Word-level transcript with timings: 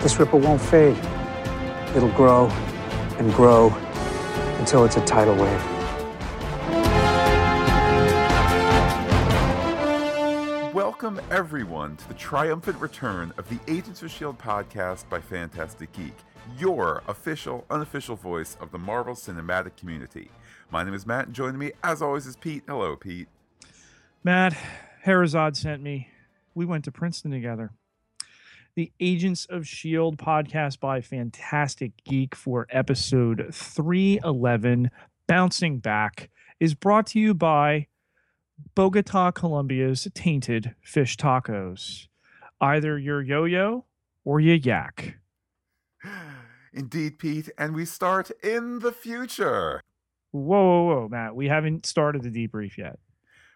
this 0.00 0.18
ripple 0.18 0.38
won't 0.38 0.60
fade. 0.60 0.96
It'll 1.96 2.12
grow 2.12 2.46
and 3.18 3.32
grow 3.34 3.68
until 4.58 4.84
it's 4.84 4.96
a 4.96 5.04
tidal 5.04 5.34
wave. 5.34 5.78
Welcome, 10.74 11.20
everyone, 11.30 11.96
to 11.96 12.08
the 12.08 12.14
triumphant 12.14 12.78
return 12.80 13.32
of 13.38 13.48
the 13.48 13.58
Agents 13.66 14.02
of 14.02 14.10
S.H.I.E.L.D. 14.10 14.38
podcast 14.40 15.08
by 15.08 15.20
Fantastic 15.20 15.92
Geek, 15.92 16.14
your 16.58 17.02
official, 17.08 17.64
unofficial 17.70 18.16
voice 18.16 18.56
of 18.60 18.70
the 18.70 18.78
Marvel 18.78 19.14
cinematic 19.14 19.76
community. 19.76 20.30
My 20.70 20.84
name 20.84 20.94
is 20.94 21.06
Matt, 21.06 21.26
and 21.26 21.34
joining 21.34 21.58
me, 21.58 21.72
as 21.82 22.02
always, 22.02 22.26
is 22.26 22.36
Pete. 22.36 22.62
Hello, 22.66 22.94
Pete. 22.96 23.28
Matt, 24.22 24.56
Harazad 25.06 25.56
sent 25.56 25.82
me. 25.82 26.08
We 26.54 26.66
went 26.66 26.84
to 26.84 26.92
Princeton 26.92 27.30
together. 27.30 27.72
The 28.78 28.92
Agents 29.00 29.44
of 29.46 29.62
S.H.I.E.L.D. 29.62 30.18
podcast 30.18 30.78
by 30.78 31.00
Fantastic 31.00 31.90
Geek 32.04 32.36
for 32.36 32.68
episode 32.70 33.48
311, 33.52 34.92
Bouncing 35.26 35.80
Back, 35.80 36.30
is 36.60 36.74
brought 36.74 37.08
to 37.08 37.18
you 37.18 37.34
by 37.34 37.88
Bogota, 38.76 39.32
Colombia's 39.32 40.06
Tainted 40.14 40.76
Fish 40.80 41.16
Tacos. 41.16 42.06
Either 42.60 42.96
your 42.96 43.20
yo 43.20 43.46
yo 43.46 43.86
or 44.24 44.38
your 44.38 44.54
yak. 44.54 45.16
Indeed, 46.72 47.18
Pete, 47.18 47.50
and 47.58 47.74
we 47.74 47.84
start 47.84 48.30
in 48.44 48.78
the 48.78 48.92
future. 48.92 49.82
Whoa, 50.30 50.84
whoa, 50.84 50.84
whoa, 50.84 51.08
Matt. 51.08 51.34
We 51.34 51.48
haven't 51.48 51.84
started 51.84 52.22
the 52.22 52.30
debrief 52.30 52.76
yet. 52.76 53.00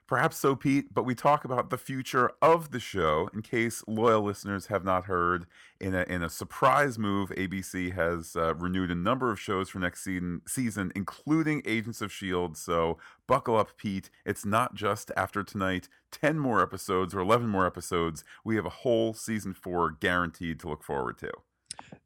Perhaps 0.06 0.36
so, 0.36 0.54
Pete, 0.54 0.92
but 0.92 1.04
we 1.04 1.14
talk 1.14 1.44
about 1.44 1.70
the 1.70 1.78
future 1.78 2.32
of 2.42 2.70
the 2.70 2.80
show 2.80 3.28
in 3.32 3.40
case 3.40 3.82
loyal 3.86 4.22
listeners 4.22 4.66
have 4.66 4.84
not 4.84 5.06
heard. 5.06 5.46
In 5.80 5.94
a, 5.94 6.02
in 6.02 6.22
a 6.22 6.28
surprise 6.28 6.98
move, 6.98 7.30
ABC 7.30 7.92
has 7.94 8.36
uh, 8.36 8.54
renewed 8.54 8.90
a 8.90 8.94
number 8.94 9.30
of 9.30 9.40
shows 9.40 9.70
for 9.70 9.78
next 9.78 10.04
season, 10.04 10.42
season, 10.46 10.92
including 10.94 11.62
Agents 11.64 12.00
of 12.00 12.10
S.H.I.E.L.D. 12.10 12.54
So 12.56 12.98
buckle 13.26 13.56
up, 13.56 13.76
Pete. 13.76 14.10
It's 14.26 14.44
not 14.44 14.74
just 14.74 15.10
after 15.16 15.42
tonight 15.42 15.88
10 16.10 16.38
more 16.38 16.60
episodes 16.60 17.14
or 17.14 17.20
11 17.20 17.48
more 17.48 17.66
episodes. 17.66 18.24
We 18.44 18.56
have 18.56 18.66
a 18.66 18.70
whole 18.70 19.14
season 19.14 19.54
four 19.54 19.90
guaranteed 19.90 20.60
to 20.60 20.68
look 20.68 20.82
forward 20.82 21.18
to 21.18 21.30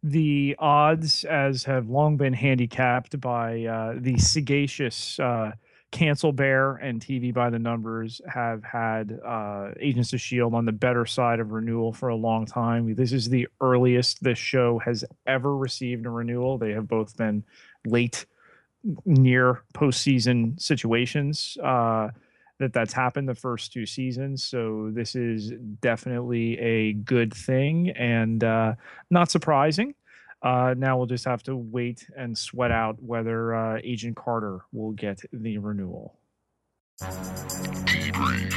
the 0.02 0.54
odds, 0.58 1.24
as 1.24 1.64
have 1.64 1.88
long 1.88 2.16
been 2.16 2.32
handicapped 2.32 3.20
by 3.20 3.64
uh, 3.64 3.94
the 3.98 4.18
sagacious 4.18 5.18
uh, 5.18 5.52
Cancel 5.96 6.30
Bear 6.30 6.74
and 6.74 7.00
TV 7.00 7.32
by 7.32 7.48
the 7.48 7.58
Numbers 7.58 8.20
have 8.28 8.62
had 8.62 9.18
uh, 9.26 9.70
Agents 9.80 10.12
of 10.12 10.18
S.H.I.E.L.D. 10.18 10.54
on 10.54 10.66
the 10.66 10.72
better 10.72 11.06
side 11.06 11.40
of 11.40 11.52
renewal 11.52 11.90
for 11.90 12.10
a 12.10 12.14
long 12.14 12.44
time. 12.44 12.94
This 12.94 13.14
is 13.14 13.30
the 13.30 13.48
earliest 13.62 14.22
this 14.22 14.36
show 14.36 14.78
has 14.80 15.06
ever 15.26 15.56
received 15.56 16.04
a 16.04 16.10
renewal. 16.10 16.58
They 16.58 16.72
have 16.72 16.86
both 16.86 17.16
been 17.16 17.44
late, 17.86 18.26
near 19.06 19.62
postseason 19.72 20.60
situations 20.60 21.56
uh, 21.64 22.10
that 22.58 22.74
that's 22.74 22.92
happened 22.92 23.26
the 23.26 23.34
first 23.34 23.72
two 23.72 23.86
seasons. 23.86 24.44
So 24.44 24.90
this 24.92 25.14
is 25.14 25.50
definitely 25.80 26.58
a 26.58 26.92
good 26.92 27.32
thing 27.32 27.88
and 27.88 28.44
uh, 28.44 28.74
not 29.10 29.30
surprising. 29.30 29.94
Uh, 30.42 30.74
now 30.76 30.96
we'll 30.96 31.06
just 31.06 31.24
have 31.24 31.42
to 31.44 31.56
wait 31.56 32.06
and 32.16 32.36
sweat 32.36 32.70
out 32.70 33.02
whether 33.02 33.54
uh, 33.54 33.80
Agent 33.82 34.16
Carter 34.16 34.60
will 34.72 34.92
get 34.92 35.20
the 35.32 35.58
renewal. 35.58 36.18
Debrief. 37.00 38.54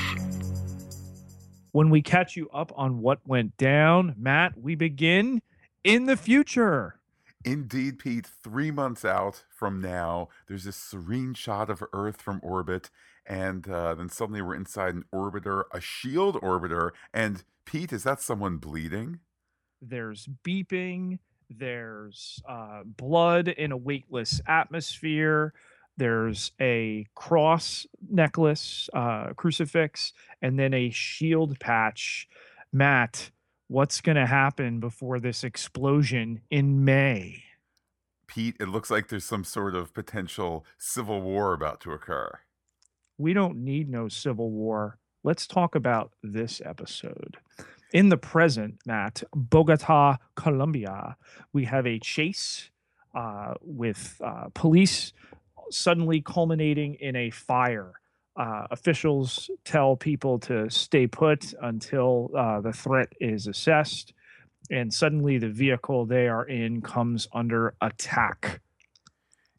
When 1.72 1.90
we 1.90 2.02
catch 2.02 2.36
you 2.36 2.50
up 2.50 2.72
on 2.76 3.02
what 3.02 3.20
went 3.28 3.56
down, 3.58 4.16
Matt, 4.18 4.60
we 4.60 4.76
begin 4.76 5.42
in 5.84 6.06
the 6.06 6.18
future. 6.18 7.00
Indeed, 7.46 8.00
Pete, 8.00 8.28
three 8.28 8.72
months 8.72 9.06
out 9.06 9.46
from 9.50 9.80
now, 9.80 10.28
there's 10.48 10.66
this 10.66 10.76
serene 10.76 11.34
shot 11.34 11.70
of 11.70 11.84
Earth 11.94 12.22
from 12.22 12.42
orbit, 12.44 12.90
and 13.26 13.70
uh, 13.70 13.96
then 13.96 14.10
suddenly 14.10 14.42
we're 14.42 14.56
inside 14.56 14.96
an 14.96 15.06
orbiter, 15.14 15.64
a 15.72 15.80
shield 15.80 16.36
orbiter. 16.42 16.92
And 17.14 17.44
Pete, 17.66 17.94
is 17.94 18.04
that 18.04 18.22
someone 18.22 18.58
bleeding? 18.58 19.20
There's 19.82 20.28
beeping 20.44 21.20
there's 21.50 22.42
uh, 22.48 22.82
blood 22.86 23.48
in 23.48 23.72
a 23.72 23.78
weightless 23.78 24.42
atmosphere. 24.48 25.54
There's 25.98 26.52
a 26.62 27.06
cross 27.16 27.86
necklace, 28.10 28.90
uh, 28.94 29.34
crucifix, 29.36 30.14
and 30.42 30.58
then 30.58 30.74
a 30.74 30.90
shield 30.92 31.60
patch. 31.60 32.28
Matt, 32.72 33.32
what's 33.68 34.00
going 34.00 34.16
to 34.16 34.26
happen 34.26 34.80
before 34.80 35.20
this 35.20 35.44
explosion 35.44 36.42
in 36.50 36.86
May? 36.86 37.44
Pete, 38.28 38.56
it 38.60 38.70
looks 38.70 38.92
like 38.92 39.08
there's 39.10 39.26
some 39.26 39.44
sort 39.44 39.76
of 39.76 39.94
potential 39.94 40.66
civil 40.78 41.22
war 41.22 41.54
about 41.54 41.82
to 41.82 41.92
occur. 41.92 42.40
We 43.18 43.34
don't 43.34 43.58
need 43.58 43.90
no 43.90 44.08
civil 44.08 44.52
war. 44.52 45.00
Let's 45.24 45.48
talk 45.48 45.76
about 45.76 46.14
this 46.24 46.62
episode. 46.64 47.38
In 47.92 48.10
the 48.10 48.18
present, 48.18 48.76
Matt, 48.86 49.24
Bogota, 49.34 50.18
Colombia, 50.36 51.18
we 51.54 51.66
have 51.66 51.88
a 51.88 51.98
chase 51.98 52.70
uh, 53.16 53.56
with 53.62 54.22
uh, 54.24 54.50
police 54.54 55.12
suddenly 55.72 56.22
culminating 56.22 56.96
in 56.96 57.16
a 57.16 57.32
fire. 57.32 57.94
Uh, 58.36 58.68
officials 58.70 59.50
tell 59.66 59.96
people 59.96 60.38
to 60.40 60.70
stay 60.70 61.08
put 61.08 61.54
until 61.64 62.30
uh, 62.38 62.62
the 62.62 62.72
threat 62.72 63.12
is 63.20 63.48
assessed, 63.48 64.14
and 64.70 64.94
suddenly 64.94 65.40
the 65.40 65.50
vehicle 65.50 66.06
they 66.06 66.28
are 66.28 66.46
in 66.46 66.82
comes 66.82 67.28
under 67.34 67.74
attack. 67.82 68.62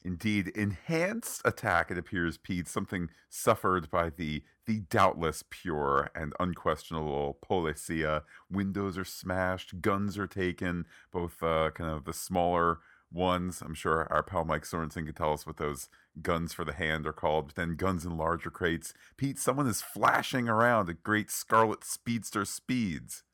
Indeed, 0.05 0.49
enhanced 0.55 1.43
attack, 1.45 1.91
it 1.91 1.99
appears, 1.99 2.39
Pete, 2.39 2.69
something 2.69 3.11
suffered 3.29 3.91
by 3.91 4.11
the 4.11 4.45
the 4.71 4.79
doubtless 4.89 5.43
pure 5.51 6.13
and 6.15 6.33
unquestionable 6.39 7.37
policia. 7.45 8.23
Windows 8.49 8.97
are 8.97 9.05
smashed, 9.05 9.81
guns 9.81 10.17
are 10.17 10.29
taken, 10.29 10.87
both 11.11 11.43
uh, 11.43 11.71
kind 11.75 11.91
of 11.91 12.05
the 12.05 12.13
smaller 12.13 12.79
ones. 13.11 13.63
I'm 13.63 13.75
sure 13.75 14.07
our 14.13 14.23
pal 14.23 14.45
Mike 14.45 14.63
Sorensen 14.63 15.07
can 15.07 15.15
tell 15.15 15.33
us 15.33 15.45
what 15.45 15.57
those 15.57 15.89
guns 16.23 16.53
for 16.53 16.65
the 16.65 16.73
hand 16.73 17.05
are 17.05 17.13
called, 17.13 17.49
but 17.49 17.57
then 17.57 17.75
guns 17.75 18.05
in 18.05 18.17
larger 18.17 18.49
crates. 18.49 18.95
Pete, 19.17 19.41
someone 19.41 19.67
is 19.67 19.83
flashing 19.83 20.49
around 20.49 20.89
at 20.89 21.03
great 21.03 21.33
scarlet 21.33 21.83
speedster 21.83 22.45
speeds. 22.45 23.25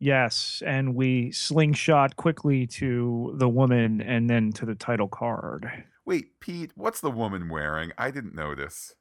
Yes, 0.00 0.60
and 0.66 0.96
we 0.96 1.30
slingshot 1.30 2.16
quickly 2.16 2.66
to 2.66 3.34
the 3.36 3.48
woman 3.48 4.00
and 4.00 4.28
then 4.28 4.50
to 4.54 4.66
the 4.66 4.74
title 4.74 5.08
card. 5.08 5.70
Wait, 6.04 6.40
Pete, 6.40 6.72
what's 6.74 7.00
the 7.00 7.12
woman 7.12 7.48
wearing? 7.48 7.92
I 7.96 8.10
didn't 8.10 8.34
notice. 8.34 8.96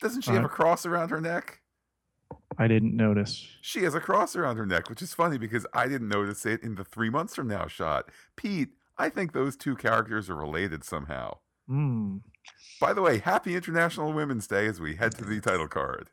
Doesn't 0.00 0.22
she 0.22 0.30
uh, 0.30 0.34
have 0.34 0.44
a 0.44 0.48
cross 0.48 0.86
around 0.86 1.10
her 1.10 1.20
neck? 1.20 1.60
I 2.58 2.68
didn't 2.68 2.96
notice. 2.96 3.46
She 3.60 3.82
has 3.82 3.94
a 3.94 4.00
cross 4.00 4.36
around 4.36 4.56
her 4.56 4.66
neck, 4.66 4.88
which 4.88 5.02
is 5.02 5.14
funny 5.14 5.38
because 5.38 5.66
I 5.72 5.88
didn't 5.88 6.08
notice 6.08 6.46
it 6.46 6.62
in 6.62 6.76
the 6.76 6.84
three 6.84 7.10
months 7.10 7.34
from 7.34 7.48
now 7.48 7.66
shot. 7.66 8.10
Pete, 8.36 8.70
I 8.96 9.08
think 9.08 9.32
those 9.32 9.56
two 9.56 9.74
characters 9.74 10.30
are 10.30 10.36
related 10.36 10.84
somehow. 10.84 11.38
Mm. 11.68 12.20
By 12.80 12.92
the 12.92 13.02
way, 13.02 13.18
happy 13.18 13.56
International 13.56 14.12
Women's 14.12 14.46
Day 14.46 14.66
as 14.66 14.80
we 14.80 14.96
head 14.96 15.14
to 15.16 15.24
the 15.24 15.40
title 15.40 15.68
card. 15.68 16.10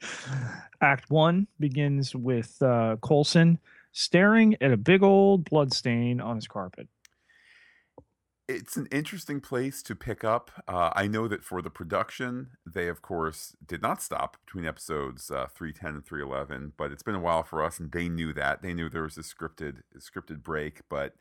Act 0.80 1.10
one 1.10 1.46
begins 1.58 2.14
with 2.14 2.60
uh, 2.60 2.96
Coulson 3.02 3.58
staring 3.92 4.56
at 4.60 4.72
a 4.72 4.76
big 4.76 5.02
old 5.02 5.48
blood 5.48 5.72
stain 5.72 6.20
on 6.20 6.36
his 6.36 6.48
carpet 6.48 6.88
it's 8.48 8.76
an 8.76 8.86
interesting 8.90 9.40
place 9.40 9.82
to 9.82 9.94
pick 9.94 10.22
up. 10.22 10.50
Uh, 10.68 10.90
I 10.94 11.06
know 11.06 11.28
that 11.28 11.42
for 11.42 11.62
the 11.62 11.70
production, 11.70 12.50
they 12.66 12.88
of 12.88 13.00
course 13.00 13.56
did 13.66 13.80
not 13.80 14.02
stop 14.02 14.36
between 14.44 14.66
episodes 14.66 15.30
uh, 15.30 15.46
three 15.46 15.72
ten 15.72 15.94
and 15.94 16.04
three 16.04 16.22
eleven. 16.22 16.72
But 16.76 16.92
it's 16.92 17.02
been 17.02 17.14
a 17.14 17.20
while 17.20 17.42
for 17.42 17.62
us, 17.62 17.78
and 17.78 17.90
they 17.90 18.08
knew 18.08 18.32
that. 18.34 18.62
They 18.62 18.74
knew 18.74 18.88
there 18.88 19.02
was 19.02 19.16
a 19.16 19.22
scripted 19.22 19.78
a 19.94 19.98
scripted 19.98 20.42
break. 20.42 20.82
But 20.90 21.14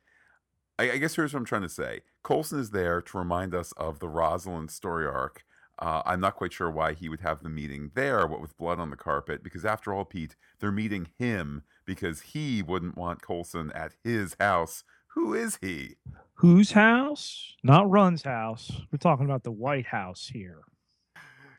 I, 0.78 0.92
I, 0.92 0.98
guess 0.98 1.16
here's 1.16 1.34
what 1.34 1.40
I'm 1.40 1.46
trying 1.46 1.62
to 1.62 1.70
say: 1.70 2.02
Coulson 2.24 2.60
is 2.60 2.72
there 2.72 3.02
to 3.02 3.18
remind 3.18 3.56
us 3.56 3.72
of 3.74 4.00
the 4.00 4.10
Rosalind 4.10 4.72
story 4.72 5.08
arc. 5.08 5.44
Uh, 5.80 6.02
I'm 6.06 6.20
not 6.20 6.36
quite 6.36 6.54
sure 6.54 6.70
why 6.70 6.94
he 6.94 7.10
would 7.10 7.22
have 7.22 7.42
the 7.42 7.50
meeting 7.50 7.92
there, 7.96 8.28
what 8.28 8.42
with 8.42 8.58
blood 8.58 8.80
on 8.80 8.92
the 8.92 8.96
carpet, 8.96 9.44
because 9.44 9.66
after 9.66 9.92
all, 9.92 10.06
Pete, 10.06 10.36
they're 10.60 10.72
meeting 10.72 11.08
him 11.18 11.64
because 11.86 12.22
he 12.22 12.62
wouldn't 12.62 12.96
want 12.96 13.24
Coulson 13.24 13.72
at 13.74 13.96
his 14.04 14.36
house. 14.40 14.84
Who 15.16 15.34
is 15.34 15.60
he? 15.62 15.96
Whose 16.36 16.72
house? 16.72 17.56
Not 17.64 17.90
Run's 17.90 18.24
house. 18.24 18.72
We're 18.92 18.98
talking 18.98 19.26
about 19.26 19.44
the 19.44 19.52
White 19.52 19.88
House 19.88 20.32
here. 20.34 20.62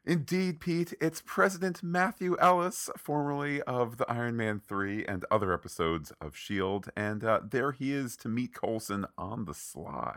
Indeed, 0.04 0.60
Pete. 0.60 0.92
It's 1.00 1.22
President 1.24 1.82
Matthew 1.82 2.36
Ellis, 2.38 2.90
formerly 2.98 3.62
of 3.62 3.96
the 3.96 4.10
Iron 4.10 4.36
Man 4.36 4.60
3 4.66 5.06
and 5.06 5.24
other 5.30 5.52
episodes 5.52 6.12
of 6.20 6.34
S.H.I.E.L.D., 6.34 6.90
and 6.96 7.24
uh, 7.24 7.40
there 7.48 7.72
he 7.72 7.92
is 7.92 8.16
to 8.18 8.28
meet 8.28 8.54
Coulson 8.54 9.06
on 9.16 9.44
the 9.44 9.54
sly. 9.54 10.16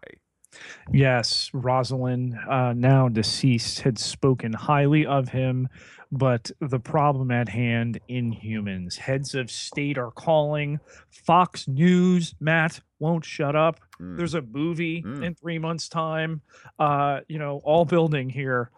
Yes, 0.92 1.52
Rosalind, 1.54 2.38
uh, 2.50 2.74
now 2.74 3.10
deceased, 3.10 3.82
had 3.82 4.00
spoken 4.00 4.54
highly 4.54 5.06
of 5.06 5.30
him, 5.30 5.68
but 6.12 6.52
the 6.60 6.80
problem 6.80 7.32
at 7.32 7.50
hand 7.50 8.00
Inhumans. 8.10 8.98
Heads 8.98 9.36
of 9.36 9.52
state 9.52 9.98
are 9.98 10.12
calling. 10.12 10.80
Fox 11.10 11.68
News, 11.68 12.34
Matt, 12.40 12.82
won't 13.00 13.24
shut 13.26 13.56
up. 13.56 13.80
Mm. 14.00 14.18
There's 14.18 14.34
a 14.34 14.42
movie 14.42 15.04
Mm. 15.04 15.24
in 15.26 15.36
three 15.36 15.60
months' 15.60 15.88
time. 15.90 16.42
Uh, 16.80 17.22
you 17.28 17.40
know, 17.40 17.62
all 17.64 17.86
building 17.86 18.30
here 18.30 18.72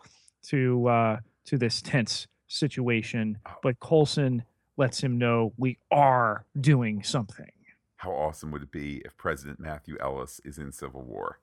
to 0.48 0.88
uh, 0.88 1.20
to 1.46 1.58
this 1.58 1.82
tense 1.82 2.28
situation. 2.48 3.38
But 3.64 3.80
Coulson 3.80 4.44
lets 4.78 5.02
him 5.02 5.18
know 5.18 5.54
we 5.58 5.78
are 5.92 6.46
doing 6.60 7.04
something. 7.04 7.52
How 7.98 8.12
awesome 8.12 8.52
would 8.52 8.64
it 8.64 8.72
be 8.72 9.02
if 9.04 9.18
President 9.18 9.60
Matthew 9.60 9.98
Ellis 10.00 10.40
is 10.46 10.58
in 10.58 10.72
Civil 10.72 11.02
War? 11.04 11.40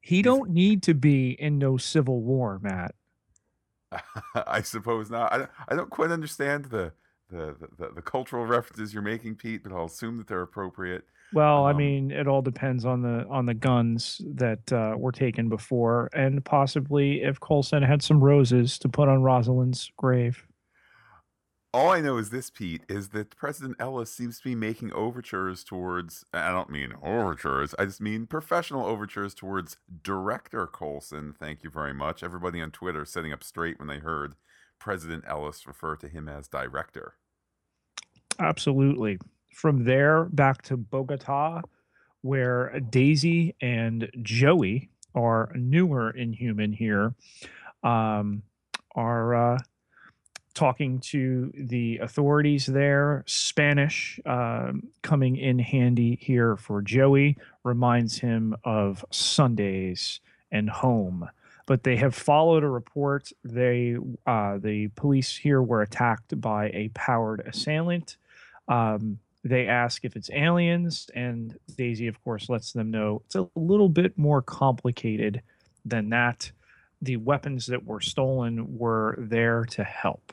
He 0.00 0.22
don't 0.22 0.50
need 0.50 0.82
to 0.84 0.94
be 0.94 1.30
in 1.30 1.58
no 1.58 1.76
civil 1.76 2.20
war, 2.22 2.58
Matt. 2.62 2.94
I 4.34 4.62
suppose 4.62 5.10
not. 5.10 5.32
I 5.32 5.38
don't, 5.38 5.50
I 5.68 5.74
don't 5.76 5.90
quite 5.90 6.10
understand 6.10 6.66
the, 6.66 6.92
the, 7.30 7.56
the, 7.78 7.90
the 7.96 8.02
cultural 8.02 8.46
references 8.46 8.92
you're 8.92 9.02
making, 9.02 9.36
Pete, 9.36 9.62
but 9.62 9.72
I'll 9.72 9.86
assume 9.86 10.18
that 10.18 10.26
they're 10.26 10.42
appropriate. 10.42 11.04
Well, 11.32 11.66
I 11.66 11.72
Um, 11.72 11.76
mean, 11.76 12.10
it 12.10 12.28
all 12.28 12.42
depends 12.42 12.84
on 12.84 13.02
the 13.02 13.26
on 13.28 13.46
the 13.46 13.54
guns 13.54 14.20
that 14.34 14.72
uh, 14.72 14.94
were 14.96 15.12
taken 15.12 15.48
before, 15.48 16.08
and 16.14 16.44
possibly 16.44 17.22
if 17.22 17.40
Coulson 17.40 17.82
had 17.82 18.02
some 18.02 18.22
roses 18.22 18.78
to 18.80 18.88
put 18.88 19.08
on 19.08 19.22
Rosalind's 19.22 19.90
grave. 19.96 20.46
All 21.74 21.90
I 21.90 22.00
know 22.00 22.16
is 22.16 22.30
this, 22.30 22.48
Pete, 22.48 22.84
is 22.88 23.10
that 23.10 23.36
President 23.36 23.76
Ellis 23.78 24.10
seems 24.10 24.38
to 24.38 24.44
be 24.44 24.54
making 24.54 24.92
overtures 24.94 25.62
towards, 25.62 26.24
I 26.32 26.50
don't 26.50 26.70
mean 26.70 26.94
overtures, 27.02 27.74
I 27.78 27.84
just 27.84 28.00
mean 28.00 28.26
professional 28.26 28.86
overtures 28.86 29.34
towards 29.34 29.76
director 30.02 30.66
Coulson. 30.66 31.34
Thank 31.38 31.62
you 31.62 31.68
very 31.68 31.92
much. 31.92 32.22
Everybody 32.22 32.62
on 32.62 32.70
Twitter 32.70 33.04
sitting 33.04 33.32
up 33.32 33.44
straight 33.44 33.78
when 33.78 33.88
they 33.88 33.98
heard 33.98 34.36
President 34.78 35.24
Ellis 35.26 35.66
refer 35.66 35.96
to 35.96 36.08
him 36.08 36.28
as 36.30 36.48
director. 36.48 37.14
Absolutely. 38.38 39.18
From 39.56 39.84
there 39.84 40.26
back 40.26 40.60
to 40.64 40.76
Bogota, 40.76 41.62
where 42.20 42.78
Daisy 42.90 43.54
and 43.62 44.06
Joey 44.20 44.90
are 45.14 45.50
newer 45.54 46.10
Inhuman 46.10 46.74
here, 46.74 47.14
um, 47.82 48.42
are 48.94 49.54
uh, 49.54 49.58
talking 50.52 51.00
to 51.00 51.50
the 51.56 51.96
authorities 52.02 52.66
there. 52.66 53.24
Spanish 53.26 54.20
um, 54.26 54.88
coming 55.00 55.36
in 55.36 55.58
handy 55.58 56.18
here 56.20 56.58
for 56.58 56.82
Joey 56.82 57.38
reminds 57.64 58.18
him 58.18 58.54
of 58.62 59.06
Sundays 59.10 60.20
and 60.52 60.68
home. 60.68 61.30
But 61.64 61.82
they 61.82 61.96
have 61.96 62.14
followed 62.14 62.62
a 62.62 62.68
report. 62.68 63.32
They, 63.42 63.96
uh, 64.26 64.58
the 64.58 64.88
police 64.96 65.34
here 65.34 65.62
were 65.62 65.80
attacked 65.80 66.38
by 66.42 66.68
a 66.74 66.90
powered 66.92 67.40
assailant. 67.46 68.18
Um, 68.68 69.18
they 69.48 69.66
ask 69.68 70.04
if 70.04 70.16
it's 70.16 70.30
aliens, 70.30 71.08
and 71.14 71.56
Daisy, 71.76 72.08
of 72.08 72.22
course, 72.24 72.48
lets 72.48 72.72
them 72.72 72.90
know 72.90 73.22
it's 73.26 73.36
a 73.36 73.48
little 73.54 73.88
bit 73.88 74.18
more 74.18 74.42
complicated 74.42 75.42
than 75.84 76.10
that. 76.10 76.50
The 77.02 77.16
weapons 77.16 77.66
that 77.66 77.84
were 77.84 78.00
stolen 78.00 78.78
were 78.78 79.16
there 79.18 79.64
to 79.66 79.84
help. 79.84 80.32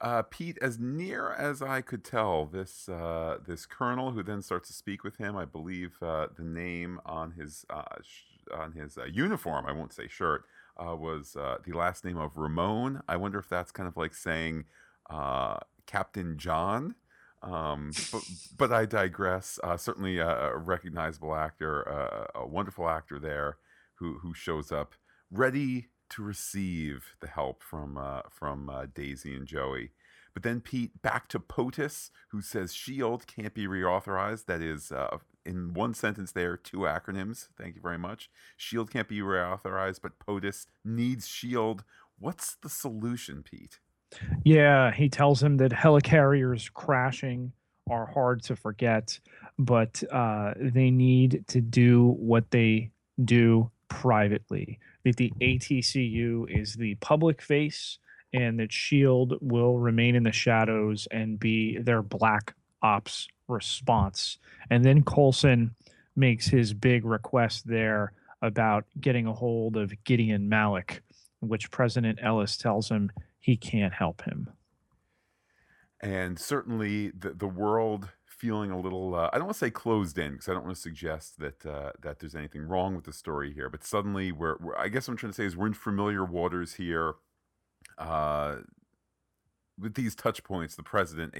Uh, 0.00 0.22
Pete, 0.22 0.58
as 0.62 0.78
near 0.78 1.32
as 1.32 1.60
I 1.60 1.80
could 1.80 2.04
tell, 2.04 2.46
this 2.46 2.88
uh, 2.88 3.38
this 3.44 3.66
colonel 3.66 4.12
who 4.12 4.22
then 4.22 4.42
starts 4.42 4.68
to 4.68 4.74
speak 4.74 5.02
with 5.02 5.16
him, 5.16 5.36
I 5.36 5.44
believe 5.44 5.96
uh, 6.00 6.28
the 6.36 6.44
name 6.44 7.00
on 7.04 7.32
his 7.32 7.66
uh, 7.68 7.82
sh- 8.02 8.46
on 8.54 8.72
his 8.72 8.96
uh, 8.96 9.06
uniform, 9.06 9.66
I 9.66 9.72
won't 9.72 9.92
say 9.92 10.06
shirt, 10.06 10.44
uh, 10.76 10.94
was 10.94 11.32
the 11.32 11.72
last 11.76 12.04
name 12.04 12.16
of 12.16 12.36
Ramon. 12.36 13.02
I 13.08 13.16
wonder 13.16 13.40
if 13.40 13.48
that's 13.48 13.72
kind 13.72 13.88
of 13.88 13.96
like 13.96 14.14
saying 14.14 14.66
Captain 15.86 16.38
John. 16.38 16.94
Um, 17.42 17.92
but, 18.10 18.22
but 18.56 18.72
I 18.72 18.84
digress. 18.84 19.58
Uh, 19.62 19.76
certainly 19.76 20.18
a, 20.18 20.56
recognizable 20.56 21.34
actor, 21.34 21.88
uh, 21.88 22.40
a 22.40 22.46
wonderful 22.46 22.88
actor 22.88 23.18
there, 23.18 23.58
who 23.96 24.18
who 24.18 24.34
shows 24.34 24.72
up 24.72 24.94
ready 25.30 25.88
to 26.10 26.22
receive 26.22 27.14
the 27.20 27.28
help 27.28 27.62
from 27.62 27.96
uh, 27.96 28.22
from 28.30 28.68
uh, 28.68 28.86
Daisy 28.92 29.34
and 29.34 29.46
Joey. 29.46 29.90
But 30.34 30.42
then 30.42 30.60
Pete 30.60 31.02
back 31.02 31.28
to 31.28 31.40
POTUS, 31.40 32.10
who 32.28 32.40
says 32.40 32.72
Shield 32.72 33.26
can't 33.26 33.54
be 33.54 33.66
reauthorized. 33.66 34.46
That 34.46 34.62
is, 34.62 34.92
uh, 34.92 35.18
in 35.44 35.74
one 35.74 35.94
sentence, 35.94 36.30
there 36.30 36.56
two 36.56 36.78
acronyms. 36.78 37.48
Thank 37.56 37.74
you 37.74 37.80
very 37.80 37.98
much. 37.98 38.30
Shield 38.56 38.90
can't 38.90 39.08
be 39.08 39.18
reauthorized, 39.18 40.00
but 40.00 40.18
POTUS 40.20 40.66
needs 40.84 41.26
Shield. 41.26 41.82
What's 42.18 42.54
the 42.54 42.68
solution, 42.68 43.42
Pete? 43.42 43.80
Yeah, 44.44 44.92
he 44.92 45.08
tells 45.08 45.42
him 45.42 45.58
that 45.58 45.72
helicarriers 45.72 46.72
crashing 46.72 47.52
are 47.90 48.06
hard 48.06 48.42
to 48.44 48.56
forget, 48.56 49.18
but 49.58 50.02
uh, 50.10 50.54
they 50.56 50.90
need 50.90 51.44
to 51.48 51.60
do 51.60 52.16
what 52.18 52.50
they 52.50 52.90
do 53.24 53.70
privately. 53.88 54.78
That 55.04 55.16
the 55.16 55.32
ATCU 55.40 56.48
is 56.48 56.74
the 56.74 56.94
public 56.96 57.40
face, 57.40 57.98
and 58.32 58.58
that 58.60 58.72
Shield 58.72 59.38
will 59.40 59.78
remain 59.78 60.14
in 60.14 60.22
the 60.22 60.32
shadows 60.32 61.08
and 61.10 61.40
be 61.40 61.78
their 61.78 62.02
black 62.02 62.54
ops 62.82 63.28
response. 63.48 64.38
And 64.70 64.84
then 64.84 65.02
Coulson 65.02 65.74
makes 66.14 66.46
his 66.46 66.74
big 66.74 67.04
request 67.04 67.66
there 67.66 68.12
about 68.42 68.84
getting 69.00 69.26
a 69.26 69.32
hold 69.32 69.76
of 69.76 69.92
Gideon 70.04 70.48
Malik, 70.48 71.02
which 71.40 71.70
President 71.70 72.18
Ellis 72.22 72.56
tells 72.56 72.88
him 72.88 73.10
he 73.48 73.56
can't 73.56 73.94
help 73.94 74.20
him. 74.22 74.50
and 76.00 76.38
certainly 76.38 77.10
the 77.10 77.30
the 77.30 77.46
world 77.48 78.10
feeling 78.26 78.70
a 78.70 78.78
little 78.78 79.14
uh, 79.14 79.30
I 79.32 79.36
don't 79.38 79.46
want 79.46 79.54
to 79.54 79.58
say 79.58 79.70
closed 79.70 80.18
in 80.18 80.32
because 80.32 80.48
I 80.48 80.52
don't 80.52 80.64
want 80.64 80.76
to 80.76 80.82
suggest 80.82 81.38
that 81.40 81.64
uh, 81.66 81.92
that 82.02 82.18
there's 82.20 82.34
anything 82.36 82.62
wrong 82.62 82.94
with 82.94 83.04
the 83.04 83.12
story 83.12 83.52
here, 83.54 83.68
but 83.70 83.82
suddenly 83.84 84.30
we're, 84.32 84.56
we're 84.60 84.76
I 84.76 84.88
guess 84.88 85.08
what 85.08 85.12
I'm 85.14 85.16
trying 85.18 85.32
to 85.32 85.36
say 85.36 85.44
is 85.46 85.56
we're 85.56 85.66
in 85.68 85.74
familiar 85.74 86.24
waters 86.24 86.74
here. 86.74 87.14
Uh, 87.96 88.56
with 89.80 89.94
these 89.94 90.14
touch 90.14 90.42
points, 90.44 90.74
the 90.76 90.82
president, 90.82 91.34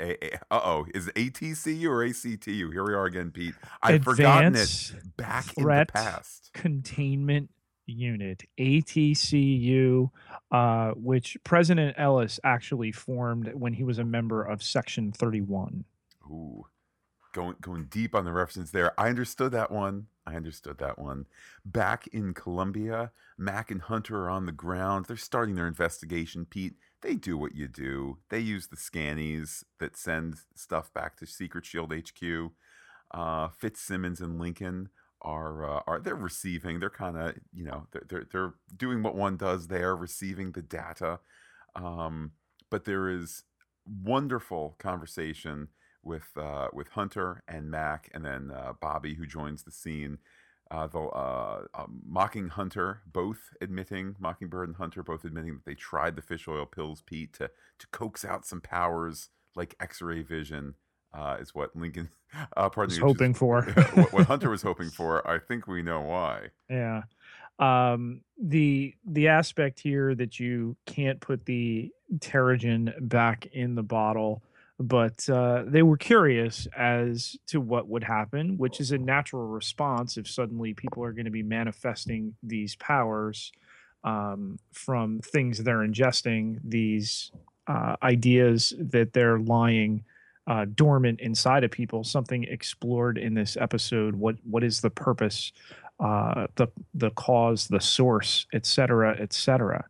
uh 0.00 0.14
oh, 0.50 0.86
is 0.94 1.08
it 1.08 1.14
ATCU 1.16 1.86
or 1.90 2.02
ACTU? 2.04 2.70
Here 2.70 2.84
we 2.84 2.94
are 2.94 3.04
again, 3.04 3.32
Pete. 3.32 3.54
I've 3.82 4.02
forgotten 4.04 4.54
it. 4.54 4.92
Back 5.16 5.56
in 5.58 5.64
the 5.64 5.86
past. 5.92 6.50
Containment 6.54 7.50
Unit, 7.90 8.44
ATCU, 8.58 10.10
uh, 10.50 10.90
which 10.92 11.36
President 11.44 11.94
Ellis 11.98 12.40
actually 12.44 12.92
formed 12.92 13.52
when 13.54 13.74
he 13.74 13.84
was 13.84 13.98
a 13.98 14.04
member 14.04 14.42
of 14.42 14.62
Section 14.62 15.12
31. 15.12 15.84
Ooh, 16.26 16.66
going 17.32 17.56
going 17.60 17.86
deep 17.90 18.14
on 18.14 18.24
the 18.24 18.32
references 18.32 18.72
there. 18.72 18.98
I 18.98 19.08
understood 19.08 19.52
that 19.52 19.70
one. 19.70 20.06
I 20.26 20.36
understood 20.36 20.78
that 20.78 20.98
one. 20.98 21.26
Back 21.64 22.06
in 22.08 22.34
Colombia, 22.34 23.10
Mac 23.36 23.70
and 23.70 23.82
Hunter 23.82 24.24
are 24.24 24.30
on 24.30 24.46
the 24.46 24.52
ground. 24.52 25.06
They're 25.06 25.16
starting 25.16 25.56
their 25.56 25.66
investigation. 25.66 26.44
Pete, 26.44 26.74
they 27.02 27.14
do 27.14 27.36
what 27.36 27.54
you 27.54 27.68
do. 27.68 28.18
They 28.28 28.40
use 28.40 28.68
the 28.68 28.76
scannies 28.76 29.64
that 29.78 29.96
send 29.96 30.36
stuff 30.54 30.92
back 30.92 31.16
to 31.16 31.26
Secret 31.26 31.66
Shield 31.66 31.92
HQ. 31.92 32.52
Uh, 33.12 33.48
Fitzsimmons 33.48 34.20
and 34.20 34.38
Lincoln 34.38 34.88
are 35.22 35.78
uh, 35.78 35.82
are 35.86 36.00
they're 36.00 36.14
receiving. 36.14 36.80
They're 36.80 36.90
kind 36.90 37.16
of 37.16 37.34
you 37.52 37.64
know 37.64 37.86
they're, 37.92 38.04
they're 38.08 38.26
they're 38.30 38.54
doing 38.76 39.02
what 39.02 39.14
one 39.14 39.36
does. 39.36 39.68
they're 39.68 39.96
receiving 39.96 40.52
the 40.52 40.62
data. 40.62 41.20
Um, 41.76 42.32
but 42.70 42.84
there 42.84 43.08
is 43.08 43.44
wonderful 43.86 44.76
conversation 44.78 45.68
with 46.02 46.30
uh, 46.36 46.68
with 46.72 46.88
Hunter 46.90 47.42
and 47.48 47.70
Mac, 47.70 48.10
and 48.14 48.24
then 48.24 48.50
uh, 48.50 48.72
Bobby, 48.80 49.14
who 49.14 49.26
joins 49.26 49.62
the 49.62 49.70
scene. 49.70 50.18
Uh, 50.70 50.86
the 50.86 51.00
uh, 51.00 51.62
uh, 51.74 51.86
mocking 52.06 52.48
Hunter, 52.48 53.02
both 53.04 53.50
admitting 53.60 54.14
Mockingbird 54.20 54.68
and 54.68 54.76
Hunter 54.76 55.02
both 55.02 55.24
admitting 55.24 55.54
that 55.54 55.64
they 55.64 55.74
tried 55.74 56.14
the 56.14 56.22
fish 56.22 56.46
oil 56.46 56.64
pills, 56.64 57.02
Pete, 57.04 57.32
to 57.34 57.50
to 57.78 57.86
coax 57.88 58.24
out 58.24 58.46
some 58.46 58.60
powers 58.60 59.30
like 59.56 59.74
X-ray 59.80 60.22
vision. 60.22 60.74
Uh, 61.12 61.36
is 61.40 61.54
what 61.54 61.74
Lincoln, 61.74 62.08
uh, 62.56 62.68
pardon 62.68 62.92
Was 62.92 63.00
me, 63.00 63.06
hoping 63.06 63.34
for. 63.34 63.62
what, 63.94 64.12
what 64.12 64.26
Hunter 64.26 64.50
was 64.50 64.62
hoping 64.70 64.90
for. 64.90 65.26
I 65.28 65.38
think 65.38 65.66
we 65.66 65.82
know 65.82 66.00
why. 66.00 66.48
Yeah. 66.68 67.02
Um, 67.58 68.22
the 68.42 68.94
the 69.04 69.28
aspect 69.28 69.80
here 69.80 70.14
that 70.14 70.40
you 70.40 70.76
can't 70.86 71.20
put 71.20 71.44
the 71.44 71.90
Terrigen 72.18 72.92
back 73.06 73.46
in 73.52 73.74
the 73.74 73.82
bottle, 73.82 74.42
but 74.78 75.28
uh, 75.28 75.64
they 75.66 75.82
were 75.82 75.98
curious 75.98 76.66
as 76.74 77.36
to 77.48 77.60
what 77.60 77.86
would 77.88 78.04
happen, 78.04 78.56
which 78.56 78.80
is 78.80 78.92
a 78.92 78.98
natural 78.98 79.46
response 79.46 80.16
if 80.16 80.26
suddenly 80.26 80.72
people 80.72 81.04
are 81.04 81.12
going 81.12 81.26
to 81.26 81.30
be 81.30 81.42
manifesting 81.42 82.34
these 82.42 82.76
powers 82.76 83.52
um, 84.04 84.58
from 84.72 85.20
things 85.20 85.58
they're 85.58 85.86
ingesting, 85.86 86.60
these 86.64 87.30
uh, 87.66 87.96
ideas 88.02 88.72
that 88.78 89.12
they're 89.12 89.38
lying 89.38 90.02
uh, 90.50 90.66
dormant 90.74 91.20
inside 91.20 91.62
of 91.64 91.70
people, 91.70 92.02
something 92.02 92.42
explored 92.44 93.16
in 93.16 93.34
this 93.34 93.56
episode. 93.56 94.16
What 94.16 94.36
what 94.52 94.64
is 94.64 94.80
the 94.80 94.90
purpose, 94.90 95.52
uh, 96.00 96.48
the 96.56 96.66
the 96.92 97.10
cause, 97.10 97.68
the 97.68 97.80
source, 97.80 98.46
et 98.52 98.66
cetera, 98.66 99.16
et 99.18 99.32
cetera. 99.32 99.84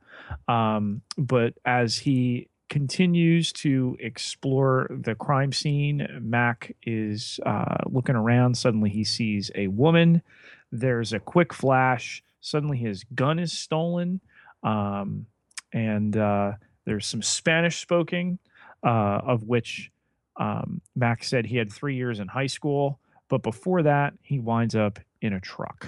Um, 0.49 1.00
but 1.17 1.55
as 1.64 1.99
he 1.99 2.49
continues 2.69 3.52
to 3.52 3.97
explore 4.00 4.87
the 4.90 5.14
crime 5.14 5.52
scene, 5.52 6.07
Mac 6.21 6.76
is 6.83 7.40
uh, 7.47 7.79
looking 7.87 8.14
around. 8.14 8.57
Suddenly, 8.57 8.90
he 8.90 9.05
sees 9.05 9.50
a 9.55 9.67
woman. 9.69 10.23
There's 10.71 11.12
a 11.14 11.19
quick 11.19 11.55
flash. 11.55 12.23
Suddenly, 12.43 12.79
his 12.79 13.05
gun 13.14 13.38
is 13.38 13.52
stolen, 13.52 14.21
um, 14.62 15.26
and 15.73 16.17
uh, 16.17 16.52
there's 16.85 17.07
some 17.07 17.23
Spanish 17.23 17.81
spoken, 17.81 18.38
uh, 18.85 19.21
of 19.25 19.45
which 19.45 19.90
um, 20.37 20.81
Mac 20.95 21.25
said 21.25 21.47
he 21.47 21.57
had 21.57 21.73
three 21.73 21.97
years 21.97 22.21
in 22.21 22.29
high 22.29 22.47
school, 22.47 23.01
but 23.29 23.43
before 23.43 23.83
that, 23.83 24.15
he 24.23 24.39
winds 24.39 24.75
up 24.75 24.99
in 25.21 25.33
a 25.33 25.41
truck 25.41 25.87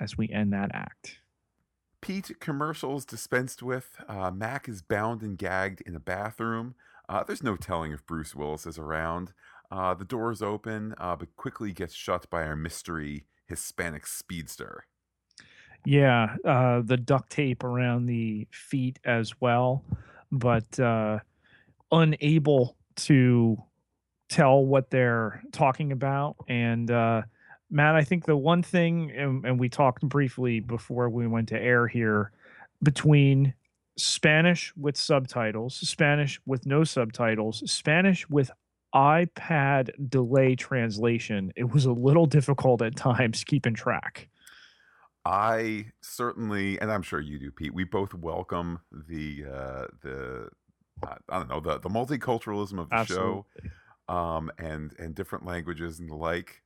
as 0.00 0.16
we 0.16 0.28
end 0.30 0.52
that 0.52 0.70
act. 0.74 1.18
Pete, 2.00 2.32
commercials 2.40 3.04
dispensed 3.04 3.62
with. 3.62 3.96
Uh, 4.08 4.30
Mac 4.30 4.68
is 4.68 4.82
bound 4.82 5.22
and 5.22 5.38
gagged 5.38 5.80
in 5.82 5.94
a 5.94 6.00
bathroom. 6.00 6.74
Uh, 7.08 7.22
there's 7.22 7.42
no 7.42 7.56
telling 7.56 7.92
if 7.92 8.04
Bruce 8.06 8.34
Willis 8.34 8.66
is 8.66 8.78
around. 8.78 9.32
Uh, 9.70 9.94
the 9.94 10.04
door 10.04 10.32
is 10.32 10.42
open, 10.42 10.94
uh, 10.98 11.16
but 11.16 11.34
quickly 11.36 11.72
gets 11.72 11.94
shut 11.94 12.28
by 12.28 12.44
our 12.44 12.56
mystery 12.56 13.26
Hispanic 13.46 14.06
speedster. 14.06 14.86
Yeah, 15.84 16.36
uh, 16.44 16.82
the 16.84 16.96
duct 16.96 17.30
tape 17.30 17.64
around 17.64 18.06
the 18.06 18.46
feet 18.50 18.98
as 19.04 19.40
well, 19.40 19.84
but 20.30 20.78
uh, 20.78 21.18
unable 21.90 22.76
to 22.96 23.62
tell 24.28 24.64
what 24.64 24.90
they're 24.90 25.42
talking 25.52 25.92
about. 25.92 26.36
And 26.48 26.90
uh, 26.90 27.22
Matt, 27.70 27.94
I 27.94 28.02
think 28.02 28.24
the 28.24 28.36
one 28.36 28.62
thing, 28.62 29.12
and, 29.12 29.44
and 29.44 29.60
we 29.60 29.68
talked 29.68 30.02
briefly 30.02 30.60
before 30.60 31.08
we 31.08 31.26
went 31.26 31.48
to 31.50 31.60
air 31.60 31.86
here, 31.86 32.32
between 32.82 33.54
Spanish 33.96 34.72
with 34.76 34.96
subtitles, 34.96 35.76
Spanish 35.76 36.40
with 36.46 36.66
no 36.66 36.84
subtitles, 36.84 37.62
Spanish 37.70 38.28
with 38.28 38.50
iPad 38.94 39.90
delay 40.10 40.54
translation, 40.54 41.52
it 41.56 41.72
was 41.72 41.84
a 41.84 41.92
little 41.92 42.26
difficult 42.26 42.82
at 42.82 42.96
times 42.96 43.44
keeping 43.44 43.74
track. 43.74 44.28
I 45.24 45.86
certainly, 46.00 46.80
and 46.80 46.90
I'm 46.90 47.02
sure 47.02 47.20
you 47.20 47.38
do, 47.38 47.50
Pete. 47.52 47.72
We 47.72 47.84
both 47.84 48.12
welcome 48.12 48.80
the 48.90 49.44
uh, 49.44 49.86
the 50.02 50.48
uh, 51.02 51.16
I 51.28 51.38
don't 51.38 51.48
know 51.48 51.60
the 51.60 51.78
the 51.78 51.88
multiculturalism 51.88 52.78
of 52.78 52.90
the 52.90 52.96
Absolutely. 52.96 53.42
show, 54.08 54.14
um, 54.14 54.50
and 54.58 54.94
and 54.98 55.14
different 55.14 55.44
languages 55.44 55.98
and 55.98 56.08
the 56.08 56.14
like. 56.14 56.62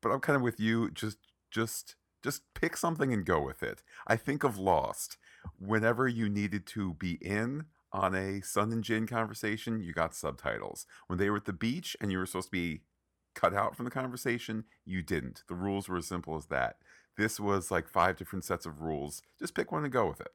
But 0.00 0.10
I'm 0.10 0.20
kind 0.20 0.36
of 0.36 0.42
with 0.42 0.58
you. 0.60 0.90
Just 0.90 1.18
just 1.50 1.96
just 2.22 2.42
pick 2.54 2.76
something 2.76 3.12
and 3.12 3.24
go 3.24 3.40
with 3.40 3.62
it. 3.62 3.82
I 4.06 4.16
think 4.16 4.44
of 4.44 4.58
Lost. 4.58 5.16
Whenever 5.58 6.06
you 6.06 6.28
needed 6.28 6.66
to 6.66 6.94
be 6.94 7.18
in 7.20 7.66
on 7.92 8.14
a 8.14 8.40
Sun 8.40 8.72
and 8.72 8.84
Jin 8.84 9.06
conversation, 9.06 9.82
you 9.82 9.92
got 9.92 10.14
subtitles. 10.14 10.86
When 11.08 11.18
they 11.18 11.30
were 11.30 11.38
at 11.38 11.46
the 11.46 11.52
beach 11.52 11.96
and 12.00 12.12
you 12.12 12.18
were 12.18 12.26
supposed 12.26 12.48
to 12.48 12.52
be 12.52 12.82
cut 13.34 13.54
out 13.54 13.76
from 13.76 13.84
the 13.84 13.90
conversation, 13.90 14.64
you 14.84 15.02
didn't. 15.02 15.42
The 15.48 15.54
rules 15.54 15.88
were 15.88 15.96
as 15.96 16.06
simple 16.06 16.36
as 16.36 16.46
that. 16.46 16.76
This 17.16 17.40
was 17.40 17.70
like 17.70 17.88
five 17.88 18.16
different 18.16 18.44
sets 18.44 18.66
of 18.66 18.80
rules. 18.80 19.22
Just 19.38 19.54
pick 19.54 19.72
one 19.72 19.84
and 19.84 19.92
go 19.92 20.08
with 20.08 20.20
it. 20.20 20.32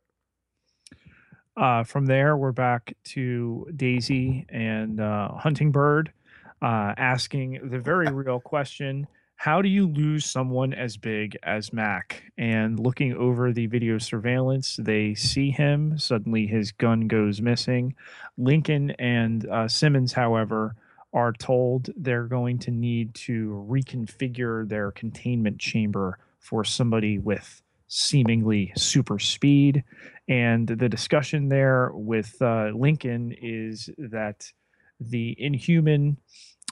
Uh, 1.57 1.83
from 1.83 2.05
there, 2.05 2.37
we're 2.37 2.51
back 2.51 2.95
to 3.03 3.65
Daisy 3.75 4.45
and 4.49 5.01
uh, 5.01 5.29
Hunting 5.33 5.71
Bird 5.71 6.13
uh, 6.61 6.93
asking 6.97 7.71
the 7.71 7.79
very 7.79 8.05
real 8.11 8.39
question 8.39 9.07
How 9.37 9.63
do 9.63 9.67
you 9.67 9.87
lose 9.87 10.23
someone 10.29 10.75
as 10.75 10.97
big 10.97 11.35
as 11.41 11.73
Mac? 11.73 12.21
And 12.37 12.79
looking 12.79 13.15
over 13.15 13.51
the 13.51 13.65
video 13.65 13.97
surveillance, 13.97 14.75
they 14.79 15.15
see 15.15 15.49
him. 15.49 15.97
Suddenly, 15.97 16.45
his 16.45 16.71
gun 16.71 17.07
goes 17.07 17.41
missing. 17.41 17.95
Lincoln 18.37 18.91
and 18.91 19.49
uh, 19.49 19.67
Simmons, 19.67 20.13
however, 20.13 20.75
are 21.11 21.33
told 21.33 21.89
they're 21.97 22.25
going 22.27 22.59
to 22.59 22.71
need 22.71 23.15
to 23.15 23.65
reconfigure 23.67 24.69
their 24.69 24.91
containment 24.91 25.57
chamber 25.57 26.19
for 26.39 26.63
somebody 26.63 27.17
with 27.17 27.63
seemingly 27.87 28.73
super 28.75 29.19
speed. 29.19 29.83
And 30.27 30.67
the 30.67 30.89
discussion 30.89 31.49
there 31.49 31.91
with 31.93 32.41
uh, 32.41 32.71
Lincoln 32.75 33.35
is 33.41 33.89
that 33.97 34.51
the 34.99 35.35
inhuman 35.37 36.17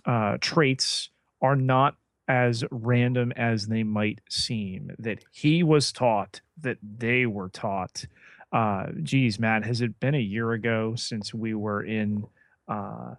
uh, 0.05 0.37
traits 0.41 1.09
are 1.41 1.55
not 1.55 1.95
as 2.27 2.63
random 2.71 3.31
as 3.33 3.67
they 3.67 3.83
might 3.83 4.19
seem. 4.29 4.91
That 4.99 5.23
he 5.31 5.63
was 5.63 5.91
taught, 5.91 6.41
that 6.61 6.77
they 6.81 7.25
were 7.25 7.49
taught. 7.49 8.05
Uh, 8.51 8.87
geez, 9.03 9.39
Matt, 9.39 9.65
has 9.65 9.81
it 9.81 9.99
been 9.99 10.15
a 10.15 10.19
year 10.19 10.51
ago 10.53 10.95
since 10.95 11.33
we 11.33 11.53
were 11.53 11.83
in 11.83 12.25
uh, 12.67 13.15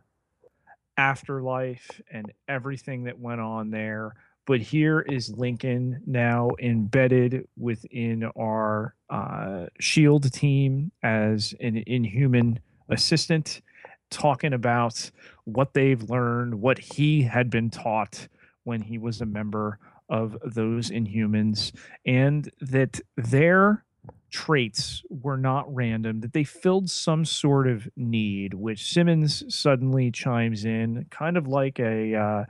Afterlife 0.97 2.01
and 2.11 2.33
everything 2.49 3.05
that 3.05 3.19
went 3.19 3.41
on 3.41 3.71
there? 3.71 4.15
But 4.47 4.61
here 4.61 5.01
is 5.01 5.37
Lincoln 5.37 6.01
now 6.07 6.51
embedded 6.61 7.47
within 7.59 8.25
our 8.37 8.95
uh, 9.11 9.67
Shield 9.81 10.33
team 10.33 10.93
as 11.03 11.53
an 11.61 11.83
inhuman 11.87 12.61
assistant, 12.89 13.61
talking 14.09 14.53
about 14.53 15.11
what 15.45 15.75
they've 15.75 16.03
learned, 16.09 16.55
what 16.55 16.79
he 16.79 17.23
had 17.23 17.51
been 17.51 17.71
taught 17.71 18.29
when 18.63 18.81
he 18.81 18.99
was 18.99 19.21
a 19.21 19.27
member 19.27 19.79
of 20.09 20.37
those 20.45 20.91
Inhumans, 20.91 21.73
and 22.05 22.49
that 22.61 23.01
their 23.17 23.85
traits 24.31 25.03
were 25.09 25.37
not 25.37 25.73
random, 25.75 26.21
that 26.21 26.33
they 26.33 26.45
filled 26.45 26.89
some 26.89 27.25
sort 27.25 27.67
of 27.67 27.89
need, 27.97 28.55
which 28.55 28.93
Simmons 28.93 29.43
suddenly 29.53 30.13
chimes 30.13 30.65
in, 30.65 31.07
kind 31.11 31.37
of 31.37 31.49
like 31.49 31.81
a. 31.81 32.15
Uh, 32.15 32.45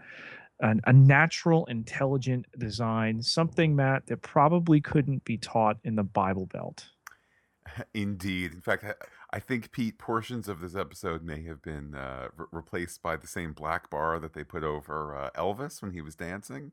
an, 0.60 0.80
a 0.86 0.92
natural, 0.92 1.66
intelligent 1.66 2.46
design, 2.58 3.22
something, 3.22 3.76
Matt, 3.76 4.06
that 4.06 4.22
probably 4.22 4.80
couldn't 4.80 5.24
be 5.24 5.36
taught 5.36 5.78
in 5.84 5.96
the 5.96 6.02
Bible 6.02 6.46
Belt. 6.46 6.86
Indeed. 7.94 8.52
In 8.52 8.60
fact, 8.60 8.84
I 9.32 9.38
think, 9.38 9.72
Pete, 9.72 9.98
portions 9.98 10.48
of 10.48 10.60
this 10.60 10.74
episode 10.74 11.22
may 11.22 11.42
have 11.44 11.62
been 11.62 11.94
uh, 11.94 12.28
re- 12.36 12.46
replaced 12.52 13.02
by 13.02 13.16
the 13.16 13.26
same 13.26 13.52
black 13.52 13.90
bar 13.90 14.18
that 14.18 14.32
they 14.32 14.44
put 14.44 14.64
over 14.64 15.16
uh, 15.16 15.30
Elvis 15.36 15.82
when 15.82 15.92
he 15.92 16.00
was 16.00 16.14
dancing 16.14 16.72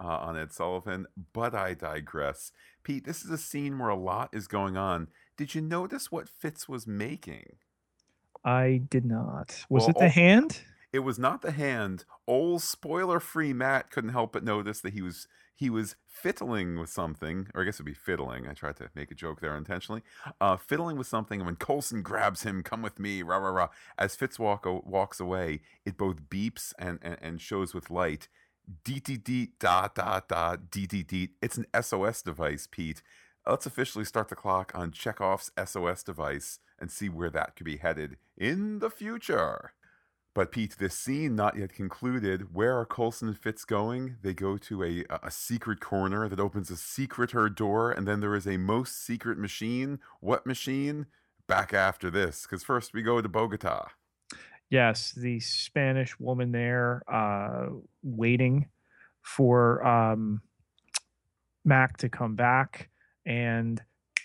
uh, 0.00 0.06
on 0.06 0.38
Ed 0.38 0.52
Sullivan. 0.52 1.06
But 1.32 1.54
I 1.54 1.74
digress. 1.74 2.52
Pete, 2.82 3.04
this 3.04 3.24
is 3.24 3.30
a 3.30 3.38
scene 3.38 3.78
where 3.78 3.88
a 3.88 3.96
lot 3.96 4.30
is 4.32 4.46
going 4.46 4.76
on. 4.76 5.08
Did 5.36 5.54
you 5.54 5.60
notice 5.60 6.12
what 6.12 6.28
Fitz 6.28 6.68
was 6.68 6.86
making? 6.86 7.56
I 8.44 8.82
did 8.90 9.04
not. 9.04 9.64
Was 9.68 9.82
well, 9.82 9.90
it 9.90 9.98
the 9.98 10.04
oh, 10.04 10.10
hand? 10.10 10.60
It 10.94 11.02
was 11.02 11.18
not 11.18 11.42
the 11.42 11.50
hand. 11.50 12.04
Old 12.28 12.62
spoiler-free 12.62 13.52
Matt 13.52 13.90
couldn't 13.90 14.12
help 14.12 14.32
but 14.32 14.44
notice 14.44 14.80
that 14.82 14.92
he 14.92 15.02
was 15.02 15.26
he 15.52 15.68
was 15.68 15.96
fiddling 16.06 16.78
with 16.78 16.88
something, 16.88 17.48
or 17.52 17.62
I 17.62 17.64
guess 17.64 17.76
it'd 17.76 17.86
be 17.86 17.94
fiddling. 17.94 18.46
I 18.46 18.52
tried 18.52 18.76
to 18.76 18.90
make 18.94 19.10
a 19.10 19.16
joke 19.16 19.40
there 19.40 19.56
intentionally. 19.56 20.02
Uh, 20.40 20.56
fiddling 20.56 20.96
with 20.96 21.08
something, 21.08 21.40
and 21.40 21.46
when 21.46 21.56
Coulson 21.56 22.02
grabs 22.02 22.44
him, 22.44 22.62
"Come 22.62 22.80
with 22.80 23.00
me!" 23.00 23.24
Rah 23.24 23.38
rah 23.38 23.50
rah. 23.50 23.68
As 23.98 24.14
Fitz 24.14 24.38
walk, 24.38 24.66
walks 24.66 25.18
away, 25.18 25.62
it 25.84 25.96
both 25.96 26.30
beeps 26.30 26.72
and 26.78 27.00
and, 27.02 27.18
and 27.20 27.40
shows 27.40 27.74
with 27.74 27.90
light. 27.90 28.28
Deet 28.84 29.02
deet 29.02 29.24
deet 29.24 29.58
da 29.58 29.88
da 29.88 30.20
da 30.20 30.54
deet 30.54 30.90
deet 30.90 31.08
deet. 31.08 31.30
It's 31.42 31.58
an 31.58 31.66
SOS 31.82 32.22
device, 32.22 32.68
Pete. 32.70 33.02
Let's 33.44 33.66
officially 33.66 34.04
start 34.04 34.28
the 34.28 34.36
clock 34.36 34.70
on 34.76 34.92
Chekhov's 34.92 35.50
SOS 35.58 36.04
device 36.04 36.60
and 36.78 36.88
see 36.88 37.08
where 37.08 37.30
that 37.30 37.56
could 37.56 37.66
be 37.66 37.78
headed 37.78 38.16
in 38.36 38.78
the 38.78 38.90
future. 38.90 39.72
But 40.34 40.50
Pete, 40.50 40.76
this 40.78 40.98
scene 40.98 41.36
not 41.36 41.56
yet 41.56 41.72
concluded. 41.72 42.52
Where 42.52 42.76
are 42.76 42.84
Coulson 42.84 43.28
and 43.28 43.38
Fitz 43.38 43.64
going? 43.64 44.16
They 44.20 44.34
go 44.34 44.58
to 44.58 44.82
a 44.82 45.04
a 45.22 45.30
secret 45.30 45.80
corner 45.80 46.28
that 46.28 46.40
opens 46.40 46.70
a 46.70 46.76
secret 46.76 47.30
her 47.30 47.48
door, 47.48 47.92
and 47.92 48.06
then 48.06 48.18
there 48.18 48.34
is 48.34 48.46
a 48.46 48.56
most 48.56 49.00
secret 49.00 49.38
machine. 49.38 50.00
What 50.20 50.44
machine? 50.44 51.06
Back 51.46 51.72
after 51.72 52.10
this, 52.10 52.42
because 52.42 52.64
first 52.64 52.94
we 52.94 53.02
go 53.02 53.20
to 53.20 53.28
Bogota. 53.28 53.88
Yes, 54.70 55.12
the 55.12 55.38
Spanish 55.40 56.18
woman 56.18 56.50
there, 56.52 57.02
uh, 57.06 57.66
waiting 58.02 58.70
for 59.20 59.86
um, 59.86 60.40
Mac 61.64 61.98
to 61.98 62.08
come 62.08 62.34
back, 62.34 62.88
and 63.24 63.80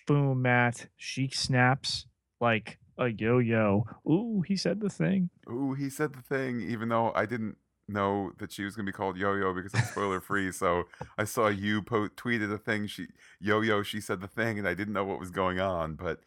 boom, 0.07 0.41
Matt, 0.41 0.87
she 0.95 1.27
snaps 1.27 2.07
like 2.39 2.78
a 2.99 3.09
yo-yo. 3.09 3.85
Ooh, 4.07 4.43
he 4.47 4.55
said 4.55 4.81
the 4.81 4.89
thing. 4.89 5.29
Ooh, 5.49 5.73
he 5.73 5.89
said 5.89 6.13
the 6.13 6.21
thing. 6.21 6.61
Even 6.61 6.89
though 6.89 7.11
I 7.15 7.25
didn't 7.25 7.57
know 7.87 8.33
that 8.37 8.51
she 8.51 8.63
was 8.63 8.75
going 8.75 8.85
to 8.85 8.91
be 8.91 8.95
called 8.95 9.17
Yo-Yo 9.17 9.53
because 9.53 9.73
it's 9.73 9.89
spoiler 9.89 10.21
free. 10.21 10.51
so 10.51 10.83
I 11.17 11.23
saw 11.23 11.47
you 11.47 11.81
po- 11.81 12.09
tweeted 12.09 12.53
a 12.53 12.57
thing. 12.57 12.87
She 12.87 13.07
Yo-Yo. 13.39 13.81
She 13.83 14.01
said 14.01 14.21
the 14.21 14.27
thing, 14.27 14.59
and 14.59 14.67
I 14.67 14.73
didn't 14.73 14.93
know 14.93 15.05
what 15.05 15.19
was 15.19 15.31
going 15.31 15.59
on. 15.59 15.95
But 15.95 16.19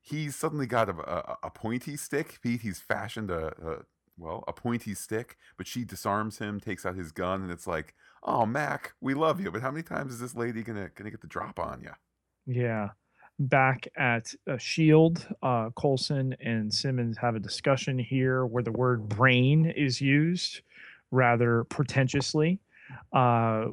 he's 0.00 0.34
suddenly 0.34 0.66
got 0.66 0.88
a, 0.88 0.92
a, 0.92 1.38
a 1.44 1.50
pointy 1.50 1.96
stick. 1.96 2.40
Pete, 2.42 2.62
he's 2.62 2.80
fashioned 2.80 3.30
a, 3.30 3.84
well, 4.16 4.44
a 4.46 4.52
pointy 4.52 4.94
stick, 4.94 5.36
but 5.56 5.66
she 5.66 5.84
disarms 5.84 6.38
him, 6.38 6.60
takes 6.60 6.86
out 6.86 6.96
his 6.96 7.12
gun, 7.12 7.42
and 7.42 7.50
it's 7.50 7.66
like, 7.66 7.94
"Oh, 8.22 8.46
Mac, 8.46 8.94
we 9.00 9.14
love 9.14 9.40
you, 9.40 9.50
but 9.50 9.62
how 9.62 9.70
many 9.70 9.82
times 9.82 10.12
is 10.12 10.20
this 10.20 10.34
lady 10.34 10.62
gonna 10.62 10.90
gonna 10.94 11.10
get 11.10 11.20
the 11.20 11.26
drop 11.26 11.58
on 11.58 11.82
you?" 11.82 11.92
Yeah. 12.46 12.90
Back 13.38 13.88
at 13.96 14.32
uh, 14.48 14.56
Shield, 14.58 15.26
uh, 15.42 15.70
Coulson 15.76 16.36
and 16.40 16.72
Simmons 16.72 17.18
have 17.18 17.34
a 17.34 17.40
discussion 17.40 17.98
here 17.98 18.46
where 18.46 18.62
the 18.62 18.72
word 18.72 19.08
brain 19.08 19.66
is 19.66 20.00
used 20.00 20.60
rather 21.10 21.64
pretentiously. 21.64 22.60
Uh, 23.12 23.66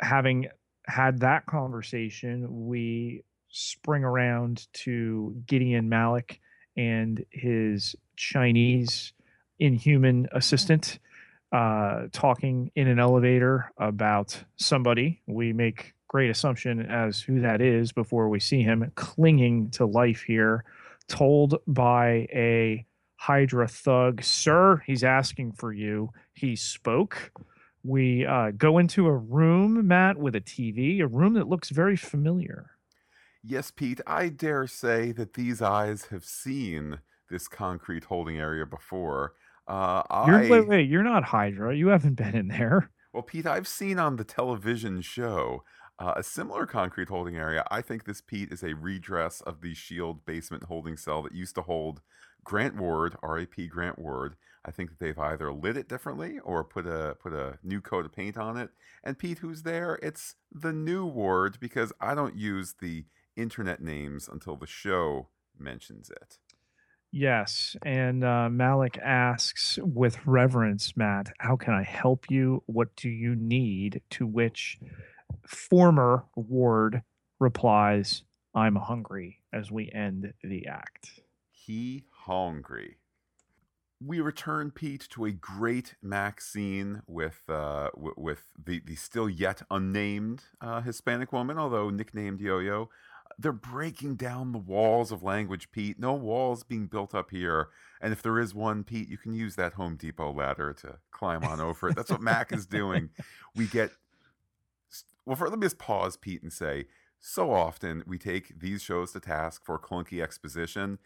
having 0.00 0.48
had 0.86 1.20
that 1.20 1.44
conversation, 1.46 2.66
we 2.66 3.24
spring 3.50 4.04
around 4.04 4.68
to 4.72 5.36
Gideon 5.46 5.88
Malik 5.88 6.40
and 6.76 7.24
his 7.30 7.94
Chinese 8.16 9.12
inhuman 9.58 10.28
assistant 10.32 10.98
uh, 11.52 12.04
talking 12.12 12.70
in 12.74 12.88
an 12.88 12.98
elevator 12.98 13.72
about 13.78 14.44
somebody. 14.56 15.20
We 15.26 15.52
make 15.52 15.94
great 16.08 16.30
assumption 16.30 16.80
as 16.86 17.20
who 17.20 17.40
that 17.40 17.60
is 17.60 17.92
before 17.92 18.28
we 18.28 18.40
see 18.40 18.62
him 18.62 18.90
clinging 18.96 19.70
to 19.70 19.86
life 19.86 20.22
here, 20.22 20.64
told 21.06 21.58
by 21.66 22.26
a 22.32 22.84
Hydra 23.16 23.68
thug, 23.68 24.22
Sir, 24.22 24.82
he's 24.86 25.04
asking 25.04 25.52
for 25.52 25.72
you. 25.72 26.10
He 26.34 26.56
spoke. 26.56 27.32
We 27.84 28.24
uh, 28.24 28.52
go 28.56 28.78
into 28.78 29.06
a 29.06 29.16
room, 29.16 29.86
Matt, 29.86 30.16
with 30.16 30.34
a 30.36 30.40
TV, 30.40 31.00
a 31.00 31.06
room 31.06 31.34
that 31.34 31.48
looks 31.48 31.70
very 31.70 31.96
familiar. 31.96 32.70
Yes, 33.42 33.70
Pete, 33.70 34.00
I 34.06 34.28
dare 34.28 34.66
say 34.66 35.12
that 35.12 35.34
these 35.34 35.62
eyes 35.62 36.06
have 36.06 36.24
seen 36.24 37.00
this 37.30 37.48
concrete 37.48 38.04
holding 38.04 38.38
area 38.38 38.66
before. 38.66 39.34
Uh, 39.66 40.02
You're, 40.26 40.44
I, 40.44 40.50
wait, 40.50 40.68
wait, 40.68 40.88
you're 40.88 41.02
not 41.02 41.24
Hydra. 41.24 41.76
You 41.76 41.88
haven't 41.88 42.14
been 42.14 42.34
in 42.34 42.48
there. 42.48 42.90
well, 43.12 43.22
Pete, 43.22 43.46
I've 43.46 43.68
seen 43.68 43.98
on 43.98 44.16
the 44.16 44.24
television 44.24 45.00
show 45.00 45.62
uh, 45.98 46.14
a 46.16 46.22
similar 46.22 46.66
concrete 46.66 47.08
holding 47.08 47.36
area. 47.36 47.64
I 47.70 47.82
think 47.82 48.04
this, 48.04 48.20
Pete, 48.20 48.52
is 48.52 48.62
a 48.62 48.74
redress 48.74 49.40
of 49.40 49.60
the 49.60 49.74
Shield 49.74 50.24
basement 50.24 50.64
holding 50.64 50.96
cell 50.96 51.22
that 51.22 51.34
used 51.34 51.56
to 51.56 51.62
hold 51.62 52.02
Grant 52.44 52.76
Ward, 52.76 53.16
R.A.P. 53.22 53.66
Grant 53.66 53.98
Ward. 53.98 54.36
I 54.64 54.70
think 54.70 54.90
that 54.90 54.98
they've 55.00 55.18
either 55.18 55.52
lit 55.52 55.76
it 55.76 55.88
differently 55.88 56.38
or 56.40 56.62
put 56.62 56.86
a 56.86 57.16
put 57.20 57.32
a 57.32 57.58
new 57.62 57.80
coat 57.80 58.04
of 58.04 58.12
paint 58.12 58.36
on 58.36 58.56
it. 58.56 58.70
And 59.02 59.18
Pete, 59.18 59.38
who's 59.38 59.62
there? 59.62 59.98
It's 60.02 60.36
the 60.52 60.72
new 60.72 61.06
Ward 61.06 61.58
because 61.60 61.92
I 62.00 62.14
don't 62.14 62.36
use 62.36 62.74
the 62.80 63.04
internet 63.36 63.80
names 63.80 64.28
until 64.28 64.56
the 64.56 64.66
show 64.66 65.28
mentions 65.58 66.10
it. 66.10 66.38
Yes. 67.10 67.76
And 67.84 68.22
uh, 68.22 68.50
Malik 68.50 68.98
asks 68.98 69.78
with 69.82 70.18
reverence, 70.26 70.96
Matt, 70.96 71.32
how 71.38 71.56
can 71.56 71.72
I 71.72 71.82
help 71.82 72.26
you? 72.28 72.62
What 72.66 72.94
do 72.96 73.08
you 73.08 73.34
need? 73.34 74.02
To 74.10 74.26
which 74.26 74.78
former 75.46 76.24
Ward 76.36 77.02
replies, 77.38 78.22
I'm 78.54 78.76
hungry 78.76 79.42
as 79.52 79.70
we 79.70 79.90
end 79.92 80.32
the 80.42 80.66
act. 80.66 81.20
He 81.50 82.04
hungry. 82.10 82.96
We 84.00 84.20
return 84.20 84.70
Pete 84.70 85.08
to 85.10 85.24
a 85.24 85.32
great 85.32 85.96
Mac 86.00 86.40
scene 86.40 87.02
with 87.06 87.42
uh, 87.48 87.90
w- 87.94 88.14
with 88.16 88.42
the, 88.62 88.80
the 88.84 88.94
still 88.94 89.28
yet 89.28 89.62
unnamed 89.70 90.44
uh, 90.60 90.82
Hispanic 90.82 91.32
woman, 91.32 91.58
although 91.58 91.90
nicknamed 91.90 92.40
Yo-Yo. 92.40 92.90
They're 93.38 93.52
breaking 93.52 94.16
down 94.16 94.52
the 94.52 94.58
walls 94.58 95.12
of 95.12 95.22
language, 95.22 95.70
Pete. 95.70 95.98
No 95.98 96.14
walls 96.14 96.64
being 96.64 96.86
built 96.86 97.14
up 97.14 97.30
here. 97.30 97.68
And 98.00 98.12
if 98.12 98.22
there 98.22 98.38
is 98.38 98.54
one, 98.54 98.84
Pete, 98.84 99.08
you 99.08 99.18
can 99.18 99.32
use 99.32 99.56
that 99.56 99.74
Home 99.74 99.96
Depot 99.96 100.32
ladder 100.32 100.72
to 100.80 100.98
climb 101.10 101.44
on 101.44 101.60
over 101.60 101.88
it. 101.88 101.96
That's 101.96 102.10
what 102.10 102.22
Mac 102.22 102.52
is 102.52 102.66
doing. 102.66 103.10
We 103.54 103.66
get 103.66 103.90
well, 105.28 105.36
for, 105.36 105.48
let 105.48 105.58
me 105.58 105.66
just 105.66 105.78
pause, 105.78 106.16
Pete, 106.16 106.42
and 106.42 106.52
say 106.52 106.86
so 107.20 107.52
often 107.52 108.02
we 108.06 108.16
take 108.16 108.58
these 108.58 108.82
shows 108.82 109.12
to 109.12 109.20
task 109.20 109.64
for 109.64 109.78
clunky 109.78 110.22
exposition. 110.22 110.98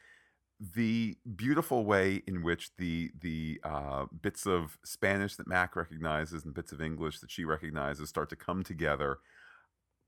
The 0.60 1.16
beautiful 1.34 1.84
way 1.84 2.22
in 2.26 2.42
which 2.42 2.70
the 2.76 3.10
the 3.18 3.60
uh, 3.64 4.06
bits 4.20 4.46
of 4.46 4.78
Spanish 4.84 5.34
that 5.36 5.48
Mac 5.48 5.74
recognizes 5.74 6.44
and 6.44 6.54
bits 6.54 6.70
of 6.72 6.80
English 6.80 7.18
that 7.20 7.30
she 7.30 7.44
recognizes 7.44 8.08
start 8.08 8.30
to 8.30 8.36
come 8.36 8.62
together 8.62 9.18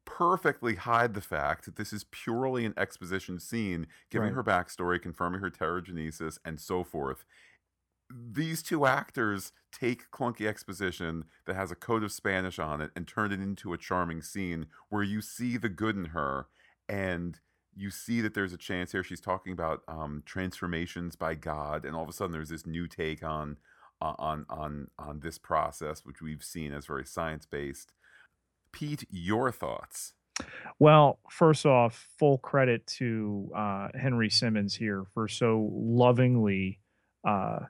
perfectly 0.04 0.74
hide 0.74 1.14
the 1.14 1.20
fact 1.20 1.64
that 1.64 1.76
this 1.76 1.92
is 1.92 2.04
purely 2.04 2.64
an 2.64 2.74
exposition 2.76 3.40
scene, 3.40 3.86
giving 4.10 4.28
Right. 4.28 4.34
her 4.34 4.44
backstory, 4.44 5.00
confirming 5.00 5.40
her 5.40 5.50
Terrigenesis, 5.50 6.38
and 6.44 6.60
so 6.60 6.84
forth. 6.84 7.24
These 8.10 8.62
two 8.62 8.86
actors 8.86 9.52
take 9.72 10.10
clunky 10.10 10.46
exposition 10.46 11.24
that 11.46 11.56
has 11.56 11.70
a 11.70 11.76
coat 11.76 12.04
of 12.04 12.12
Spanish 12.12 12.58
on 12.58 12.80
it 12.80 12.90
and 12.94 13.08
turn 13.08 13.32
it 13.32 13.40
into 13.40 13.72
a 13.72 13.78
charming 13.78 14.22
scene 14.22 14.66
where 14.88 15.02
you 15.02 15.20
see 15.20 15.56
the 15.56 15.68
good 15.68 15.96
in 15.96 16.06
her 16.06 16.46
and 16.88 17.40
you 17.76 17.90
see 17.90 18.20
that 18.20 18.34
there's 18.34 18.52
a 18.52 18.58
chance 18.58 18.92
here. 18.92 19.02
She's 19.02 19.20
talking 19.20 19.52
about 19.52 19.82
um, 19.88 20.22
transformations 20.24 21.16
by 21.16 21.34
God, 21.34 21.84
and 21.84 21.96
all 21.96 22.02
of 22.02 22.08
a 22.08 22.12
sudden 22.12 22.32
there's 22.32 22.50
this 22.50 22.66
new 22.66 22.86
take 22.86 23.22
on 23.22 23.56
on 24.00 24.44
on 24.48 24.88
on 24.98 25.20
this 25.20 25.38
process, 25.38 26.04
which 26.04 26.20
we've 26.20 26.42
seen 26.42 26.72
as 26.72 26.86
very 26.86 27.04
science 27.04 27.46
based. 27.46 27.92
Pete, 28.72 29.04
your 29.10 29.50
thoughts? 29.50 30.14
Well, 30.78 31.20
first 31.30 31.64
off, 31.64 32.08
full 32.18 32.38
credit 32.38 32.86
to 32.98 33.50
uh, 33.56 33.88
Henry 33.94 34.28
Simmons 34.30 34.74
here 34.74 35.04
for 35.14 35.28
so 35.28 35.70
lovingly, 35.72 36.80
uh, 37.26 37.60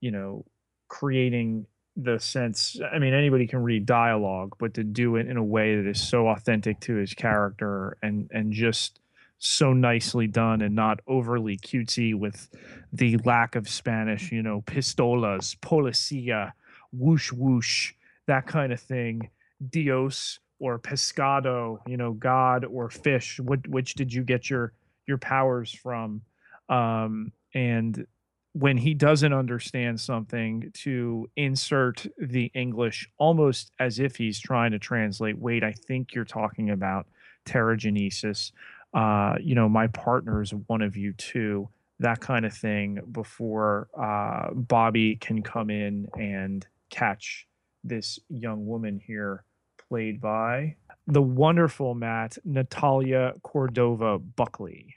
you 0.00 0.10
know, 0.10 0.44
creating 0.88 1.66
the 1.96 2.18
sense. 2.18 2.78
I 2.92 2.98
mean, 2.98 3.12
anybody 3.12 3.46
can 3.46 3.62
read 3.62 3.84
dialogue, 3.84 4.54
but 4.58 4.74
to 4.74 4.84
do 4.84 5.16
it 5.16 5.26
in 5.26 5.36
a 5.36 5.44
way 5.44 5.76
that 5.76 5.88
is 5.88 6.00
so 6.00 6.28
authentic 6.28 6.80
to 6.80 6.94
his 6.94 7.14
character 7.14 7.96
and 8.02 8.30
and 8.32 8.52
just 8.52 9.00
so 9.38 9.72
nicely 9.72 10.26
done 10.26 10.62
and 10.62 10.74
not 10.74 11.00
overly 11.06 11.56
cutesy 11.56 12.14
with 12.14 12.48
the 12.92 13.18
lack 13.24 13.56
of 13.56 13.68
Spanish. 13.68 14.30
You 14.30 14.42
know, 14.42 14.62
pistolas, 14.62 15.56
policia, 15.58 16.52
whoosh 16.92 17.32
whoosh, 17.32 17.92
that 18.26 18.46
kind 18.46 18.72
of 18.72 18.80
thing. 18.80 19.30
Dios 19.70 20.38
or 20.60 20.78
pescado, 20.78 21.78
you 21.86 21.96
know, 21.96 22.12
God 22.12 22.64
or 22.64 22.90
fish. 22.90 23.40
What 23.40 23.66
which 23.66 23.94
did 23.94 24.12
you 24.12 24.22
get 24.22 24.48
your 24.48 24.72
your 25.06 25.18
powers 25.18 25.72
from? 25.72 26.22
Um, 26.68 27.32
and 27.54 28.06
when 28.52 28.76
he 28.76 28.94
doesn't 28.94 29.32
understand 29.32 30.00
something, 30.00 30.70
to 30.74 31.28
insert 31.36 32.06
the 32.18 32.50
English 32.54 33.08
almost 33.18 33.70
as 33.78 33.98
if 33.98 34.16
he's 34.16 34.38
trying 34.40 34.72
to 34.72 34.78
translate. 34.78 35.38
Wait, 35.38 35.62
I 35.62 35.72
think 35.72 36.14
you're 36.14 36.24
talking 36.24 36.70
about 36.70 37.06
Terrigenesis. 37.46 38.52
Uh, 38.94 39.36
you 39.40 39.54
know, 39.54 39.68
my 39.68 39.86
partner 39.88 40.42
is 40.42 40.52
one 40.66 40.82
of 40.82 40.96
you 40.96 41.12
too. 41.12 41.68
That 42.00 42.20
kind 42.20 42.46
of 42.46 42.54
thing 42.54 43.00
before 43.10 43.88
uh, 44.00 44.52
Bobby 44.54 45.16
can 45.16 45.42
come 45.42 45.68
in 45.68 46.08
and 46.18 46.66
catch 46.90 47.46
this 47.84 48.18
young 48.28 48.66
woman 48.66 49.00
here 49.04 49.44
played 49.88 50.20
by 50.20 50.76
the 51.06 51.22
wonderful 51.22 51.94
Matt 51.94 52.38
Natalia 52.44 53.32
Cordova 53.42 54.18
Buckley. 54.18 54.94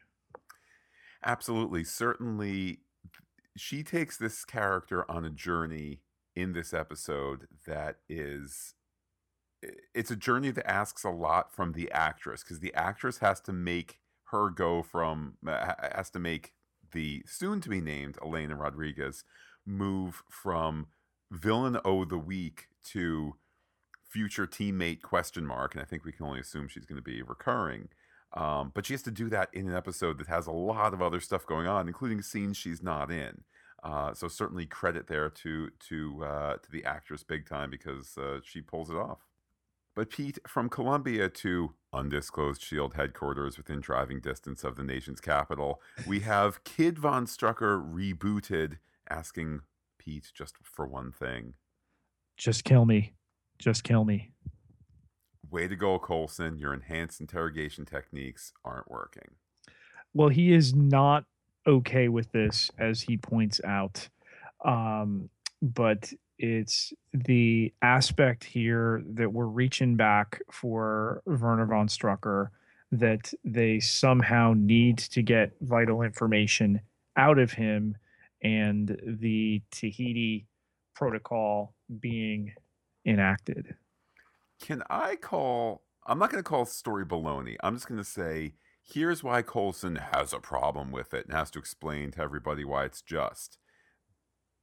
Absolutely. 1.24 1.84
Certainly, 1.84 2.80
she 3.58 3.84
takes 3.84 4.18
this 4.18 4.46
character 4.46 5.10
on 5.10 5.26
a 5.26 5.30
journey 5.30 6.02
in 6.36 6.54
this 6.54 6.74
episode 6.74 7.48
that 7.68 7.98
is. 8.10 8.74
It's 9.94 10.10
a 10.10 10.16
journey 10.16 10.50
that 10.50 10.68
asks 10.68 11.04
a 11.04 11.12
lot 11.12 11.54
from 11.54 11.74
the 11.74 11.92
actress 11.92 12.44
because 12.44 12.62
the 12.62 12.74
actress 12.74 13.20
has 13.20 13.40
to 13.42 13.54
make 13.54 14.00
her 14.32 14.50
go 14.50 14.82
from, 14.82 15.36
uh, 15.46 15.74
has 15.94 16.10
to 16.12 16.20
make 16.20 16.54
the 16.94 17.22
soon 17.28 17.62
to 17.62 17.70
be 17.70 17.80
named 17.80 18.18
Elena 18.24 18.56
Rodriguez 18.56 19.24
move 19.66 20.24
from 20.30 20.88
villain 21.32 21.80
o 21.86 22.04
the 22.04 22.18
week 22.18 22.68
to 22.84 23.36
future 24.04 24.46
teammate 24.46 25.02
question 25.02 25.46
mark 25.46 25.74
and 25.74 25.82
i 25.82 25.86
think 25.86 26.04
we 26.04 26.12
can 26.12 26.26
only 26.26 26.40
assume 26.40 26.68
she's 26.68 26.86
going 26.86 26.98
to 26.98 27.02
be 27.02 27.22
recurring 27.22 27.88
um, 28.34 28.72
but 28.74 28.86
she 28.86 28.94
has 28.94 29.02
to 29.04 29.12
do 29.12 29.30
that 29.30 29.50
in 29.54 29.68
an 29.70 29.76
episode 29.76 30.18
that 30.18 30.28
has 30.28 30.48
a 30.48 30.52
lot 30.52 30.94
of 30.94 31.02
other 31.02 31.20
stuff 31.20 31.46
going 31.46 31.68
on 31.68 31.88
including 31.88 32.22
scenes 32.22 32.58
she's 32.58 32.82
not 32.82 33.12
in 33.12 33.44
uh, 33.84 34.14
so 34.14 34.28
certainly 34.28 34.66
credit 34.66 35.08
there 35.08 35.30
to 35.30 35.70
to 35.80 36.24
uh, 36.24 36.54
to 36.58 36.72
the 36.72 36.86
actress 36.86 37.24
big 37.24 37.48
time 37.48 37.70
because 37.70 38.18
uh, 38.18 38.40
she 38.44 38.62
pulls 38.62 38.90
it 38.90 38.96
off 38.96 39.20
but 39.94 40.10
Pete, 40.10 40.40
from 40.48 40.70
Colombia 40.70 41.28
to 41.30 41.74
undisclosed 41.92 42.62
Shield 42.62 42.94
headquarters 42.94 43.58
within 43.58 43.82
driving 43.82 44.22
distance 44.22 44.64
of 44.64 44.76
the 44.76 44.84
nation's 44.84 45.20
capital, 45.20 45.82
we 46.08 46.22
have 46.22 46.64
Kid 46.64 46.98
Von 46.98 47.26
Strucker 47.26 47.84
rebooted, 47.84 48.78
asking 49.10 49.62
Pete 49.98 50.32
just 50.34 50.56
for 50.64 50.88
one 50.88 51.12
thing. 51.12 51.56
Just 52.38 52.64
kill 52.64 52.86
me. 52.86 53.14
Just 53.60 53.84
kill 53.84 54.06
me. 54.06 54.32
Way 55.52 55.68
to 55.68 55.76
go, 55.76 56.00
Coulson. 56.00 56.58
Your 56.58 56.74
enhanced 56.74 57.20
interrogation 57.20 57.86
techniques 57.86 58.54
aren't 58.64 58.90
working. 58.90 59.36
Well, 60.14 60.30
he 60.30 60.54
is 60.54 60.74
not 60.74 61.26
okay 61.68 62.08
with 62.08 62.32
this, 62.32 62.72
as 62.80 63.02
he 63.02 63.18
points 63.18 63.60
out. 63.66 64.08
Um, 64.64 65.30
but 65.62 66.12
it's 66.40 66.94
the 67.14 67.74
aspect 67.82 68.44
here 68.44 69.04
that 69.14 69.32
we're 69.32 69.46
reaching 69.46 69.96
back 69.96 70.42
for 70.50 71.22
Werner 71.26 71.66
von 71.66 71.88
Strucker 71.88 72.48
that 72.92 73.34
they 73.44 73.80
somehow 73.80 74.54
need 74.56 74.98
to 74.98 75.22
get 75.22 75.52
vital 75.62 76.02
information 76.02 76.82
out 77.16 77.40
of 77.40 77.52
him 77.52 77.96
and 78.44 79.00
the 79.06 79.62
Tahiti 79.72 80.48
protocol 80.96 81.74
being 82.00 82.54
enacted. 83.06 83.76
Can 84.62 84.84
I 84.90 85.16
call? 85.16 85.82
I'm 86.06 86.20
not 86.20 86.32
going 86.32 86.44
to 86.44 86.48
call 86.48 86.66
story 86.66 87.06
baloney. 87.06 87.58
I'm 87.64 87.76
just 87.76 87.88
going 87.88 87.98
to 87.98 88.04
say 88.04 88.54
here's 88.84 89.24
why 89.24 89.42
Coulson 89.42 89.96
has 90.14 90.34
a 90.34 90.40
problem 90.40 90.92
with 90.92 91.14
it 91.14 91.26
and 91.26 91.36
has 91.36 91.52
to 91.52 91.60
explain 91.60 92.12
to 92.12 92.22
everybody 92.22 92.64
why 92.64 92.86
it's 92.86 93.02
just. 93.02 93.58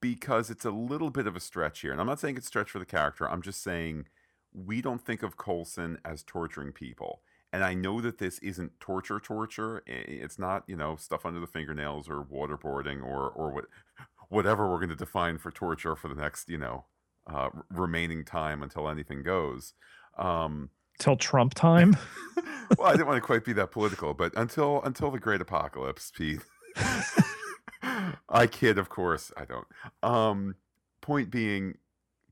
Because 0.00 0.50
it's 0.50 0.64
a 0.64 0.70
little 0.70 1.10
bit 1.10 1.26
of 1.26 1.34
a 1.34 1.40
stretch 1.40 1.80
here. 1.80 1.90
And 1.90 2.00
I'm 2.00 2.06
not 2.06 2.20
saying 2.20 2.36
it's 2.36 2.46
stretch 2.46 2.70
for 2.70 2.78
the 2.78 2.86
character. 2.86 3.28
I'm 3.28 3.42
just 3.42 3.62
saying 3.62 4.06
we 4.52 4.80
don't 4.80 5.04
think 5.04 5.24
of 5.24 5.36
Coulson 5.36 5.98
as 6.04 6.22
torturing 6.22 6.72
people. 6.72 7.22
And 7.52 7.64
I 7.64 7.74
know 7.74 8.00
that 8.00 8.18
this 8.18 8.38
isn't 8.38 8.78
torture 8.78 9.18
torture. 9.18 9.82
It's 9.86 10.38
not, 10.38 10.62
you 10.68 10.76
know, 10.76 10.94
stuff 10.96 11.26
under 11.26 11.40
the 11.40 11.46
fingernails 11.46 12.08
or 12.08 12.22
waterboarding 12.22 13.02
or 13.02 13.28
or 13.30 13.50
what 13.50 13.64
whatever 14.28 14.70
we're 14.70 14.76
going 14.76 14.90
to 14.90 14.96
define 14.96 15.38
for 15.38 15.50
torture 15.50 15.96
for 15.96 16.08
the 16.08 16.14
next, 16.14 16.48
you 16.48 16.58
know, 16.58 16.84
uh, 17.28 17.50
remaining 17.70 18.24
time 18.24 18.62
until 18.62 18.88
anything 18.88 19.22
goes. 19.22 19.74
Um, 20.16 20.70
till 20.98 21.16
Trump 21.16 21.54
time. 21.54 21.96
well, 22.78 22.88
I 22.88 22.92
didn't 22.92 23.06
want 23.06 23.18
to 23.18 23.26
quite 23.26 23.44
be 23.44 23.52
that 23.54 23.70
political, 23.70 24.14
but 24.14 24.32
until 24.36 24.82
until 24.82 25.10
the 25.10 25.18
great 25.18 25.40
apocalypse, 25.40 26.10
Pete. 26.16 26.40
I 28.28 28.46
kid, 28.46 28.78
of 28.78 28.88
course. 28.88 29.32
I 29.36 29.44
don't. 29.44 29.66
Um, 30.02 30.56
point 31.00 31.30
being, 31.30 31.78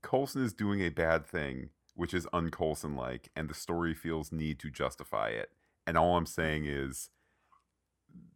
Coulson 0.01 0.43
is 0.43 0.53
doing 0.53 0.81
a 0.81 0.89
bad 0.89 1.25
thing, 1.25 1.69
which 1.95 2.13
is 2.13 2.27
unCoulson 2.27 2.95
like, 2.95 3.29
and 3.35 3.49
the 3.49 3.53
story 3.53 3.93
feels 3.93 4.31
need 4.31 4.59
to 4.59 4.69
justify 4.69 5.29
it. 5.29 5.49
And 5.85 5.97
all 5.97 6.17
I'm 6.17 6.25
saying 6.25 6.65
is 6.65 7.09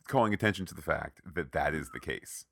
calling 0.07 0.33
attention 0.33 0.65
to 0.67 0.73
the 0.73 0.81
fact 0.81 1.21
that 1.35 1.51
that 1.51 1.73
is 1.73 1.89
the 1.91 1.99
case. 1.99 2.45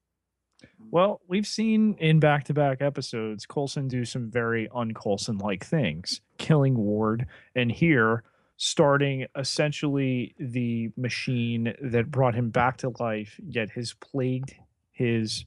Well, 0.91 1.21
we've 1.27 1.47
seen 1.47 1.95
in 1.99 2.19
back 2.19 2.45
to 2.45 2.53
back 2.53 2.81
episodes 2.81 3.45
Coulson 3.45 3.87
do 3.87 4.05
some 4.05 4.29
very 4.29 4.67
unCoulson 4.69 5.41
like 5.41 5.63
things, 5.63 6.21
killing 6.37 6.75
Ward, 6.75 7.27
and 7.55 7.71
here 7.71 8.23
starting 8.57 9.25
essentially 9.37 10.35
the 10.37 10.91
machine 10.97 11.73
that 11.81 12.11
brought 12.11 12.35
him 12.35 12.49
back 12.49 12.77
to 12.77 12.91
life, 12.99 13.39
yet 13.47 13.69
has 13.71 13.93
plagued 13.93 14.53
his 14.91 15.45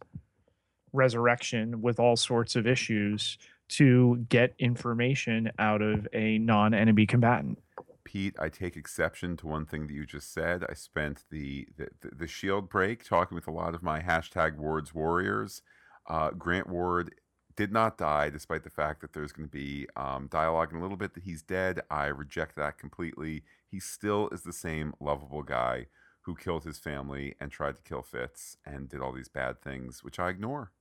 resurrection 0.92 1.82
with 1.82 2.00
all 2.00 2.16
sorts 2.16 2.56
of 2.56 2.66
issues 2.66 3.36
to 3.68 4.24
get 4.28 4.54
information 4.58 5.50
out 5.58 5.82
of 5.82 6.06
a 6.12 6.38
non 6.38 6.72
enemy 6.72 7.06
combatant. 7.06 7.58
Pete, 8.04 8.34
I 8.38 8.48
take 8.48 8.76
exception 8.76 9.36
to 9.38 9.46
one 9.46 9.66
thing 9.66 9.86
that 9.86 9.92
you 9.92 10.06
just 10.06 10.32
said. 10.32 10.64
I 10.68 10.74
spent 10.74 11.24
the 11.30 11.66
the, 11.76 11.88
the 12.02 12.26
shield 12.26 12.68
break 12.68 13.04
talking 13.04 13.34
with 13.34 13.46
a 13.46 13.52
lot 13.52 13.74
of 13.74 13.82
my 13.82 14.00
hashtag 14.00 14.56
Ward's 14.56 14.94
Warriors. 14.94 15.62
Uh, 16.08 16.30
Grant 16.30 16.68
Ward 16.68 17.14
did 17.56 17.72
not 17.72 17.98
die, 17.98 18.30
despite 18.30 18.64
the 18.64 18.70
fact 18.70 19.00
that 19.00 19.12
there's 19.12 19.32
going 19.32 19.48
to 19.48 19.52
be 19.52 19.86
um, 19.96 20.26
dialogue 20.30 20.72
in 20.72 20.78
a 20.78 20.82
little 20.82 20.96
bit 20.96 21.14
that 21.14 21.24
he's 21.24 21.42
dead. 21.42 21.80
I 21.90 22.06
reject 22.06 22.56
that 22.56 22.78
completely. 22.78 23.44
He 23.70 23.78
still 23.78 24.28
is 24.32 24.42
the 24.42 24.52
same 24.52 24.94
lovable 25.00 25.42
guy 25.42 25.86
who 26.22 26.36
killed 26.36 26.64
his 26.64 26.78
family 26.78 27.34
and 27.40 27.50
tried 27.50 27.76
to 27.76 27.82
kill 27.82 28.02
Fitz 28.02 28.56
and 28.64 28.88
did 28.88 29.00
all 29.00 29.12
these 29.12 29.28
bad 29.28 29.60
things, 29.60 30.02
which 30.02 30.18
I 30.18 30.30
ignore. 30.30 30.72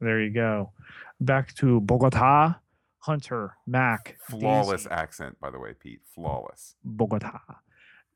There 0.00 0.20
you 0.20 0.30
go. 0.30 0.72
Back 1.20 1.54
to 1.54 1.80
Bogota. 1.80 2.56
Hunter, 3.00 3.56
Mac. 3.66 4.16
Flawless 4.28 4.84
Daisy. 4.84 4.94
accent, 4.94 5.38
by 5.40 5.50
the 5.50 5.58
way, 5.58 5.74
Pete. 5.78 6.00
Flawless. 6.14 6.74
Bogota. 6.84 7.40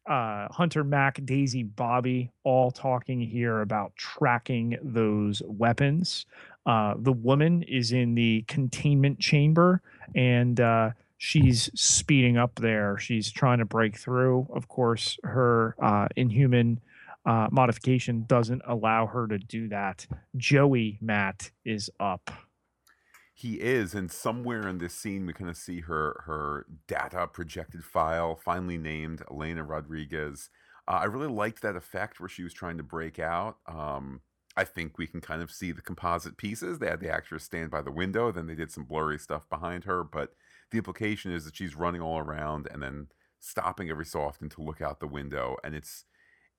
Uh, 0.08 0.48
Hunter, 0.50 0.82
Mac, 0.82 1.24
Daisy, 1.24 1.62
Bobby, 1.62 2.32
all 2.42 2.70
talking 2.70 3.20
here 3.20 3.60
about 3.60 3.94
tracking 3.96 4.76
those 4.82 5.42
weapons. 5.46 6.26
Uh, 6.66 6.94
the 6.98 7.12
woman 7.12 7.62
is 7.62 7.92
in 7.92 8.14
the 8.14 8.44
containment 8.48 9.18
chamber 9.20 9.82
and 10.14 10.58
uh, 10.60 10.90
she's 11.18 11.70
speeding 11.74 12.36
up 12.36 12.56
there. 12.56 12.98
She's 12.98 13.30
trying 13.30 13.58
to 13.58 13.64
break 13.64 13.96
through. 13.96 14.48
Of 14.52 14.68
course, 14.68 15.18
her 15.22 15.76
uh, 15.80 16.08
inhuman 16.16 16.80
uh, 17.24 17.48
modification 17.52 18.24
doesn't 18.26 18.62
allow 18.66 19.06
her 19.06 19.26
to 19.28 19.38
do 19.38 19.68
that. 19.68 20.06
Joey 20.36 20.98
Matt 21.00 21.50
is 21.64 21.90
up 22.00 22.30
he 23.40 23.54
is 23.54 23.94
and 23.94 24.12
somewhere 24.12 24.68
in 24.68 24.78
this 24.78 24.92
scene 24.92 25.24
we 25.24 25.32
kind 25.32 25.48
of 25.48 25.56
see 25.56 25.80
her 25.80 26.22
her 26.26 26.66
data 26.86 27.26
projected 27.26 27.82
file 27.82 28.36
finally 28.36 28.76
named 28.76 29.22
elena 29.30 29.64
rodriguez. 29.64 30.50
Uh, 30.86 31.00
i 31.02 31.04
really 31.04 31.32
liked 31.32 31.62
that 31.62 31.76
effect 31.76 32.20
where 32.20 32.28
she 32.28 32.42
was 32.42 32.52
trying 32.52 32.76
to 32.76 32.82
break 32.82 33.18
out. 33.18 33.56
Um, 33.66 34.20
i 34.56 34.64
think 34.64 34.98
we 34.98 35.06
can 35.06 35.20
kind 35.22 35.40
of 35.40 35.50
see 35.50 35.72
the 35.72 35.80
composite 35.80 36.36
pieces. 36.36 36.78
They 36.78 36.88
had 36.88 37.00
the 37.00 37.10
actress 37.10 37.44
stand 37.44 37.70
by 37.70 37.80
the 37.80 37.90
window 37.90 38.30
then 38.30 38.46
they 38.46 38.54
did 38.54 38.70
some 38.70 38.84
blurry 38.84 39.18
stuff 39.18 39.48
behind 39.48 39.84
her 39.84 40.04
but 40.04 40.34
the 40.70 40.78
implication 40.78 41.32
is 41.32 41.44
that 41.46 41.56
she's 41.56 41.74
running 41.74 42.02
all 42.02 42.18
around 42.18 42.68
and 42.70 42.82
then 42.82 43.08
stopping 43.40 43.88
every 43.88 44.04
so 44.04 44.20
often 44.20 44.50
to 44.50 44.62
look 44.62 44.82
out 44.82 45.00
the 45.00 45.06
window 45.06 45.56
and 45.64 45.74
it's 45.74 46.04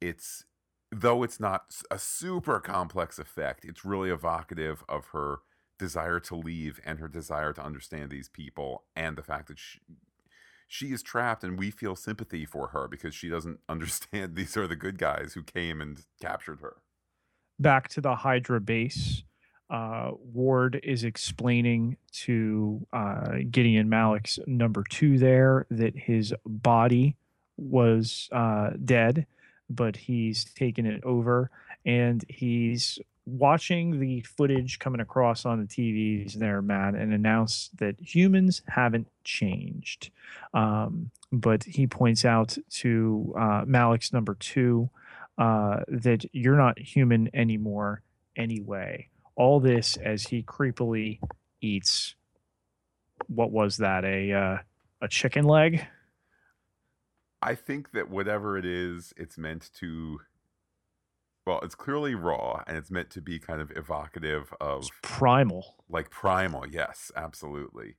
it's 0.01 0.45
though 0.91 1.21
it's 1.21 1.39
not 1.39 1.65
a 1.91 1.99
super 1.99 2.59
complex 2.59 3.19
effect 3.19 3.63
it's 3.63 3.85
really 3.85 4.09
evocative 4.09 4.83
of 4.89 5.05
her 5.13 5.41
desire 5.81 6.19
to 6.19 6.35
leave 6.35 6.79
and 6.85 6.99
her 6.99 7.07
desire 7.07 7.51
to 7.53 7.65
understand 7.65 8.11
these 8.11 8.29
people 8.29 8.83
and 8.95 9.17
the 9.17 9.23
fact 9.23 9.47
that 9.47 9.57
she, 9.57 9.79
she 10.67 10.93
is 10.93 11.01
trapped 11.01 11.43
and 11.43 11.57
we 11.57 11.71
feel 11.71 11.95
sympathy 11.95 12.45
for 12.45 12.67
her 12.67 12.87
because 12.87 13.15
she 13.15 13.27
doesn't 13.27 13.59
understand 13.69 14.35
these 14.35 14.55
are 14.55 14.67
the 14.67 14.75
good 14.75 14.99
guys 14.99 15.33
who 15.33 15.41
came 15.41 15.81
and 15.81 16.05
captured 16.21 16.59
her. 16.61 16.77
Back 17.59 17.89
to 17.89 18.01
the 18.01 18.15
Hydra 18.15 18.61
base, 18.61 19.23
uh, 19.71 20.11
Ward 20.33 20.79
is 20.83 21.03
explaining 21.03 21.97
to 22.11 22.85
uh, 22.93 23.37
Gideon 23.49 23.89
Malik's 23.89 24.37
number 24.45 24.83
two 24.87 25.17
there 25.17 25.65
that 25.71 25.95
his 25.95 26.33
body 26.45 27.15
was 27.57 28.29
uh, 28.31 28.71
dead, 28.85 29.25
but 29.69 29.95
he's 29.95 30.45
taken 30.45 30.85
it 30.85 31.03
over 31.03 31.49
and 31.85 32.23
he's 32.29 32.99
watching 33.25 33.99
the 33.99 34.21
footage 34.21 34.79
coming 34.79 35.01
across 35.01 35.45
on 35.45 35.59
the 35.59 35.65
TVs 35.65 36.33
there, 36.33 36.61
Matt, 36.61 36.95
and 36.95 37.13
announce 37.13 37.69
that 37.77 37.95
humans 37.99 38.61
haven't 38.67 39.07
changed. 39.23 40.11
Um, 40.53 41.11
but 41.31 41.63
he 41.63 41.87
points 41.87 42.25
out 42.25 42.57
to 42.69 43.33
uh, 43.37 43.63
Malik's 43.65 44.11
number 44.11 44.35
two 44.35 44.89
uh, 45.37 45.81
that 45.87 46.25
you're 46.33 46.57
not 46.57 46.79
human 46.79 47.29
anymore 47.33 48.03
anyway. 48.35 49.07
All 49.35 49.59
this 49.59 49.97
as 49.97 50.23
he 50.23 50.43
creepily 50.43 51.19
eats 51.61 52.15
what 53.27 53.51
was 53.51 53.77
that 53.77 54.03
a 54.03 54.33
uh, 54.33 54.57
a 55.01 55.07
chicken 55.07 55.45
leg? 55.45 55.85
I 57.41 57.55
think 57.55 57.91
that 57.93 58.09
whatever 58.09 58.57
it 58.57 58.65
is, 58.65 59.13
it's 59.17 59.37
meant 59.37 59.71
to 59.79 60.19
well, 61.45 61.59
it's 61.63 61.75
clearly 61.75 62.15
raw 62.15 62.63
and 62.67 62.77
it's 62.77 62.91
meant 62.91 63.09
to 63.11 63.21
be 63.21 63.39
kind 63.39 63.61
of 63.61 63.71
evocative 63.75 64.53
of 64.61 64.81
it's 64.81 64.91
primal. 65.01 65.75
Like 65.89 66.09
primal, 66.09 66.67
yes, 66.67 67.11
absolutely. 67.15 67.95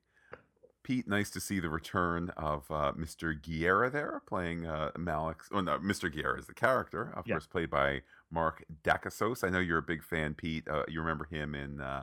Pete, 0.82 1.06
nice 1.06 1.30
to 1.30 1.40
see 1.40 1.60
the 1.60 1.68
return 1.68 2.30
of 2.36 2.68
uh, 2.70 2.92
Mr. 2.98 3.40
Giyera 3.40 3.90
there, 3.90 4.20
playing 4.26 4.66
uh, 4.66 4.90
Malik's. 4.98 5.48
Oh 5.52 5.60
no, 5.60 5.78
Mr. 5.78 6.12
Giyera 6.12 6.38
is 6.38 6.46
the 6.46 6.54
character, 6.54 7.12
of 7.16 7.26
yeah. 7.26 7.34
course, 7.34 7.46
played 7.46 7.70
by 7.70 8.02
Mark 8.30 8.64
Dacascos. 8.82 9.44
I 9.44 9.50
know 9.50 9.60
you're 9.60 9.78
a 9.78 9.82
big 9.82 10.02
fan, 10.02 10.34
Pete. 10.34 10.66
Uh, 10.68 10.82
you 10.88 11.00
remember 11.00 11.24
him 11.24 11.54
in 11.54 11.80
uh, 11.80 12.02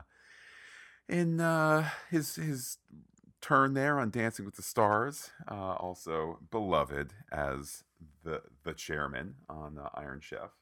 in 1.08 1.40
uh, 1.40 1.90
his 2.10 2.36
his 2.36 2.78
turn 3.42 3.74
there 3.74 3.98
on 3.98 4.10
Dancing 4.10 4.46
with 4.46 4.56
the 4.56 4.62
Stars. 4.62 5.30
Uh, 5.50 5.74
also 5.74 6.38
beloved 6.50 7.12
as 7.30 7.84
the 8.24 8.42
the 8.64 8.72
chairman 8.72 9.34
on 9.48 9.78
Iron 9.94 10.20
Chef 10.22 10.52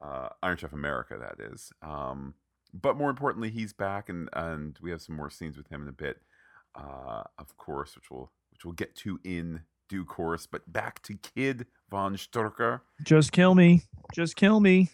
uh, 0.00 0.28
Iron 0.42 0.56
Chef 0.56 0.72
America, 0.72 1.16
that 1.18 1.44
is. 1.44 1.72
Um, 1.82 2.34
but 2.74 2.96
more 2.96 3.10
importantly, 3.10 3.50
he's 3.50 3.72
back, 3.72 4.08
and 4.08 4.28
and 4.32 4.78
we 4.82 4.90
have 4.90 5.02
some 5.02 5.16
more 5.16 5.30
scenes 5.30 5.56
with 5.56 5.68
him 5.68 5.82
in 5.82 5.88
a 5.88 5.92
bit, 5.92 6.20
uh, 6.74 7.22
of 7.38 7.56
course, 7.56 7.96
which 7.96 8.10
we'll 8.10 8.30
which 8.50 8.64
we'll 8.64 8.74
get 8.74 8.94
to 8.96 9.18
in 9.24 9.62
due 9.88 10.04
course. 10.04 10.46
But 10.46 10.70
back 10.72 11.02
to 11.04 11.14
Kid 11.14 11.66
von 11.90 12.16
Strucker. 12.16 12.82
Just 13.02 13.32
kill 13.32 13.54
me. 13.54 13.82
Just 14.14 14.36
kill 14.36 14.60
me. 14.60 14.90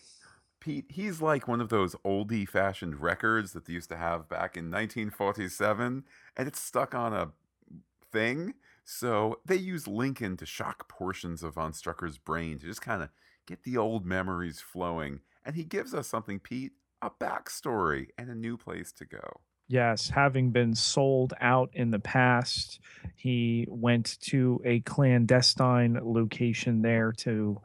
Pete, 0.60 0.86
he's 0.88 1.20
like 1.20 1.46
one 1.46 1.60
of 1.60 1.68
those 1.68 1.94
oldie 2.06 2.48
fashioned 2.48 3.00
records 3.00 3.52
that 3.52 3.66
they 3.66 3.74
used 3.74 3.90
to 3.90 3.96
have 3.96 4.30
back 4.30 4.56
in 4.56 4.70
1947, 4.70 6.04
and 6.38 6.48
it's 6.48 6.60
stuck 6.60 6.94
on 6.94 7.12
a 7.12 7.32
thing. 8.10 8.54
So 8.82 9.40
they 9.44 9.56
use 9.56 9.86
Lincoln 9.86 10.38
to 10.38 10.46
shock 10.46 10.88
portions 10.88 11.42
of 11.42 11.54
Von 11.54 11.72
Strucker's 11.72 12.16
brain 12.16 12.58
to 12.58 12.66
just 12.66 12.80
kind 12.80 13.02
of 13.02 13.10
get 13.46 13.62
the 13.62 13.76
old 13.76 14.04
memories 14.04 14.60
flowing. 14.60 15.20
And 15.44 15.56
he 15.56 15.64
gives 15.64 15.94
us 15.94 16.08
something, 16.08 16.38
Pete, 16.40 16.72
a 17.02 17.10
backstory 17.10 18.08
and 18.16 18.30
a 18.30 18.34
new 18.34 18.56
place 18.56 18.92
to 18.92 19.04
go. 19.04 19.40
Yes, 19.66 20.10
having 20.10 20.50
been 20.50 20.74
sold 20.74 21.32
out 21.40 21.70
in 21.72 21.90
the 21.90 21.98
past, 21.98 22.80
he 23.16 23.66
went 23.68 24.18
to 24.20 24.60
a 24.64 24.80
clandestine 24.80 25.98
location 26.02 26.82
there 26.82 27.12
to 27.18 27.60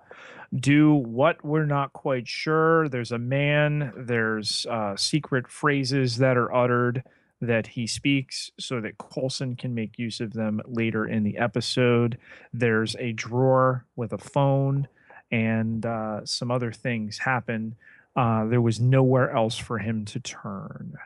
do 0.56 0.94
what 0.94 1.44
we're 1.44 1.66
not 1.66 1.92
quite 1.92 2.28
sure. 2.28 2.88
There's 2.88 3.12
a 3.12 3.18
man, 3.18 3.92
there's 3.98 4.66
uh, 4.70 4.96
secret 4.96 5.50
phrases 5.50 6.18
that 6.18 6.38
are 6.38 6.54
uttered 6.54 7.04
that 7.42 7.68
he 7.68 7.86
speaks 7.88 8.52
so 8.60 8.82
that 8.82 8.98
Coulson 8.98 9.56
can 9.56 9.74
make 9.74 10.00
use 10.00 10.20
of 10.20 10.34
them 10.34 10.62
later 10.66 11.06
in 11.06 11.24
the 11.24 11.38
episode. 11.38 12.18
There's 12.54 12.96
a 12.98 13.12
drawer 13.12 13.86
with 13.96 14.12
a 14.14 14.18
phone, 14.18 14.88
and 15.32 15.86
uh, 15.86 16.26
some 16.26 16.52
other 16.52 16.72
things 16.72 17.20
happen. 17.20 17.76
Uh, 18.16 18.46
there 18.46 18.62
was 18.62 18.80
nowhere 18.80 19.32
else 19.32 19.58
for 19.58 19.78
him 19.78 20.06
to 20.06 20.20
turn. 20.20 20.98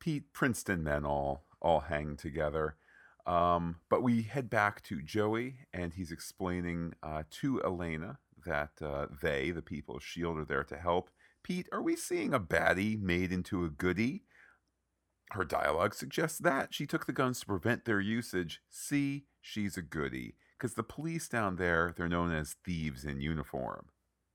Pete 0.00 0.32
Princeton 0.32 0.82
men 0.82 1.04
all 1.04 1.44
all 1.60 1.80
hang 1.80 2.16
together. 2.16 2.76
Um, 3.26 3.76
but 3.88 4.02
we 4.02 4.22
head 4.22 4.50
back 4.50 4.82
to 4.84 5.00
Joey, 5.00 5.54
and 5.72 5.94
he's 5.94 6.12
explaining 6.12 6.92
uh, 7.02 7.22
to 7.40 7.62
Elena 7.64 8.18
that 8.44 8.72
uh, 8.82 9.06
they, 9.22 9.50
the 9.50 9.62
people 9.62 9.96
of 9.96 10.02
S.H.I.E.L.D., 10.02 10.42
are 10.42 10.44
there 10.44 10.64
to 10.64 10.76
help. 10.76 11.08
Pete, 11.42 11.68
are 11.72 11.80
we 11.80 11.96
seeing 11.96 12.34
a 12.34 12.40
baddie 12.40 13.00
made 13.00 13.32
into 13.32 13.64
a 13.64 13.70
goodie? 13.70 14.24
Her 15.30 15.44
dialogue 15.44 15.94
suggests 15.94 16.38
that. 16.40 16.74
She 16.74 16.86
took 16.86 17.06
the 17.06 17.12
guns 17.12 17.40
to 17.40 17.46
prevent 17.46 17.86
their 17.86 18.00
usage. 18.00 18.60
See, 18.68 19.24
she's 19.40 19.78
a 19.78 19.82
goodie. 19.82 20.34
Because 20.58 20.74
the 20.74 20.82
police 20.82 21.28
down 21.28 21.56
there, 21.56 21.94
they're 21.96 22.08
known 22.08 22.32
as 22.32 22.56
thieves 22.64 23.04
in 23.04 23.20
uniform. 23.20 23.86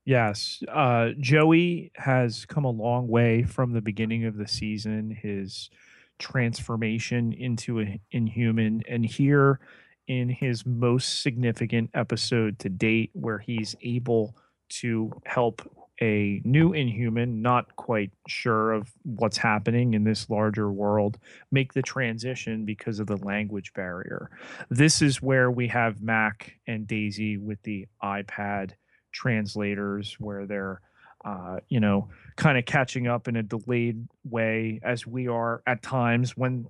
Yes, 0.04 0.62
uh, 0.68 1.10
Joey 1.18 1.92
has 1.96 2.46
come 2.46 2.64
a 2.64 2.70
long 2.70 3.08
way 3.08 3.42
from 3.42 3.72
the 3.72 3.82
beginning 3.82 4.24
of 4.24 4.36
the 4.36 4.48
season. 4.48 5.10
His 5.10 5.70
transformation 6.18 7.32
into 7.32 7.78
an 7.78 8.00
inhuman, 8.10 8.82
and 8.88 9.04
here 9.04 9.60
in 10.08 10.28
his 10.28 10.66
most 10.66 11.22
significant 11.22 11.90
episode 11.94 12.58
to 12.60 12.68
date, 12.68 13.10
where 13.12 13.38
he's 13.38 13.74
able 13.82 14.36
to 14.68 15.12
help 15.26 15.62
a 16.02 16.40
new 16.44 16.72
inhuman, 16.72 17.42
not 17.42 17.76
quite 17.76 18.10
sure 18.26 18.72
of 18.72 18.90
what's 19.02 19.36
happening 19.36 19.94
in 19.94 20.04
this 20.04 20.30
larger 20.30 20.72
world, 20.72 21.18
make 21.52 21.74
the 21.74 21.82
transition 21.82 22.64
because 22.64 23.00
of 23.00 23.06
the 23.06 23.18
language 23.18 23.72
barrier. 23.74 24.30
This 24.70 25.02
is 25.02 25.20
where 25.20 25.50
we 25.50 25.68
have 25.68 26.02
Mac 26.02 26.54
and 26.66 26.86
Daisy 26.86 27.36
with 27.36 27.62
the 27.62 27.86
iPad 28.02 28.72
translators, 29.12 30.16
where 30.18 30.46
they're, 30.46 30.80
uh, 31.24 31.58
you 31.68 31.80
know, 31.80 32.08
kind 32.36 32.56
of 32.56 32.64
catching 32.64 33.06
up 33.06 33.28
in 33.28 33.36
a 33.36 33.42
delayed 33.42 34.08
way 34.24 34.80
as 34.82 35.06
we 35.06 35.28
are 35.28 35.62
at 35.66 35.82
times 35.82 36.36
when 36.36 36.66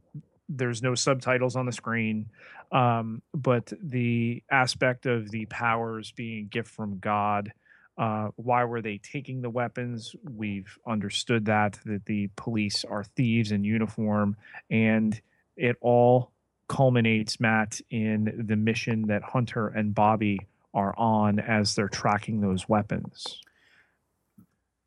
there's 0.49 0.83
no 0.83 0.97
subtitles 0.97 1.55
on 1.55 1.65
the 1.65 1.73
screen 1.73 2.27
um, 2.73 3.23
but 3.33 3.73
the 3.83 4.43
aspect 4.51 5.07
of 5.07 5.31
the 5.31 5.47
powers 5.47 6.13
being 6.13 6.39
a 6.41 6.49
gift 6.49 6.69
from 6.69 6.99
god 6.99 7.53
uh, 8.01 8.31
why 8.37 8.65
were 8.65 8.81
they 8.81 8.97
taking 8.97 9.43
the 9.43 9.51
weapons? 9.51 10.17
We've 10.35 10.79
understood 10.87 11.45
that 11.45 11.79
that 11.85 12.07
the 12.07 12.31
police 12.35 12.83
are 12.83 13.05
thieves 13.05 13.53
in 13.53 13.63
uniform, 13.63 14.37
and 14.71 15.21
it 15.55 15.77
all 15.83 16.33
culminates, 16.67 17.39
Matt, 17.41 17.79
in 17.91 18.47
the 18.47 18.57
mission 18.57 19.03
that 19.09 19.23
Hunter 19.23 19.69
and 19.69 19.95
Bobby 19.95 20.41
are 20.73 20.95
on 20.97 21.41
as 21.41 21.75
they're 21.75 21.89
tracking 21.89 22.41
those 22.41 22.71
weapons. 22.71 23.43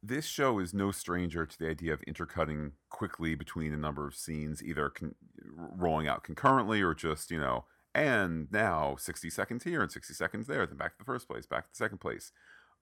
This 0.02 0.26
show 0.26 0.58
is 0.58 0.74
no 0.74 0.92
stranger 0.92 1.46
to 1.46 1.60
the 1.60 1.70
idea 1.70 1.94
of 1.94 2.02
intercutting 2.04 2.72
quickly 2.90 3.36
between 3.36 3.74
a 3.74 3.78
number 3.78 4.08
of 4.08 4.16
scenes, 4.16 4.64
either 4.64 4.90
con- 4.90 5.16
rolling 5.46 6.08
out 6.08 6.24
concurrently 6.24 6.82
or 6.82 6.96
just, 6.96 7.30
you 7.30 7.40
know, 7.40 7.66
and 7.94 8.52
now 8.52 8.96
60 8.98 9.30
seconds 9.30 9.64
here 9.66 9.84
and 9.84 9.92
60 9.92 10.14
seconds 10.16 10.48
there, 10.48 10.66
then 10.66 10.78
back 10.78 10.94
to 10.94 10.98
the 10.98 11.06
first 11.06 11.28
place, 11.28 11.46
back 11.46 11.66
to 11.66 11.70
the 11.72 11.78
second 11.78 12.00
place 12.00 12.32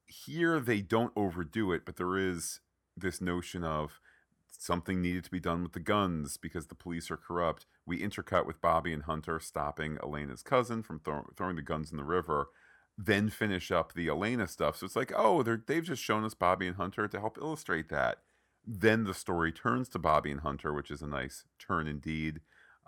here 0.06 0.60
they 0.60 0.82
don't 0.82 1.14
overdo 1.16 1.72
it, 1.72 1.84
but 1.86 1.96
there 1.96 2.18
is 2.18 2.60
this 2.98 3.22
notion 3.22 3.64
of 3.64 4.00
something 4.52 5.02
needed 5.02 5.24
to 5.24 5.32
be 5.32 5.40
done 5.40 5.64
with 5.64 5.74
the 5.74 5.80
guns 5.80 6.38
because 6.38 6.68
the 6.68 6.76
police 6.76 7.10
are 7.10 7.18
corrupt. 7.18 7.66
We 7.86 8.00
intercut 8.00 8.46
with 8.46 8.62
Bobby 8.62 8.94
and 8.94 9.04
Hunter 9.04 9.40
stopping 9.40 9.98
Elena's 10.04 10.44
cousin 10.44 10.84
from 10.84 11.00
throw- 11.00 11.30
throwing 11.36 11.56
the 11.56 11.62
guns 11.62 11.92
in 11.92 11.98
the 11.98 12.04
river, 12.04 12.50
then 12.98 13.30
finish 13.30 13.72
up 13.72 13.94
the 13.94 14.08
Elena 14.08 14.48
stuff. 14.48 14.78
So 14.78 14.86
it's 14.86 14.96
like, 14.96 15.12
oh, 15.16 15.42
they've 15.44 15.84
just 15.84 16.04
shown 16.04 16.24
us 16.24 16.34
Bobby 16.34 16.68
and 16.68 16.76
Hunter 16.76 17.08
to 17.08 17.20
help 17.20 17.38
illustrate 17.38 17.90
that. 17.90 18.20
Then 18.66 19.06
the 19.06 19.14
story 19.14 19.52
turns 19.52 19.90
to 19.90 20.00
Bobby 20.00 20.30
and 20.30 20.42
Hunter, 20.42 20.74
which 20.74 20.92
is 20.92 21.02
a 21.02 21.08
nice 21.08 21.46
turn 21.58 21.88
indeed. 21.88 22.42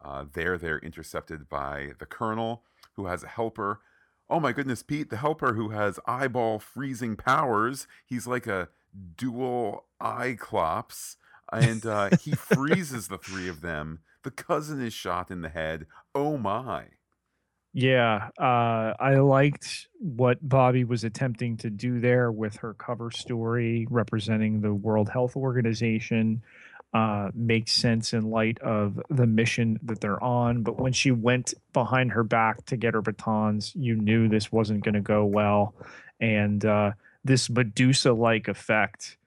Uh, 0.03 0.25
there, 0.31 0.57
they're 0.57 0.79
intercepted 0.79 1.49
by 1.49 1.91
the 1.97 2.05
Colonel, 2.05 2.63
who 2.95 3.07
has 3.07 3.23
a 3.23 3.27
helper 3.27 3.79
oh 4.29 4.39
my 4.39 4.51
goodness, 4.51 4.83
Pete, 4.83 5.09
the 5.09 5.17
helper 5.17 5.53
who 5.53 5.69
has 5.69 5.99
eyeball 6.07 6.59
freezing 6.59 7.15
powers. 7.15 7.87
He's 8.05 8.27
like 8.27 8.47
a 8.47 8.69
dual 9.17 9.85
Cyclops, 10.01 11.17
and 11.51 11.85
uh, 11.85 12.09
he 12.21 12.31
freezes 12.35 13.07
the 13.07 13.17
three 13.17 13.47
of 13.47 13.61
them. 13.61 13.99
The 14.23 14.31
cousin 14.31 14.81
is 14.81 14.93
shot 14.93 15.31
in 15.31 15.41
the 15.41 15.49
head. 15.49 15.87
Oh 16.15 16.37
my. 16.37 16.85
Yeah, 17.75 18.29
uh, 18.39 18.93
I 18.99 19.15
liked 19.15 19.87
what 19.99 20.37
Bobby 20.47 20.83
was 20.83 21.03
attempting 21.03 21.57
to 21.57 21.71
do 21.71 21.99
there 21.99 22.31
with 22.31 22.57
her 22.57 22.75
cover 22.75 23.09
story 23.09 23.87
representing 23.89 24.61
the 24.61 24.75
World 24.75 25.09
Health 25.09 25.35
Organization 25.35 26.43
uh, 26.93 27.31
makes 27.33 27.71
sense 27.71 28.13
in 28.13 28.29
light 28.29 28.59
of 28.59 29.01
the 29.09 29.25
mission 29.25 29.79
that 29.83 29.99
they're 29.99 30.23
on. 30.23 30.61
But 30.61 30.79
when 30.79 30.93
she 30.93 31.11
went 31.11 31.53
behind 31.73 32.11
her 32.11 32.23
back 32.23 32.65
to 32.65 32.77
get 32.77 32.93
her 32.93 33.01
batons, 33.01 33.73
you 33.75 33.95
knew 33.95 34.27
this 34.27 34.51
wasn't 34.51 34.83
going 34.83 34.93
to 34.93 35.01
go 35.01 35.25
well. 35.25 35.73
And 36.19 36.63
uh, 36.63 36.91
this 37.23 37.49
Medusa 37.49 38.13
like 38.13 38.47
effect 38.47 39.17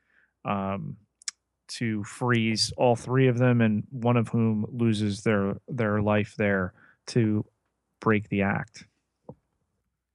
um, 0.44 0.96
to 1.68 2.05
freeze 2.05 2.72
all 2.76 2.94
three 2.94 3.26
of 3.26 3.38
them, 3.38 3.61
and 3.61 3.83
one 3.90 4.16
of 4.16 4.29
whom 4.29 4.66
loses 4.70 5.22
their, 5.22 5.57
their 5.68 6.00
life 6.00 6.35
there 6.38 6.72
to 7.07 7.44
break 7.98 8.29
the 8.29 8.42
act. 8.42 8.85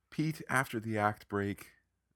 Pete, 0.09 0.41
after 0.49 0.79
the 0.79 0.97
act 0.97 1.27
break, 1.27 1.67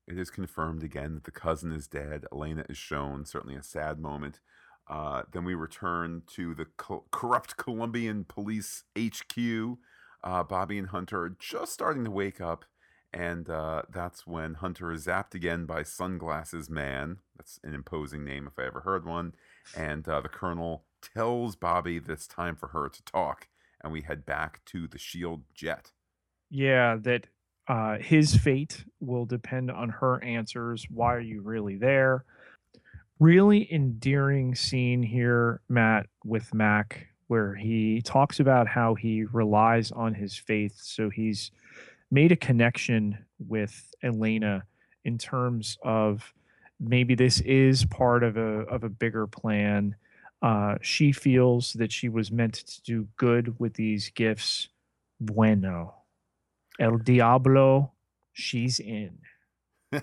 it 0.08 0.18
is 0.18 0.30
confirmed 0.30 0.84
again 0.84 1.16
that 1.16 1.24
the 1.26 1.32
cousin 1.32 1.72
is 1.72 1.88
dead. 1.88 2.26
Elena 2.32 2.64
is 2.70 2.78
shown, 2.78 3.26
certainly 3.26 3.56
a 3.56 3.64
sad 3.64 4.00
moment. 4.00 4.40
Uh, 4.88 5.24
then 5.32 5.44
we 5.44 5.56
return 5.56 6.24
to 6.28 6.54
the 6.54 6.66
co- 6.78 7.06
corrupt 7.12 7.58
Colombian 7.58 8.24
police 8.24 8.84
HQ. 8.96 9.80
Uh, 10.24 10.44
Bobby 10.44 10.78
and 10.78 10.90
Hunter 10.90 11.24
are 11.24 11.30
just 11.40 11.74
starting 11.74 12.04
to 12.04 12.12
wake 12.12 12.40
up, 12.42 12.66
and 13.14 13.50
uh, 13.50 13.84
that's 13.90 14.28
when 14.28 14.56
Hunter 14.56 14.92
is 14.92 15.06
zapped 15.08 15.34
again 15.34 15.66
by 15.66 15.84
Sunglasses 15.84 16.70
Man. 16.70 17.20
That's 17.38 17.60
an 17.64 17.74
imposing 17.74 18.24
name 18.24 18.48
if 18.48 18.60
I 18.60 18.66
ever 18.68 18.82
heard 18.82 19.06
one. 19.06 19.36
And 19.74 20.08
uh, 20.08 20.22
the 20.22 20.30
Colonel 20.30 20.86
tells 21.02 21.56
Bobby 21.56 22.00
that 22.00 22.12
it's 22.12 22.28
time 22.28 22.56
for 22.56 22.68
her 22.70 22.90
to 22.90 23.04
talk, 23.04 23.48
and 23.82 23.92
we 23.92 24.02
head 24.02 24.26
back 24.26 24.64
to 24.66 24.88
the 24.88 25.00
Shield 25.00 25.44
jet. 25.54 25.92
Yeah, 26.50 26.98
that 27.02 27.28
uh, 27.68 27.98
his 27.98 28.36
fate 28.36 28.86
will 29.00 29.26
depend 29.26 29.72
on 29.72 29.90
her 29.90 30.24
answers. 30.24 30.86
Why 30.90 31.14
are 31.16 31.20
you 31.20 31.42
really 31.42 31.76
there? 31.78 32.26
Really 33.20 33.72
endearing 33.72 34.56
scene 34.56 35.04
here, 35.04 35.62
Matt, 35.70 36.08
with 36.24 36.54
Mac, 36.54 37.08
where 37.28 37.56
he 37.56 38.02
talks 38.02 38.40
about 38.40 38.68
how 38.68 38.96
he 38.96 39.24
relies 39.24 39.92
on 39.92 40.14
his 40.14 40.36
faith. 40.36 40.76
So 40.78 41.10
he's 41.10 41.52
made 42.12 42.32
a 42.32 42.36
connection 42.36 43.18
with 43.40 43.94
Elena 44.04 44.64
in 45.04 45.18
terms 45.18 45.78
of 45.84 46.34
maybe 46.80 47.16
this 47.16 47.40
is 47.42 47.86
part 47.86 48.24
of 48.24 48.38
a 48.38 48.62
of 48.68 48.84
a 48.84 48.90
bigger 48.90 49.28
plan. 49.28 49.96
Uh, 50.42 50.76
she 50.82 51.12
feels 51.12 51.74
that 51.74 51.92
she 51.92 52.10
was 52.10 52.32
meant 52.32 52.54
to 52.54 52.82
do 52.84 53.08
good 53.18 53.60
with 53.60 53.74
these 53.74 54.10
gifts. 54.10 54.68
Bueno, 55.20 55.96
El 56.80 56.98
Diablo, 56.98 57.94
she's 58.34 58.80
in. 58.80 59.18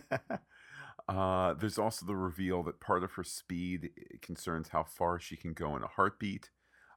Uh, 1.12 1.52
there's 1.54 1.78
also 1.78 2.06
the 2.06 2.16
reveal 2.16 2.62
that 2.62 2.80
part 2.80 3.04
of 3.04 3.12
her 3.12 3.24
speed 3.24 3.90
eh, 3.98 4.16
concerns 4.22 4.68
how 4.68 4.82
far 4.82 5.20
she 5.20 5.36
can 5.36 5.52
go 5.52 5.76
in 5.76 5.82
a 5.82 5.86
heartbeat, 5.86 6.48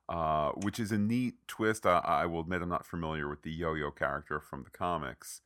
uh, 0.07 0.51
which 0.51 0.79
is 0.79 0.91
a 0.91 0.97
neat 0.97 1.33
twist. 1.47 1.85
I, 1.85 1.99
I, 1.99 2.25
will 2.25 2.39
admit 2.39 2.61
I'm 2.61 2.69
not 2.69 2.85
familiar 2.85 3.27
with 3.27 3.41
the 3.41 3.51
yo-yo 3.51 3.91
character 3.91 4.39
from 4.39 4.63
the 4.63 4.69
comics, 4.69 5.41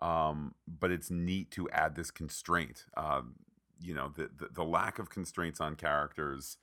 um, 0.00 0.54
but 0.68 0.92
it's 0.92 1.10
neat 1.10 1.50
to 1.52 1.68
add 1.70 1.96
this 1.96 2.12
constraint. 2.12 2.84
Uh, 2.96 3.22
you 3.80 3.92
know, 3.92 4.12
the, 4.14 4.30
the, 4.38 4.48
the 4.54 4.64
lack 4.64 5.00
of 5.00 5.10
constraints 5.10 5.60
on 5.60 5.74
characters, 5.74 6.58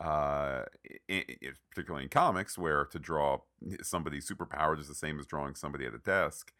uh, 0.00 0.62
in, 1.08 1.24
in, 1.42 1.54
particularly 1.70 2.04
in 2.04 2.10
comics, 2.10 2.56
where 2.56 2.84
to 2.84 3.00
draw 3.00 3.38
somebody 3.82 4.20
superpowered 4.20 4.78
is 4.78 4.86
the 4.86 4.94
same 4.94 5.18
as 5.18 5.26
drawing 5.26 5.56
somebody 5.56 5.86
at 5.86 5.94
a 5.94 5.98
desk. 5.98 6.52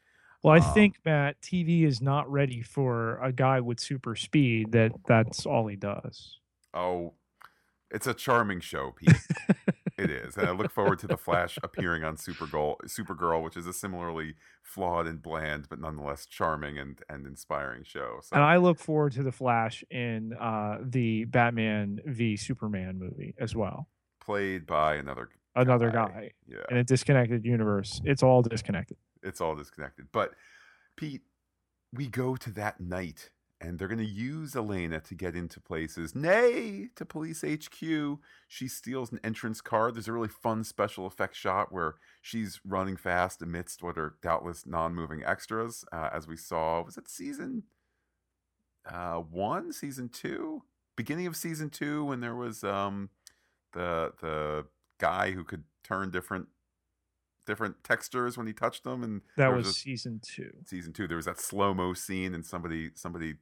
Well, 0.43 0.55
I 0.55 0.67
um, 0.67 0.75
think 0.75 0.97
Matt 1.05 1.41
TV 1.43 1.85
is 1.85 2.01
not 2.01 2.31
ready 2.31 2.63
for 2.63 3.19
a 3.23 3.33
guy 3.33 3.61
with 3.61 3.79
super 3.79 4.17
speed. 4.17 4.73
That 4.73 4.93
that's 5.07 5.45
all 5.45 5.67
he 5.67 5.77
does. 5.77 6.39
Oh, 6.73 7.15
It's 7.91 8.07
a 8.07 8.15
charming 8.15 8.61
show, 8.61 8.93
Pete. 8.97 9.13
it 9.99 10.11
is, 10.11 10.37
and 10.37 10.47
I 10.47 10.53
look 10.53 10.71
forward 10.71 10.99
to 11.01 11.07
the 11.07 11.17
Flash 11.17 11.59
appearing 11.63 12.05
on 12.05 12.17
Supergirl, 12.17 12.77
Supergirl, 12.87 13.43
which 13.43 13.57
is 13.57 13.67
a 13.67 13.73
similarly 13.73 14.35
flawed 14.63 15.07
and 15.07 15.21
bland, 15.21 15.67
but 15.69 15.81
nonetheless 15.81 16.27
charming 16.27 16.79
and 16.79 17.01
and 17.09 17.27
inspiring 17.27 17.83
show. 17.85 18.21
So. 18.23 18.37
And 18.37 18.45
I 18.45 18.57
look 18.57 18.79
forward 18.79 19.13
to 19.13 19.23
the 19.23 19.33
Flash 19.33 19.85
in 19.91 20.33
uh, 20.35 20.79
the 20.83 21.25
Batman 21.25 22.01
v 22.07 22.37
Superman 22.37 22.99
movie 22.99 23.35
as 23.39 23.55
well. 23.55 23.89
Played 24.25 24.67
by 24.67 24.95
another 24.95 25.29
another 25.55 25.91
guy, 25.91 26.09
guy 26.09 26.31
yeah. 26.47 26.59
in 26.71 26.79
a 26.79 26.85
disconnected 26.85 27.45
universe. 27.45 28.01
It's 28.05 28.23
all 28.23 28.41
disconnected. 28.41 28.97
It's 29.23 29.41
all 29.41 29.57
disconnected. 29.57 30.09
But 30.13 30.33
Pete, 30.97 31.23
we 31.93 32.09
go 32.09 32.37
to 32.37 32.51
that 32.53 32.81
night 32.81 33.31
and 33.61 33.79
they're 33.79 33.89
going 33.89 33.99
to 33.99 34.05
use 34.05 34.57
Elena 34.57 35.01
to 35.01 35.15
get 35.15 35.37
into 35.37 35.61
places. 35.61 36.15
Nay, 36.15 36.89
to 36.97 37.05
police 37.05 37.43
HQ. 37.43 38.19
She 38.49 38.69
steals 38.69 39.13
an 39.13 39.21
entrance 39.23 39.61
card. 39.61 39.95
There's 39.95 40.09
a 40.09 40.13
really 40.13 40.29
fun 40.29 40.65
special 40.65 41.07
effect 41.07 41.37
shot 41.37 41.71
where 41.71 41.97
she's 42.23 42.61
running 42.65 42.97
fast 42.97 43.43
amidst 43.43 43.83
what 43.83 43.99
are 43.99 44.17
doubtless 44.23 44.65
non-moving 44.67 45.23
extras, 45.25 45.85
uh, 45.93 46.09
as 46.13 46.27
we 46.27 46.39
saw. 46.39 46.83
Was 46.83 46.97
it 46.97 47.09
season 47.09 47.65
uh, 48.91 49.17
one, 49.17 49.73
season 49.73 50.09
two, 50.09 50.63
beginning 50.97 51.27
of 51.27 51.37
season 51.37 51.69
two, 51.69 52.05
when 52.05 52.21
there 52.21 52.35
was 52.35 52.65
um, 52.65 53.11
the 53.73 54.13
the 54.23 54.67
guy 54.99 55.33
who 55.33 55.45
could 55.45 55.65
turn 55.85 56.11
different 56.11 56.49
different 57.51 57.83
textures 57.83 58.39
when 58.39 58.47
he 58.47 58.53
touched 58.53 58.85
them 58.85 59.03
and 59.03 59.23
that 59.37 59.49
was, 59.49 59.67
was 59.67 59.77
a, 59.77 59.79
season 59.81 60.21
two. 60.23 60.53
season 60.65 60.93
two 60.93 61.09
there 61.09 61.17
was 61.17 61.27
that 61.27 61.41
slow 61.41 61.75
mo 61.75 61.93
scene 61.93 62.33
and 62.33 62.47
somebody 62.47 62.91
somebody 62.95 63.35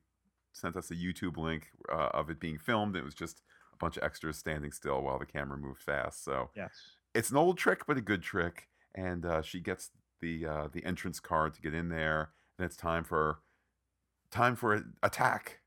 sent 0.54 0.76
us 0.76 0.90
a 0.90 0.94
youtube 0.94 1.36
link 1.36 1.68
uh, 1.92 2.08
of 2.14 2.30
it 2.30 2.40
being 2.40 2.56
filmed. 2.56 2.96
It 2.96 3.04
was 3.04 3.14
just 3.14 3.42
a 3.74 3.76
bunch 3.76 3.98
of 3.98 4.02
extras 4.02 4.38
standing 4.38 4.72
still 4.72 5.02
while 5.02 5.18
the 5.18 5.26
camera 5.26 5.58
moved 5.58 5.82
fast 5.82 6.24
so 6.24 6.48
yes. 6.56 6.70
it's 7.14 7.30
an 7.30 7.36
old 7.36 7.58
trick 7.58 7.86
but 7.86 7.98
a 7.98 8.00
good 8.00 8.22
trick. 8.22 8.68
And 8.94 9.26
uh, 9.26 9.42
she 9.42 9.60
gets 9.60 9.90
the 10.22 10.46
uh, 10.46 10.68
the 10.72 10.82
entrance 10.86 11.20
card 11.20 11.52
to 11.54 11.60
get 11.60 11.74
in 11.74 11.90
there 11.90 12.30
and 12.58 12.64
it's 12.64 12.76
time 12.76 13.04
for 13.04 13.40
time 14.30 14.56
for 14.56 14.82
attack. 15.02 15.60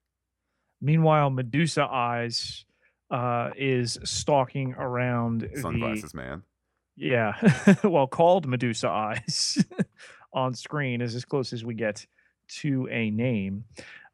Meanwhile 0.81 1.29
medusa 1.29 1.83
eyes 1.83 2.65
uh, 3.11 3.51
is 3.55 3.99
stalking 4.03 4.73
around 4.73 5.47
sunglasses 5.61 6.13
the, 6.13 6.17
man. 6.17 6.43
Yeah, 6.95 7.33
well, 7.83 8.07
called 8.07 8.47
Medusa 8.47 8.89
Eyes 8.89 9.63
on 10.33 10.53
screen 10.53 11.01
is 11.01 11.15
as 11.15 11.25
close 11.25 11.53
as 11.53 11.63
we 11.63 11.73
get 11.73 12.05
to 12.59 12.87
a 12.91 13.09
name. 13.09 13.65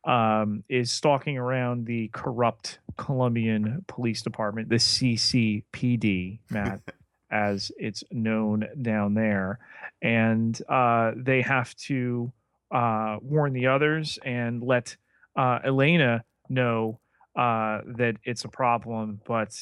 Um, 0.04 0.64
is 0.70 0.90
stalking 0.90 1.38
around 1.38 1.86
the 1.86 2.08
corrupt 2.14 2.80
Colombian 2.96 3.84
Police 3.88 4.22
Department, 4.22 4.70
the 4.70 4.76
CCPD, 4.76 6.40
Matt, 6.50 6.82
as 7.32 7.74
it's 7.78 8.06
known 8.10 8.66
down 8.82 9.16
there, 9.16 9.60
and 10.02 10.58
uh, 10.70 11.12
they 11.18 11.42
have 11.42 11.76
to 11.76 12.32
uh, 12.72 13.18
warn 13.22 13.52
the 13.52 13.68
others 13.68 14.18
and 14.24 14.64
let 14.64 14.96
uh, 15.36 15.60
Elena 15.66 16.24
know 16.48 17.00
uh, 17.36 17.82
that 17.98 18.16
it's 18.24 18.46
a 18.46 18.50
problem, 18.50 19.20
but 19.28 19.60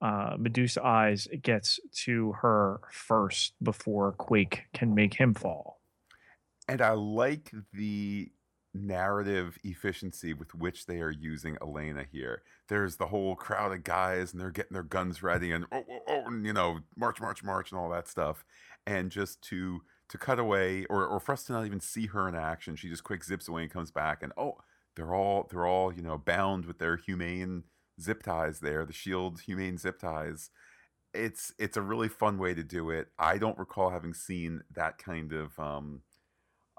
uh, 0.00 0.36
Medusa 0.38 0.84
Eyes 0.84 1.28
gets 1.42 1.80
to 2.04 2.32
her 2.32 2.80
first 2.90 3.54
before 3.62 4.12
Quake 4.12 4.64
can 4.72 4.94
make 4.94 5.14
him 5.14 5.34
fall. 5.34 5.80
And 6.68 6.82
I 6.82 6.92
like 6.92 7.50
the 7.72 8.30
narrative 8.74 9.58
efficiency 9.64 10.34
with 10.34 10.54
which 10.54 10.86
they 10.86 11.00
are 11.00 11.10
using 11.10 11.56
Elena 11.60 12.04
here. 12.12 12.42
There's 12.68 12.96
the 12.96 13.06
whole 13.06 13.34
crowd 13.34 13.72
of 13.72 13.82
guys 13.84 14.32
and 14.32 14.40
they're 14.40 14.50
getting 14.50 14.74
their 14.74 14.82
guns 14.82 15.22
ready 15.22 15.50
and 15.52 15.64
oh, 15.72 15.84
oh, 15.90 16.00
oh 16.06 16.22
and, 16.26 16.46
you 16.46 16.52
know, 16.52 16.80
march, 16.96 17.20
march, 17.20 17.42
march 17.42 17.72
and 17.72 17.80
all 17.80 17.88
that 17.90 18.08
stuff. 18.08 18.44
And 18.86 19.10
just 19.10 19.42
to 19.42 19.80
to 20.10 20.16
cut 20.16 20.38
away 20.38 20.86
or, 20.88 21.06
or 21.06 21.20
for 21.20 21.32
us 21.32 21.44
to 21.44 21.52
not 21.52 21.66
even 21.66 21.80
see 21.80 22.06
her 22.06 22.28
in 22.28 22.34
action, 22.34 22.76
she 22.76 22.88
just 22.88 23.04
quick 23.04 23.24
zips 23.24 23.48
away 23.48 23.62
and 23.62 23.70
comes 23.70 23.90
back 23.90 24.22
and 24.22 24.32
oh, 24.36 24.58
they're 24.96 25.14
all 25.14 25.48
they're 25.50 25.66
all 25.66 25.92
you 25.92 26.02
know 26.02 26.18
bound 26.18 26.66
with 26.66 26.78
their 26.78 26.96
humane 26.96 27.64
zip 28.00 28.22
ties 28.22 28.60
there 28.60 28.84
the 28.84 28.92
shield 28.92 29.40
humane 29.40 29.78
zip 29.78 29.98
ties. 29.98 30.50
It's 31.14 31.52
it's 31.58 31.76
a 31.76 31.82
really 31.82 32.08
fun 32.08 32.38
way 32.38 32.54
to 32.54 32.62
do 32.62 32.90
it. 32.90 33.08
I 33.18 33.38
don't 33.38 33.58
recall 33.58 33.90
having 33.90 34.14
seen 34.14 34.62
that 34.74 34.98
kind 34.98 35.32
of 35.32 35.58
um 35.58 36.02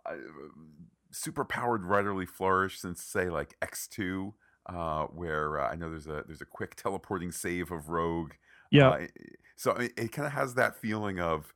uh, 0.05 0.15
super 1.12 1.43
powered 1.43 1.84
writerly 1.84 2.27
flourish 2.27 2.79
since 2.79 3.03
say 3.03 3.29
like 3.29 3.60
x2 3.62 4.34
uh 4.67 5.05
where 5.05 5.60
uh, 5.60 5.71
i 5.71 5.75
know 5.75 5.89
there's 5.89 6.08
a 6.08 6.23
there's 6.27 6.41
a 6.41 6.45
quick 6.45 6.75
teleporting 6.75 7.32
save 7.32 7.71
of 7.71 7.89
rogue 7.89 8.34
yeah. 8.71 8.89
uh, 8.89 9.08
so 9.55 9.71
it, 9.71 9.91
it 9.97 10.12
kind 10.12 10.27
of 10.27 10.34
has 10.34 10.53
that 10.53 10.75
feeling 10.75 11.19
of 11.19 11.53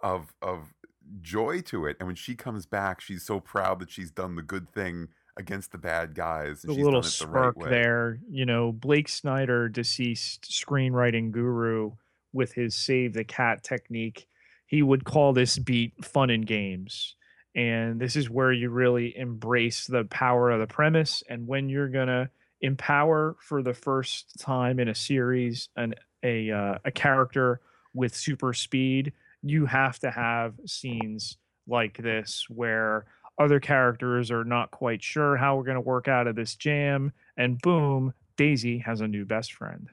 of 0.00 0.32
of 0.40 0.74
joy 1.20 1.60
to 1.60 1.86
it 1.86 1.96
and 1.98 2.06
when 2.06 2.16
she 2.16 2.34
comes 2.34 2.66
back 2.66 3.00
she's 3.00 3.24
so 3.24 3.40
proud 3.40 3.80
that 3.80 3.90
she's 3.90 4.10
done 4.10 4.36
the 4.36 4.42
good 4.42 4.70
thing 4.70 5.08
against 5.36 5.72
the 5.72 5.78
bad 5.78 6.14
guys. 6.14 6.64
a 6.64 6.72
little 6.72 7.02
spark 7.02 7.56
the 7.56 7.64
right 7.64 7.70
there. 7.70 8.18
You 8.30 8.46
know, 8.46 8.72
Blake 8.72 9.08
Snyder, 9.08 9.68
deceased 9.68 10.50
screenwriting 10.50 11.30
guru, 11.32 11.92
with 12.34 12.52
his 12.52 12.74
save 12.74 13.14
the 13.14 13.24
cat 13.24 13.62
technique, 13.62 14.26
he 14.66 14.82
would 14.82 15.04
call 15.04 15.32
this 15.32 15.58
beat 15.58 16.04
fun 16.04 16.28
and 16.28 16.46
games. 16.46 17.14
And 17.54 18.00
this 18.00 18.16
is 18.16 18.28
where 18.28 18.52
you 18.52 18.68
really 18.68 19.16
embrace 19.16 19.86
the 19.86 20.04
power 20.04 20.50
of 20.50 20.60
the 20.60 20.66
premise. 20.66 21.22
And 21.28 21.46
when 21.46 21.68
you're 21.68 21.88
gonna 21.88 22.28
empower 22.60 23.36
for 23.40 23.62
the 23.62 23.72
first 23.72 24.38
time 24.40 24.80
in 24.80 24.88
a 24.88 24.94
series 24.94 25.68
an 25.76 25.94
a 26.24 26.50
uh, 26.50 26.78
a 26.84 26.90
character 26.90 27.60
with 27.94 28.14
super 28.14 28.52
speed, 28.52 29.12
you 29.42 29.66
have 29.66 30.00
to 30.00 30.10
have 30.10 30.54
scenes 30.66 31.36
like 31.68 31.96
this 31.98 32.46
where 32.48 33.06
other 33.38 33.60
characters 33.60 34.30
are 34.30 34.44
not 34.44 34.70
quite 34.70 35.02
sure 35.02 35.36
how 35.36 35.56
we're 35.56 35.64
going 35.64 35.74
to 35.76 35.80
work 35.80 36.08
out 36.08 36.26
of 36.26 36.36
this 36.36 36.54
jam 36.54 37.12
and 37.36 37.60
boom 37.60 38.14
daisy 38.36 38.78
has 38.78 39.00
a 39.00 39.08
new 39.08 39.24
best 39.24 39.52
friend. 39.52 39.90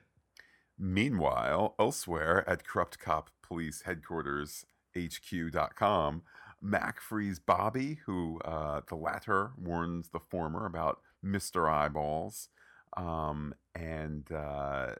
Meanwhile 0.78 1.76
elsewhere 1.80 2.48
at 2.48 2.66
corrupt 2.66 3.00
cop 3.00 3.30
police 3.42 3.84
headquarters 3.84 4.66
hq.com 4.96 6.24
Mack 6.62 7.02
frees 7.02 7.40
Bobbi 7.40 8.00
who 8.06 8.40
uh, 8.46 8.82
the 8.88 8.96
latter 8.96 9.52
warns 9.58 10.10
the 10.10 10.20
former 10.20 10.66
about 10.66 11.00
mr 11.24 11.72
eyeballs 11.72 12.50
um, 12.98 13.54
and 13.76 14.32
uh, 14.32 14.94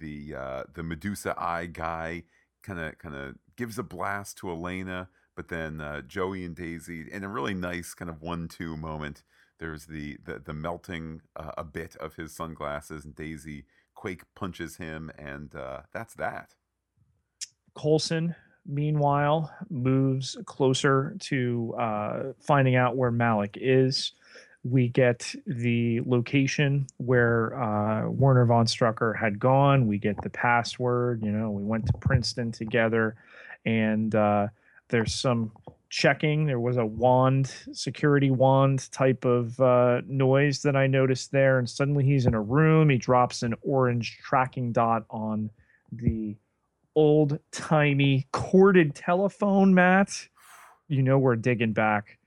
the 0.00 0.34
uh, 0.34 0.62
the 0.72 0.82
medusa 0.82 1.34
eye 1.38 1.66
guy 1.66 2.22
kind 2.62 2.80
of 2.80 2.98
kind 2.98 3.14
of 3.14 3.34
gives 3.56 3.78
a 3.78 3.82
blast 3.82 4.38
to 4.38 4.50
elena 4.50 5.08
but 5.36 5.48
then 5.48 5.80
uh, 5.80 6.00
Joey 6.02 6.44
and 6.44 6.54
Daisy 6.54 7.10
in 7.10 7.24
a 7.24 7.28
really 7.28 7.54
nice 7.54 7.94
kind 7.94 8.10
of 8.10 8.22
one-two 8.22 8.76
moment. 8.76 9.22
There's 9.58 9.86
the 9.86 10.18
the, 10.24 10.38
the 10.38 10.52
melting 10.52 11.22
uh, 11.36 11.52
a 11.56 11.64
bit 11.64 11.96
of 11.96 12.16
his 12.16 12.34
sunglasses, 12.34 13.04
and 13.04 13.14
Daisy 13.14 13.64
Quake 13.94 14.22
punches 14.34 14.76
him, 14.76 15.10
and 15.16 15.54
uh, 15.54 15.82
that's 15.92 16.14
that. 16.14 16.54
Coulson, 17.74 18.34
meanwhile, 18.66 19.52
moves 19.70 20.36
closer 20.44 21.16
to 21.20 21.74
uh, 21.78 22.22
finding 22.40 22.76
out 22.76 22.96
where 22.96 23.10
Malik 23.10 23.56
is. 23.60 24.12
We 24.64 24.88
get 24.88 25.34
the 25.46 26.00
location 26.06 26.86
where 26.96 27.54
uh, 27.60 28.08
Werner 28.08 28.46
von 28.46 28.66
Strucker 28.66 29.16
had 29.16 29.38
gone. 29.38 29.86
We 29.86 29.98
get 29.98 30.20
the 30.22 30.30
password. 30.30 31.22
You 31.22 31.32
know, 31.32 31.50
we 31.50 31.62
went 31.62 31.86
to 31.86 31.92
Princeton 32.00 32.50
together, 32.50 33.16
and 33.64 34.14
uh, 34.14 34.48
there's 34.88 35.14
some 35.14 35.52
checking. 35.90 36.46
There 36.46 36.60
was 36.60 36.76
a 36.76 36.84
wand, 36.84 37.52
security 37.72 38.30
wand 38.30 38.90
type 38.90 39.24
of 39.24 39.58
uh, 39.60 40.00
noise 40.06 40.62
that 40.62 40.76
I 40.76 40.86
noticed 40.86 41.30
there. 41.30 41.58
And 41.58 41.68
suddenly 41.68 42.04
he's 42.04 42.26
in 42.26 42.34
a 42.34 42.40
room. 42.40 42.90
He 42.90 42.98
drops 42.98 43.42
an 43.42 43.54
orange 43.62 44.18
tracking 44.22 44.72
dot 44.72 45.04
on 45.10 45.50
the 45.92 46.36
old 46.96 47.38
timey 47.52 48.26
corded 48.32 48.94
telephone, 48.94 49.72
Matt. 49.74 50.28
You 50.88 51.02
know, 51.02 51.18
we're 51.18 51.36
digging 51.36 51.72
back 51.72 52.18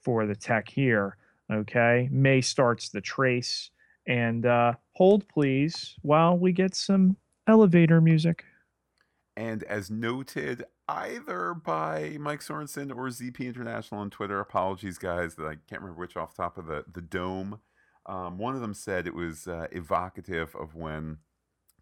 for 0.00 0.26
the 0.26 0.36
tech 0.36 0.68
here. 0.68 1.16
Okay. 1.52 2.08
May 2.10 2.40
starts 2.40 2.88
the 2.88 3.00
trace. 3.00 3.70
And 4.06 4.46
uh, 4.46 4.74
hold, 4.92 5.28
please, 5.28 5.96
while 6.02 6.38
we 6.38 6.52
get 6.52 6.74
some 6.74 7.16
elevator 7.46 8.00
music. 8.00 8.44
And 9.36 9.62
as 9.64 9.90
noted, 9.90 10.64
either 10.88 11.54
by 11.54 12.16
Mike 12.18 12.40
Sorensen 12.40 12.90
or 12.90 13.08
ZP 13.08 13.40
International 13.40 14.00
on 14.00 14.10
Twitter. 14.10 14.40
Apologies, 14.40 14.98
guys, 14.98 15.34
that 15.34 15.46
I 15.46 15.56
can't 15.68 15.82
remember 15.82 16.00
which 16.00 16.16
off 16.16 16.34
the 16.34 16.42
top 16.42 16.58
of 16.58 16.66
the, 16.66 16.84
the 16.92 17.02
dome. 17.02 17.60
Um, 18.06 18.38
one 18.38 18.54
of 18.54 18.60
them 18.60 18.74
said 18.74 19.06
it 19.06 19.14
was 19.14 19.46
uh, 19.46 19.66
evocative 19.70 20.54
of 20.56 20.74
when 20.74 21.18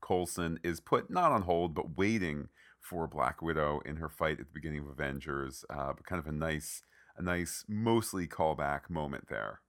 Coulson 0.01 0.59
is 0.65 0.81
put 0.81 1.11
not 1.11 1.33
on 1.33 1.43
hold, 1.43 1.75
but 1.75 1.97
waiting 1.97 2.49
for 2.81 3.07
Black 3.07 3.41
Widow 3.41 3.81
in 3.85 3.97
her 3.97 4.09
fight 4.09 4.41
at 4.41 4.47
the 4.47 4.53
beginning 4.55 4.81
of 4.81 4.89
Avengers. 4.89 5.65
Uh, 5.71 5.93
but 5.93 6.05
kind 6.05 6.19
of 6.19 6.27
a 6.27 6.33
nice, 6.33 6.83
a 7.17 7.23
nice, 7.23 7.65
mostly 7.69 8.27
callback 8.27 8.91
moment 8.91 9.29
there. 9.29 9.61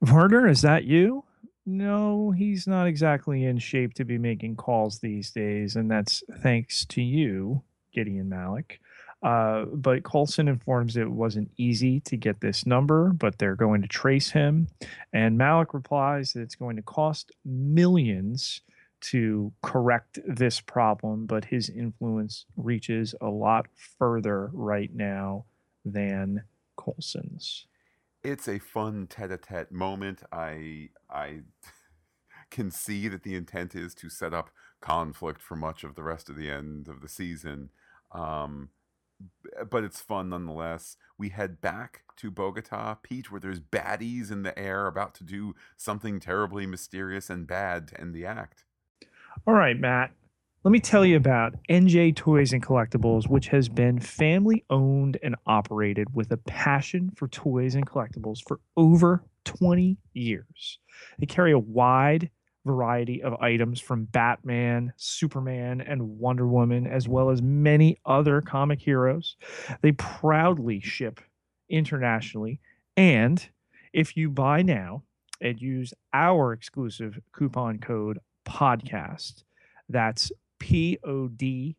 Werner, 0.00 0.46
is 0.46 0.62
that 0.62 0.84
you? 0.84 1.24
no, 1.68 2.30
he's 2.30 2.66
not 2.66 2.86
exactly 2.86 3.44
in 3.44 3.58
shape 3.58 3.92
to 3.94 4.04
be 4.04 4.16
making 4.16 4.56
calls 4.56 4.98
these 4.98 5.30
days, 5.30 5.76
and 5.76 5.90
that's 5.90 6.22
thanks 6.38 6.86
to 6.86 7.02
you, 7.02 7.62
Gideon 7.92 8.28
Malik. 8.28 8.80
Uh, 9.22 9.64
but 9.72 10.04
Coulson 10.04 10.46
informs 10.46 10.96
it 10.96 11.10
wasn't 11.10 11.50
easy 11.56 11.98
to 12.00 12.16
get 12.16 12.40
this 12.40 12.66
number, 12.66 13.12
but 13.12 13.38
they're 13.38 13.56
going 13.56 13.82
to 13.82 13.88
trace 13.88 14.30
him. 14.30 14.68
And 15.12 15.36
Malik 15.36 15.74
replies 15.74 16.32
that 16.32 16.42
it's 16.42 16.54
going 16.54 16.76
to 16.76 16.82
cost 16.82 17.32
millions 17.44 18.60
to 19.00 19.52
correct 19.62 20.18
this 20.26 20.60
problem, 20.60 21.26
but 21.26 21.44
his 21.44 21.68
influence 21.68 22.46
reaches 22.56 23.14
a 23.20 23.28
lot 23.28 23.66
further 23.98 24.50
right 24.52 24.94
now 24.94 25.44
than 25.84 26.42
Coulson's. 26.76 27.66
It's 28.22 28.48
a 28.48 28.58
fun 28.58 29.06
tete-a-tete 29.08 29.72
moment. 29.72 30.22
I 30.32 30.90
I 31.08 31.40
can 32.50 32.70
see 32.70 33.08
that 33.08 33.22
the 33.22 33.36
intent 33.36 33.74
is 33.74 33.94
to 33.96 34.08
set 34.08 34.34
up 34.34 34.50
conflict 34.80 35.40
for 35.40 35.56
much 35.56 35.84
of 35.84 35.94
the 35.94 36.02
rest 36.02 36.28
of 36.28 36.36
the 36.36 36.50
end 36.50 36.88
of 36.88 37.00
the 37.00 37.08
season. 37.08 37.70
Um, 38.12 38.70
but 39.68 39.84
it's 39.84 40.00
fun 40.00 40.28
nonetheless. 40.28 40.96
We 41.16 41.30
head 41.30 41.60
back 41.60 42.02
to 42.18 42.30
Bogota, 42.30 42.96
Pete, 43.02 43.30
where 43.30 43.40
there's 43.40 43.60
baddies 43.60 44.30
in 44.30 44.42
the 44.42 44.56
air 44.58 44.86
about 44.86 45.14
to 45.16 45.24
do 45.24 45.54
something 45.76 46.20
terribly 46.20 46.66
mysterious 46.66 47.30
and 47.30 47.46
bad 47.46 47.88
to 47.88 48.00
end 48.00 48.14
the 48.14 48.26
act. 48.26 48.64
All 49.46 49.54
right, 49.54 49.78
Matt. 49.78 50.12
Let 50.64 50.72
me 50.72 50.80
tell 50.80 51.06
you 51.06 51.16
about 51.16 51.54
NJ 51.70 52.16
Toys 52.16 52.52
and 52.52 52.62
Collectibles, 52.62 53.28
which 53.28 53.48
has 53.48 53.68
been 53.68 54.00
family 54.00 54.64
owned 54.70 55.16
and 55.22 55.36
operated 55.46 56.14
with 56.14 56.32
a 56.32 56.36
passion 56.36 57.12
for 57.14 57.28
toys 57.28 57.76
and 57.76 57.86
collectibles 57.86 58.40
for 58.46 58.60
over 58.76 59.22
20 59.44 59.96
years. 60.14 60.78
They 61.18 61.26
carry 61.26 61.52
a 61.52 61.58
wide 61.58 62.30
variety 62.68 63.22
of 63.22 63.34
items 63.40 63.80
from 63.80 64.04
Batman, 64.04 64.92
Superman, 64.96 65.80
and 65.80 66.18
Wonder 66.18 66.46
Woman, 66.46 66.86
as 66.86 67.08
well 67.08 67.30
as 67.30 67.40
many 67.42 67.98
other 68.04 68.40
comic 68.40 68.80
heroes. 68.80 69.36
They 69.80 69.92
proudly 69.92 70.80
ship 70.80 71.20
internationally. 71.68 72.60
And 72.96 73.48
if 73.92 74.16
you 74.16 74.28
buy 74.30 74.62
now 74.62 75.04
and 75.40 75.60
use 75.60 75.94
our 76.12 76.52
exclusive 76.52 77.18
coupon 77.32 77.78
code 77.78 78.18
podcast, 78.46 79.44
that's 79.88 80.30
P 80.58 80.98
O 81.04 81.28
D 81.28 81.76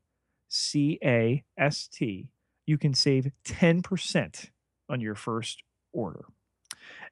C 0.47 0.97
A 1.03 1.43
S 1.57 1.87
T, 1.87 2.29
you 2.65 2.77
can 2.77 2.93
save 2.93 3.31
10% 3.45 4.49
on 4.89 5.01
your 5.01 5.15
first 5.15 5.63
order. 5.93 6.25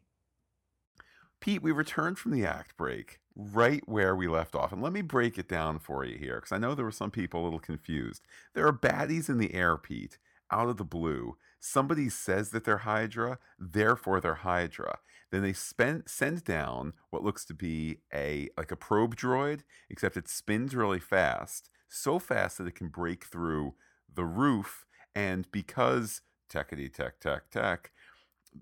Pete, 1.39 1.61
we 1.61 1.71
returned 1.71 2.17
from 2.17 2.31
the 2.31 2.43
act 2.45 2.75
break 2.75 3.19
right 3.35 3.87
where 3.87 4.15
we 4.15 4.27
left 4.27 4.55
off. 4.55 4.73
And 4.73 4.81
let 4.81 4.91
me 4.91 5.03
break 5.03 5.37
it 5.37 5.47
down 5.47 5.77
for 5.79 6.03
you 6.03 6.17
here, 6.17 6.35
because 6.35 6.51
I 6.51 6.57
know 6.57 6.75
there 6.75 6.83
were 6.83 6.91
some 6.91 7.11
people 7.11 7.41
a 7.41 7.45
little 7.45 7.59
confused. 7.59 8.23
There 8.55 8.67
are 8.67 8.73
baddies 8.73 9.29
in 9.29 9.37
the 9.37 9.53
air, 9.53 9.77
Pete, 9.77 10.17
out 10.51 10.69
of 10.69 10.77
the 10.77 10.83
blue 10.83 11.37
somebody 11.59 12.09
says 12.09 12.51
that 12.51 12.63
they're 12.63 12.79
Hydra, 12.79 13.39
therefore 13.59 14.21
they're 14.21 14.35
Hydra. 14.35 14.99
Then 15.31 15.41
they 15.41 15.53
spend, 15.53 16.03
send 16.07 16.43
down 16.43 16.93
what 17.09 17.23
looks 17.23 17.43
to 17.45 17.53
be 17.53 17.97
a 18.13 18.49
like 18.57 18.71
a 18.71 18.77
probe 18.77 19.15
droid, 19.15 19.61
except 19.89 20.17
it 20.17 20.29
spins 20.29 20.75
really 20.75 20.99
fast, 20.99 21.69
so 21.89 22.17
fast 22.19 22.57
that 22.57 22.67
it 22.67 22.75
can 22.75 22.87
break 22.87 23.25
through 23.25 23.75
the 24.13 24.23
roof. 24.23 24.85
And 25.13 25.51
because 25.51 26.21
techity 26.49 26.93
tech 26.93 27.19
tech 27.19 27.49
tech, 27.49 27.91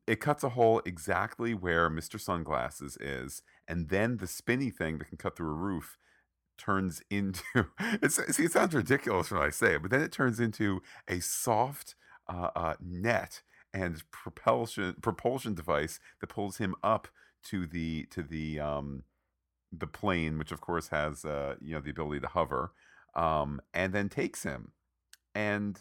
it 0.07 0.19
cuts 0.19 0.43
a 0.43 0.49
hole 0.49 0.81
exactly 0.85 1.53
where 1.53 1.89
Mr. 1.89 2.19
Sunglasses 2.19 2.97
is, 2.99 3.43
and 3.67 3.89
then 3.89 4.17
the 4.17 4.27
spinny 4.27 4.71
thing 4.71 4.97
that 4.97 5.09
can 5.09 5.17
cut 5.17 5.37
through 5.37 5.51
a 5.51 5.53
roof 5.53 5.97
turns 6.57 7.01
into 7.09 7.43
see 8.09 8.43
it 8.43 8.51
sounds 8.51 8.73
ridiculous 8.73 9.31
when 9.31 9.41
I 9.41 9.49
say 9.49 9.75
it, 9.75 9.81
but 9.81 9.91
then 9.91 10.01
it 10.01 10.11
turns 10.11 10.39
into 10.39 10.81
a 11.07 11.19
soft 11.19 11.95
uh, 12.27 12.49
uh, 12.55 12.75
net 12.81 13.41
and 13.73 14.01
propulsion 14.11 14.95
propulsion 15.01 15.53
device 15.53 15.99
that 16.21 16.27
pulls 16.27 16.57
him 16.57 16.75
up 16.83 17.07
to 17.43 17.67
the 17.67 18.05
to 18.11 18.23
the 18.23 18.59
um, 18.59 19.03
the 19.71 19.87
plane, 19.87 20.37
which 20.37 20.51
of 20.51 20.61
course 20.61 20.89
has 20.89 21.25
uh, 21.25 21.55
you 21.61 21.73
know 21.75 21.81
the 21.81 21.91
ability 21.91 22.21
to 22.21 22.27
hover, 22.27 22.71
um, 23.15 23.61
and 23.73 23.93
then 23.93 24.09
takes 24.09 24.43
him. 24.43 24.71
And 25.33 25.79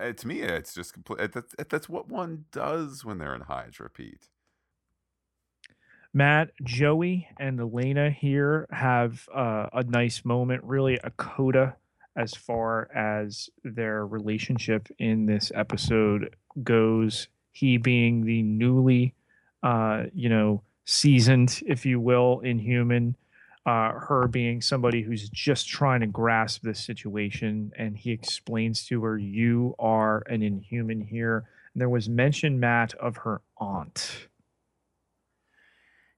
uh, 0.00 0.12
to 0.12 0.26
me, 0.26 0.40
it's 0.40 0.74
just 0.74 0.94
complete. 0.94 1.32
That's, 1.32 1.54
that's 1.68 1.88
what 1.88 2.08
one 2.08 2.46
does 2.50 3.04
when 3.04 3.18
they're 3.18 3.34
in 3.34 3.42
Hydra, 3.42 3.90
Pete. 3.90 4.28
Matt, 6.14 6.50
Joey, 6.62 7.26
and 7.38 7.58
Elena 7.58 8.10
here 8.10 8.66
have 8.70 9.26
uh, 9.34 9.68
a 9.72 9.82
nice 9.84 10.24
moment, 10.24 10.62
really 10.64 10.98
a 11.02 11.10
coda 11.12 11.76
as 12.16 12.34
far 12.34 12.90
as 12.94 13.48
their 13.64 14.06
relationship 14.06 14.88
in 14.98 15.24
this 15.24 15.50
episode 15.54 16.36
goes. 16.62 17.28
He 17.52 17.78
being 17.78 18.24
the 18.24 18.42
newly, 18.42 19.14
uh, 19.62 20.04
you 20.14 20.28
know, 20.28 20.62
seasoned, 20.84 21.62
if 21.66 21.86
you 21.86 21.98
will, 21.98 22.40
inhuman. 22.40 23.16
Uh, 23.64 23.92
her 23.92 24.26
being 24.26 24.60
somebody 24.60 25.02
who's 25.02 25.28
just 25.28 25.68
trying 25.68 26.00
to 26.00 26.06
grasp 26.08 26.62
this 26.62 26.84
situation, 26.84 27.72
and 27.78 27.96
he 27.96 28.10
explains 28.10 28.84
to 28.84 29.04
her, 29.04 29.16
"You 29.16 29.76
are 29.78 30.24
an 30.26 30.42
inhuman 30.42 31.00
here." 31.00 31.44
And 31.72 31.80
there 31.80 31.88
was 31.88 32.08
mention, 32.08 32.58
Matt, 32.58 32.92
of 32.94 33.18
her 33.18 33.40
aunt. 33.58 34.26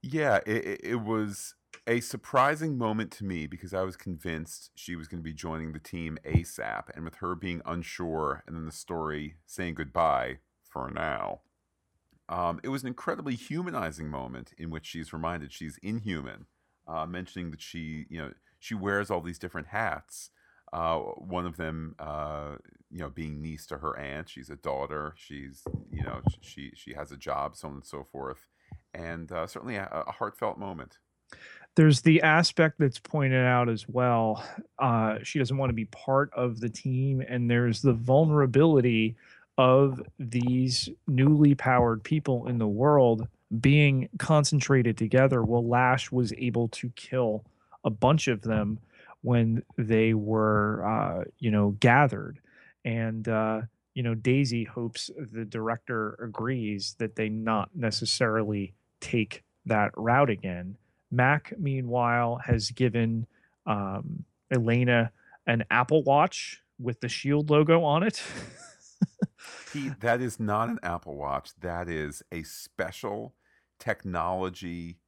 Yeah, 0.07 0.40
it, 0.46 0.80
it 0.84 0.96
was 0.96 1.55
a 1.86 2.00
surprising 2.00 2.76
moment 2.76 3.11
to 3.12 3.24
me 3.24 3.46
because 3.46 3.72
I 3.72 3.82
was 3.82 3.96
convinced 3.96 4.70
she 4.74 4.96
was 4.96 5.09
going 5.09 5.20
to 5.20 5.24
be 5.24 5.32
joining 5.32 5.72
the 5.72 5.78
team 5.78 6.18
ASAP. 6.26 6.90
And 6.94 7.05
with 7.05 7.16
her 7.16 7.34
being 7.34 7.62
unsure 7.64 8.42
and 8.46 8.55
then 8.55 8.66
the 8.66 8.72
story 8.72 9.36
saying 9.46 9.74
goodbye 9.74 10.40
for 10.62 10.90
now, 10.90 11.40
um, 12.28 12.61
it 12.62 12.68
was 12.68 12.82
an 12.82 12.88
incredibly 12.88 13.34
humanizing 13.34 14.11
moment 14.11 14.52
in 14.59 14.70
which 14.70 14.86
she's 14.86 15.12
reminded 15.12 15.52
she's 15.52 15.78
inhuman, 15.82 16.46
uh, 16.86 17.07
mentioning 17.07 17.50
that 17.52 17.62
she, 17.62 18.07
you 18.11 18.18
know, 18.18 18.32
she 18.59 18.74
wears 18.74 19.11
all 19.11 19.22
these 19.22 19.38
different 19.38 19.68
hats. 19.68 20.30
Uh, 20.72 20.98
one 20.98 21.46
of 21.46 21.57
them, 21.57 21.94
uh, 21.98 22.57
you 22.90 22.98
know, 22.98 23.11
being 23.11 23.40
niece 23.40 23.66
to 23.66 23.78
her 23.78 23.98
aunt. 23.98 24.28
She's 24.28 24.50
a 24.50 24.57
daughter. 24.57 25.14
She's, 25.16 25.62
you 25.92 26.02
know, 26.02 26.20
she 26.40 26.72
she 26.74 26.94
has 26.94 27.12
a 27.12 27.16
job, 27.16 27.57
so 27.57 27.68
on 27.68 27.74
and 27.74 27.86
so 27.86 28.07
forth, 28.11 28.48
and 28.95 29.30
uh, 29.32 29.47
certainly 29.47 29.76
a, 29.76 30.05
a 30.07 30.12
heartfelt 30.12 30.59
moment 30.59 30.99
there's 31.76 32.03
the 32.03 32.22
aspect 32.22 32.78
that's 32.78 32.99
pointed 32.99 33.45
out 33.45 33.68
as 33.68 33.88
well. 33.88 34.45
Uh, 34.78 35.18
she 35.22 35.38
doesn't 35.38 35.57
want 35.57 35.70
to 35.70 35.74
be 35.74 35.86
part 35.86 36.30
of 36.34 36.61
the 36.61 36.68
team, 36.68 37.20
and 37.20 37.51
there's 37.51 37.82
the 37.82 37.92
vulnerability 37.92 39.16
of 39.59 40.01
these 40.18 40.88
newly 41.07 41.55
powered 41.55 42.03
people 42.03 42.47
in 42.47 42.59
the 42.59 42.66
world 42.66 43.26
being 43.61 44.09
concentrated 44.18 44.97
together. 44.97 45.42
Well, 45.42 45.66
Lash 45.66 46.11
was 46.11 46.32
able 46.34 46.68
to 46.68 46.90
kill 46.90 47.45
a 47.84 47.90
bunch 47.90 48.28
of 48.28 48.42
them 48.42 48.78
when 49.22 49.62
they 49.76 50.14
were, 50.14 50.84
uh, 50.86 51.24
you 51.38 51.51
know, 51.51 51.76
gathered, 51.80 52.40
and 52.84 53.26
uh, 53.28 53.62
you 53.95 54.03
know, 54.03 54.14
Daisy 54.14 54.64
hopes 54.64 55.11
the 55.16 55.45
director 55.45 56.18
agrees 56.22 56.95
that 56.99 57.16
they 57.16 57.28
not 57.28 57.70
necessarily 57.74 58.74
take 59.05 59.44
that 59.66 59.90
route 59.96 60.30
again 60.30 60.76
Mack, 61.14 61.52
meanwhile, 61.59 62.40
has 62.44 62.70
given 62.70 63.26
um, 63.66 64.24
Elena 64.50 65.12
an 65.46 65.64
Apple 65.70 66.02
Watch 66.02 66.61
with 66.78 67.00
the 67.00 67.09
Shield 67.09 67.50
logo 67.50 67.84
on 67.84 68.02
it. 68.02 68.22
Pete, 69.72 70.00
that 70.00 70.20
is 70.20 70.40
not 70.40 70.68
an 70.68 70.78
Apple 70.82 71.16
Watch. 71.16 71.50
That 71.61 71.88
is 71.88 72.22
a 72.32 72.42
special 72.42 73.34
technology 73.78 74.98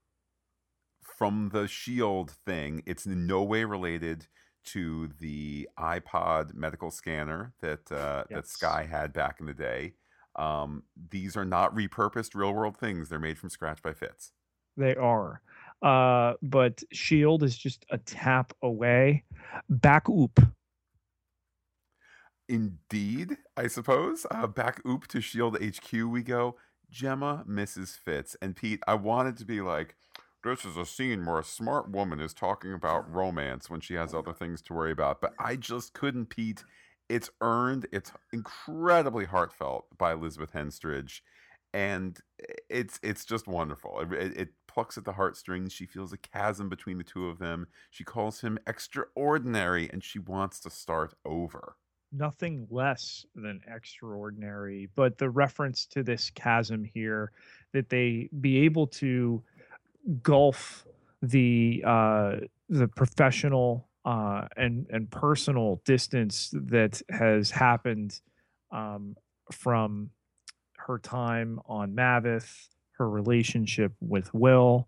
from 1.02 1.50
the 1.52 1.66
Shield 1.66 2.30
thing. 2.30 2.82
It's 2.86 3.06
in 3.06 3.26
no 3.26 3.42
way 3.42 3.64
related 3.64 4.26
to 4.66 5.10
the 5.20 5.68
iPod 5.78 6.54
medical 6.54 6.90
scanner 6.90 7.52
that 7.60 7.90
uh, 7.90 8.24
yes. 8.30 8.36
that 8.36 8.48
Skye 8.48 8.88
had 8.90 9.12
back 9.12 9.40
in 9.40 9.46
the 9.46 9.54
day. 9.54 9.94
Um, 10.36 10.82
these 11.10 11.36
are 11.36 11.44
not 11.44 11.74
repurposed 11.74 12.34
real 12.34 12.52
world 12.52 12.76
things. 12.76 13.08
They're 13.08 13.18
made 13.18 13.38
from 13.38 13.50
scratch 13.50 13.82
by 13.82 13.94
Fitz. 13.94 14.32
They 14.76 14.94
are. 14.94 15.40
Uh, 15.82 16.34
but 16.42 16.82
Shield 16.92 17.42
is 17.42 17.56
just 17.56 17.84
a 17.90 17.98
tap 17.98 18.52
away. 18.62 19.24
Back 19.68 20.08
oop. 20.08 20.40
Indeed, 22.48 23.36
I 23.56 23.66
suppose. 23.66 24.26
Uh, 24.30 24.46
back 24.46 24.80
oop 24.86 25.06
to 25.08 25.20
Shield 25.20 25.58
HQ 25.62 25.92
we 25.92 26.22
go. 26.22 26.56
Jemma 26.92 27.46
Mrs. 27.46 27.98
Fitz. 27.98 28.36
And 28.40 28.54
Pete, 28.54 28.80
I 28.86 28.94
wanted 28.94 29.36
to 29.38 29.44
be 29.44 29.60
like, 29.60 29.96
this 30.44 30.64
is 30.64 30.76
a 30.76 30.86
scene 30.86 31.26
where 31.26 31.40
a 31.40 31.44
smart 31.44 31.90
woman 31.90 32.20
is 32.20 32.32
talking 32.32 32.72
about 32.72 33.12
romance 33.12 33.68
when 33.68 33.80
she 33.80 33.94
has 33.94 34.14
other 34.14 34.32
things 34.32 34.62
to 34.62 34.74
worry 34.74 34.92
about. 34.92 35.20
But 35.20 35.34
I 35.40 35.56
just 35.56 35.92
couldn't, 35.92 36.26
Pete. 36.26 36.64
It's 37.08 37.30
earned, 37.40 37.86
it's 37.92 38.12
incredibly 38.32 39.24
heartfelt 39.24 39.86
by 39.96 40.12
Elizabeth 40.12 40.52
Henstridge. 40.52 41.20
And 41.72 42.18
it's 42.70 42.98
it's 43.02 43.24
just 43.24 43.46
wonderful. 43.46 44.00
It, 44.00 44.12
it 44.12 44.48
plucks 44.66 44.96
at 44.96 45.04
the 45.04 45.12
heartstrings. 45.12 45.72
She 45.72 45.84
feels 45.84 46.12
a 46.12 46.16
chasm 46.16 46.70
between 46.70 46.96
the 46.96 47.04
two 47.04 47.28
of 47.28 47.38
them. 47.38 47.66
She 47.90 48.02
calls 48.02 48.40
him 48.40 48.58
extraordinary 48.66 49.90
and 49.92 50.02
she 50.02 50.18
wants 50.18 50.58
to 50.60 50.70
start 50.70 51.14
over 51.24 51.76
nothing 52.12 52.66
less 52.70 53.26
than 53.34 53.60
extraordinary. 53.68 54.88
But 54.94 55.18
the 55.18 55.30
reference 55.30 55.86
to 55.86 56.02
this 56.02 56.30
chasm 56.30 56.84
here, 56.84 57.32
that 57.72 57.88
they 57.88 58.28
be 58.40 58.58
able 58.58 58.86
to 58.88 59.42
gulf 60.22 60.86
the 61.22 61.82
uh, 61.86 62.36
the 62.68 62.88
professional 62.88 63.85
uh, 64.06 64.46
and 64.56 64.86
and 64.88 65.10
personal 65.10 65.82
distance 65.84 66.50
that 66.54 67.02
has 67.10 67.50
happened 67.50 68.20
um, 68.70 69.16
from 69.50 70.10
her 70.78 70.98
time 70.98 71.58
on 71.66 71.92
Maveth, 71.92 72.68
her 72.92 73.10
relationship 73.10 73.92
with 74.00 74.32
Will, 74.32 74.86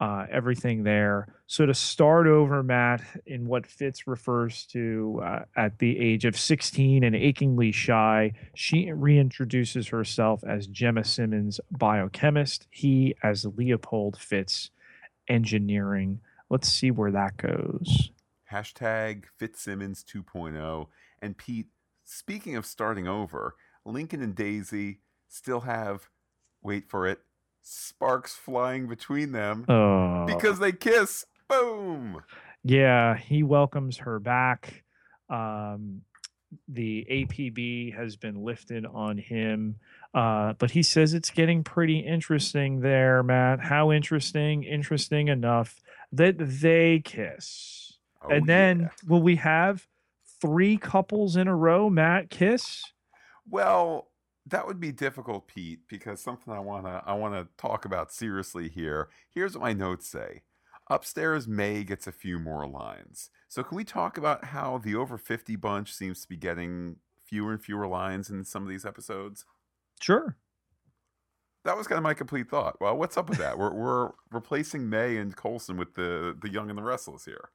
uh, 0.00 0.26
everything 0.30 0.82
there. 0.82 1.34
So 1.46 1.64
to 1.64 1.72
start 1.72 2.26
over, 2.26 2.62
Matt, 2.62 3.02
in 3.24 3.48
what 3.48 3.66
Fitz 3.66 4.06
refers 4.06 4.66
to 4.66 5.22
uh, 5.24 5.44
at 5.56 5.78
the 5.78 5.98
age 5.98 6.26
of 6.26 6.38
16 6.38 7.02
and 7.02 7.16
achingly 7.16 7.72
shy, 7.72 8.34
she 8.54 8.86
reintroduces 8.88 9.88
herself 9.90 10.44
as 10.46 10.68
Jemma 10.68 11.06
Simmons, 11.06 11.58
biochemist. 11.70 12.66
He 12.70 13.14
as 13.22 13.46
Leopold 13.46 14.18
Fitz, 14.18 14.70
engineering. 15.26 16.20
Let's 16.50 16.68
see 16.68 16.90
where 16.90 17.12
that 17.12 17.38
goes. 17.38 18.10
Hashtag 18.52 19.24
Fitzsimmons 19.36 20.04
2.0. 20.04 20.86
And 21.20 21.36
Pete, 21.36 21.68
speaking 22.04 22.56
of 22.56 22.66
starting 22.66 23.06
over, 23.06 23.56
Lincoln 23.84 24.22
and 24.22 24.34
Daisy 24.34 25.00
still 25.28 25.60
have, 25.60 26.08
wait 26.62 26.88
for 26.88 27.06
it, 27.06 27.20
sparks 27.60 28.34
flying 28.34 28.86
between 28.88 29.32
them 29.32 29.64
oh. 29.68 30.26
because 30.26 30.58
they 30.58 30.72
kiss. 30.72 31.24
Boom. 31.48 32.22
Yeah, 32.64 33.16
he 33.16 33.42
welcomes 33.42 33.98
her 33.98 34.18
back. 34.18 34.84
Um, 35.30 36.02
the 36.66 37.06
APB 37.10 37.94
has 37.94 38.16
been 38.16 38.42
lifted 38.42 38.86
on 38.86 39.18
him. 39.18 39.76
Uh, 40.14 40.54
but 40.54 40.70
he 40.70 40.82
says 40.82 41.14
it's 41.14 41.30
getting 41.30 41.62
pretty 41.62 41.98
interesting 42.00 42.80
there, 42.80 43.22
Matt. 43.22 43.60
How 43.60 43.92
interesting? 43.92 44.64
Interesting 44.64 45.28
enough 45.28 45.80
that 46.12 46.36
they 46.38 47.00
kiss. 47.04 47.87
Oh, 48.22 48.28
and 48.28 48.46
then 48.46 48.80
yeah. 48.80 48.88
will 49.06 49.22
we 49.22 49.36
have 49.36 49.86
three 50.40 50.76
couples 50.76 51.36
in 51.36 51.48
a 51.48 51.54
row, 51.56 51.90
Matt, 51.90 52.30
kiss? 52.30 52.92
Well, 53.48 54.10
that 54.46 54.66
would 54.66 54.80
be 54.80 54.92
difficult, 54.92 55.48
Pete, 55.48 55.80
because 55.88 56.20
something 56.20 56.52
I 56.52 56.60
wanna 56.60 57.02
I 57.06 57.14
wanna 57.14 57.48
talk 57.56 57.84
about 57.84 58.12
seriously 58.12 58.68
here. 58.68 59.08
Here's 59.30 59.54
what 59.54 59.62
my 59.62 59.72
notes 59.72 60.08
say. 60.08 60.42
Upstairs, 60.90 61.46
May 61.46 61.84
gets 61.84 62.06
a 62.06 62.12
few 62.12 62.38
more 62.38 62.66
lines. 62.66 63.30
So 63.48 63.62
can 63.62 63.76
we 63.76 63.84
talk 63.84 64.16
about 64.16 64.46
how 64.46 64.78
the 64.78 64.94
over 64.94 65.18
50 65.18 65.56
bunch 65.56 65.92
seems 65.92 66.22
to 66.22 66.28
be 66.28 66.36
getting 66.36 66.96
fewer 67.22 67.52
and 67.52 67.62
fewer 67.62 67.86
lines 67.86 68.30
in 68.30 68.44
some 68.44 68.62
of 68.62 68.68
these 68.70 68.86
episodes? 68.86 69.44
Sure. 70.00 70.36
That 71.64 71.76
was 71.76 71.86
kind 71.86 71.98
of 71.98 72.02
my 72.02 72.14
complete 72.14 72.48
thought. 72.48 72.80
Well, 72.80 72.96
what's 72.96 73.18
up 73.18 73.28
with 73.28 73.38
that? 73.38 73.58
we're 73.58 73.74
we're 73.74 74.12
replacing 74.30 74.88
May 74.88 75.18
and 75.18 75.36
Coulson 75.36 75.76
with 75.76 75.94
the 75.94 76.36
the 76.40 76.48
young 76.50 76.70
and 76.70 76.78
the 76.78 76.82
restless 76.82 77.26
here. 77.26 77.50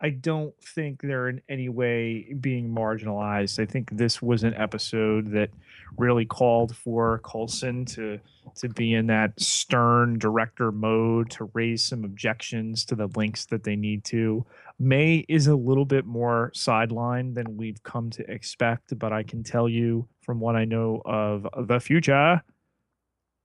I 0.00 0.10
don't 0.10 0.54
think 0.62 1.00
they're 1.00 1.28
in 1.28 1.40
any 1.48 1.68
way 1.70 2.34
being 2.38 2.68
marginalized. 2.68 3.58
I 3.58 3.64
think 3.64 3.90
this 3.90 4.20
was 4.20 4.44
an 4.44 4.54
episode 4.54 5.32
that 5.32 5.50
really 5.96 6.26
called 6.26 6.76
for 6.76 7.20
Coulson 7.24 7.86
to 7.86 8.20
to 8.56 8.68
be 8.68 8.94
in 8.94 9.06
that 9.08 9.38
stern 9.40 10.18
director 10.18 10.70
mode 10.70 11.30
to 11.30 11.50
raise 11.54 11.82
some 11.82 12.04
objections 12.04 12.84
to 12.86 12.94
the 12.94 13.08
links 13.16 13.46
that 13.46 13.64
they 13.64 13.76
need 13.76 14.04
to. 14.04 14.44
May 14.78 15.24
is 15.28 15.46
a 15.46 15.56
little 15.56 15.84
bit 15.84 16.04
more 16.04 16.52
sidelined 16.54 17.34
than 17.34 17.56
we've 17.56 17.82
come 17.82 18.10
to 18.10 18.30
expect, 18.30 18.98
but 18.98 19.12
I 19.12 19.22
can 19.22 19.42
tell 19.42 19.68
you 19.68 20.06
from 20.20 20.40
what 20.40 20.56
I 20.56 20.64
know 20.64 21.02
of 21.04 21.46
the 21.66 21.80
future, 21.80 22.42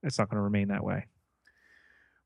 it's 0.04 0.20
not 0.20 0.30
going 0.30 0.38
to 0.38 0.44
remain 0.44 0.68
that 0.68 0.84
way. 0.84 1.06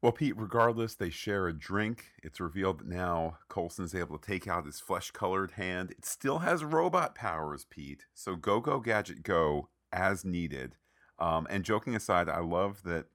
Well, 0.05 0.11
Pete, 0.11 0.37
regardless, 0.37 0.93
they 0.93 1.09
share 1.09 1.47
a 1.47 1.51
drink. 1.51 2.11
It's 2.21 2.39
revealed 2.39 2.81
that 2.81 2.87
now 2.87 3.39
Coulson's 3.49 3.95
able 3.95 4.19
to 4.19 4.23
take 4.23 4.47
out 4.47 4.67
his 4.67 4.79
flesh 4.79 5.09
colored 5.09 5.53
hand. 5.53 5.89
It 5.89 6.05
still 6.05 6.37
has 6.37 6.63
robot 6.63 7.15
powers, 7.15 7.65
Pete. 7.67 8.05
So 8.13 8.35
go, 8.35 8.59
go, 8.59 8.79
gadget, 8.79 9.23
go 9.23 9.69
as 9.91 10.23
needed. 10.23 10.75
Um, 11.17 11.47
and 11.49 11.63
joking 11.63 11.95
aside, 11.95 12.29
I 12.29 12.41
love 12.41 12.83
that. 12.83 13.07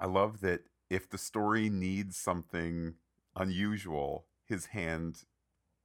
I 0.00 0.06
love 0.06 0.40
that 0.40 0.62
if 0.88 1.10
the 1.10 1.18
story 1.18 1.68
needs 1.68 2.16
something 2.16 2.94
unusual, 3.36 4.24
his 4.46 4.64
hand 4.64 5.24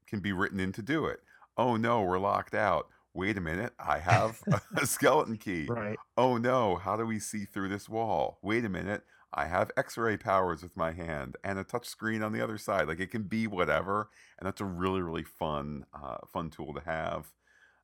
can 0.07 0.21
be 0.21 0.31
written 0.31 0.61
in 0.61 0.71
to 0.71 0.81
do 0.81 1.07
it. 1.07 1.19
Oh 1.57 1.75
no, 1.75 2.03
we're 2.03 2.19
locked 2.19 2.55
out. 2.55 2.87
Wait 3.13 3.37
a 3.37 3.41
minute, 3.41 3.73
I 3.77 3.99
have 3.99 4.41
a 4.77 4.87
skeleton 4.87 5.35
key. 5.35 5.65
Right. 5.69 5.99
Oh 6.15 6.37
no, 6.37 6.77
how 6.77 6.95
do 6.95 7.05
we 7.05 7.19
see 7.19 7.43
through 7.43 7.67
this 7.67 7.89
wall? 7.89 8.39
Wait 8.41 8.63
a 8.63 8.69
minute, 8.69 9.03
I 9.35 9.45
have 9.45 9.71
X-ray 9.75 10.17
powers 10.17 10.61
with 10.61 10.77
my 10.77 10.91
hand 10.91 11.37
and 11.43 11.57
a 11.57 11.63
touch 11.63 11.87
screen 11.87 12.21
on 12.21 12.33
the 12.33 12.43
other 12.43 12.57
side. 12.57 12.87
Like 12.87 12.99
it 12.99 13.11
can 13.11 13.23
be 13.23 13.47
whatever, 13.47 14.09
and 14.37 14.45
that's 14.45 14.61
a 14.61 14.65
really 14.65 15.01
really 15.01 15.23
fun 15.23 15.85
uh, 15.93 16.17
fun 16.31 16.49
tool 16.49 16.73
to 16.73 16.81
have. 16.81 17.31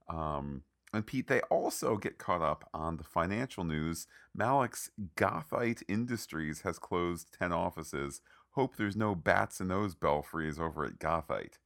Um, 0.08 0.64
and 0.94 1.06
Pete, 1.06 1.28
they 1.28 1.42
also 1.42 1.98
get 1.98 2.18
caught 2.18 2.42
up 2.42 2.68
on 2.74 2.98
the 2.98 3.04
financial 3.04 3.64
news. 3.64 4.08
Malik's 4.34 4.90
Gothite 5.16 5.84
Industries 5.88 6.62
has 6.62 6.80
closed 6.80 7.36
ten 7.38 7.52
offices. 7.52 8.22
Hope 8.52 8.76
there's 8.76 8.96
no 8.96 9.14
bats 9.14 9.62
in 9.62 9.68
those 9.68 9.96
belfries 9.96 10.60
over 10.60 10.84
at 10.84 11.00
Gothite. 11.00 11.60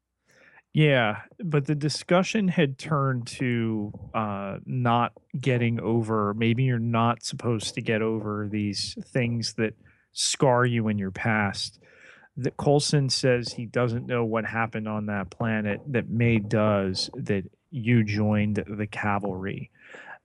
Yeah, 0.73 1.21
but 1.43 1.67
the 1.67 1.75
discussion 1.75 2.47
had 2.47 2.79
turned 2.79 3.27
to 3.27 3.93
uh, 4.15 4.57
not 4.65 5.13
getting 5.39 5.79
over. 5.79 6.33
Maybe 6.33 6.63
you're 6.63 6.79
not 6.79 7.23
supposed 7.23 7.75
to 7.75 7.81
get 7.81 8.01
over 8.01 8.47
these 8.51 8.97
things 9.05 9.53
that 9.53 9.75
scar 10.13 10.65
you 10.65 10.87
in 10.87 10.97
your 10.97 11.11
past. 11.11 11.79
That 12.37 12.57
Coulson 12.57 13.09
says 13.09 13.53
he 13.53 13.67
doesn't 13.67 14.07
know 14.07 14.25
what 14.25 14.45
happened 14.45 14.87
on 14.87 15.05
that 15.05 15.29
planet. 15.29 15.79
That 15.85 16.09
May 16.09 16.39
does. 16.39 17.11
That 17.13 17.43
you 17.69 18.03
joined 18.03 18.63
the 18.67 18.87
cavalry, 18.87 19.69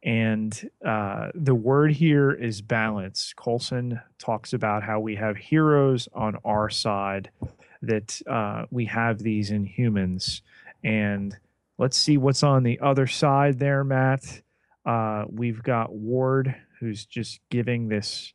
and 0.03 0.71
uh, 0.83 1.31
the 1.35 1.55
word 1.55 1.93
here 1.93 2.31
is 2.33 2.63
balance. 2.63 3.35
Coulson 3.37 4.01
talks 4.19 4.55
about 4.55 4.83
how 4.83 4.99
we 5.01 5.17
have 5.17 5.37
heroes 5.37 6.09
on 6.15 6.37
our 6.43 6.71
side 6.71 7.31
that 7.83 8.21
uh, 8.27 8.65
we 8.71 8.87
have 8.87 9.19
these 9.19 9.51
in 9.51 9.65
humans. 9.65 10.43
And 10.85 11.37
let's 11.79 11.97
see 11.97 12.17
what's 12.17 12.43
on 12.43 12.63
the 12.63 12.81
other 12.81 13.07
side 13.07 13.59
there, 13.59 13.85
Matt. 13.85 14.43
Uh, 14.85 15.25
we've 15.29 15.63
got 15.63 15.93
Ward, 15.93 16.55
who's 16.81 17.05
just 17.05 17.41
giving 17.51 17.89
this 17.89 18.33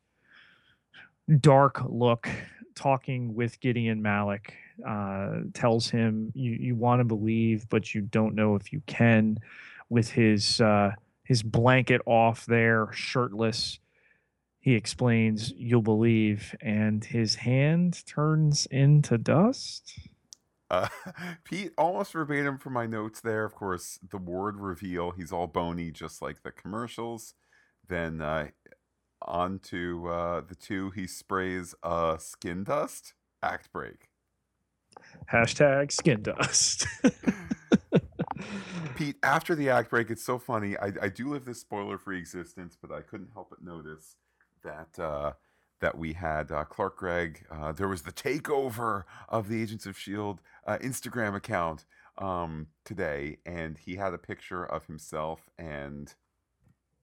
dark 1.40 1.82
look, 1.88 2.30
talking 2.76 3.34
with 3.34 3.60
Gideon 3.60 4.02
Malik. 4.02 4.54
Uh, 4.86 5.42
tells 5.54 5.88
him 5.90 6.32
you, 6.34 6.52
you 6.52 6.76
want 6.76 7.00
to 7.00 7.06
believe, 7.06 7.70
but 7.70 7.94
you 7.94 8.02
don't 8.02 8.34
know 8.34 8.56
if 8.56 8.74
you 8.74 8.82
can. 8.88 9.38
With 9.90 10.10
his 10.10 10.60
uh, 10.60 10.92
his 11.24 11.44
blanket 11.44 12.02
off 12.06 12.46
there, 12.48 12.90
shirtless, 12.92 13.80
he 14.64 14.76
explains, 14.76 15.52
You'll 15.58 15.82
believe, 15.82 16.56
and 16.62 17.04
his 17.04 17.36
hand 17.36 18.02
turns 18.06 18.66
into 18.68 19.18
dust. 19.18 20.00
Uh, 20.70 20.88
Pete, 21.44 21.74
almost 21.78 22.14
verbatim 22.14 22.58
from 22.58 22.72
my 22.72 22.86
notes 22.86 23.20
there. 23.20 23.44
Of 23.44 23.56
course, 23.56 24.00
the 24.10 24.18
word 24.18 24.58
reveal. 24.58 25.12
He's 25.12 25.34
all 25.34 25.48
bony, 25.48 25.92
just 25.92 26.22
like 26.22 26.44
the 26.44 26.52
commercials. 26.52 27.34
Then 27.90 28.22
uh, 28.22 28.48
on 29.22 29.60
to 29.64 30.08
uh, 30.08 30.42
the 30.48 30.56
two, 30.56 30.92
he 30.92 31.08
sprays 31.08 31.76
uh, 31.84 32.16
skin 32.16 32.64
dust. 32.64 33.16
Act 33.44 33.70
break. 33.74 34.08
Hashtag 35.30 35.92
skin 35.92 36.22
dust. 36.22 36.88
Pete, 38.96 39.18
after 39.24 39.56
the 39.56 39.70
act 39.70 39.90
break, 39.90 40.10
it's 40.10 40.24
so 40.24 40.40
funny. 40.40 40.78
I, 40.78 40.94
I 41.02 41.10
do 41.10 41.32
live 41.34 41.44
this 41.44 41.60
spoiler 41.60 41.98
free 41.98 42.18
existence, 42.18 42.78
but 42.82 42.94
I 42.94 43.02
couldn't 43.02 43.32
help 43.34 43.50
but 43.50 43.62
notice 43.62 44.16
that 44.64 45.00
uh, 45.00 45.34
that 45.80 45.98
we 45.98 46.14
had 46.14 46.52
uh, 46.52 46.64
Clark 46.64 46.98
Gregg. 46.98 47.46
Uh, 47.52 47.72
there 47.72 47.88
was 47.88 48.04
the 48.04 48.12
takeover 48.12 49.04
of 49.30 49.50
the 49.50 49.62
Agents 49.62 49.86
of 49.86 49.98
Shield 49.98 50.42
uh, 50.66 50.78
Instagram 50.78 51.36
account 51.36 51.86
um, 52.18 52.68
today, 52.86 53.38
and 53.46 53.78
he 53.78 53.96
had 53.96 54.14
a 54.14 54.18
picture 54.18 54.64
of 54.64 54.86
himself 54.86 55.50
and 55.58 56.16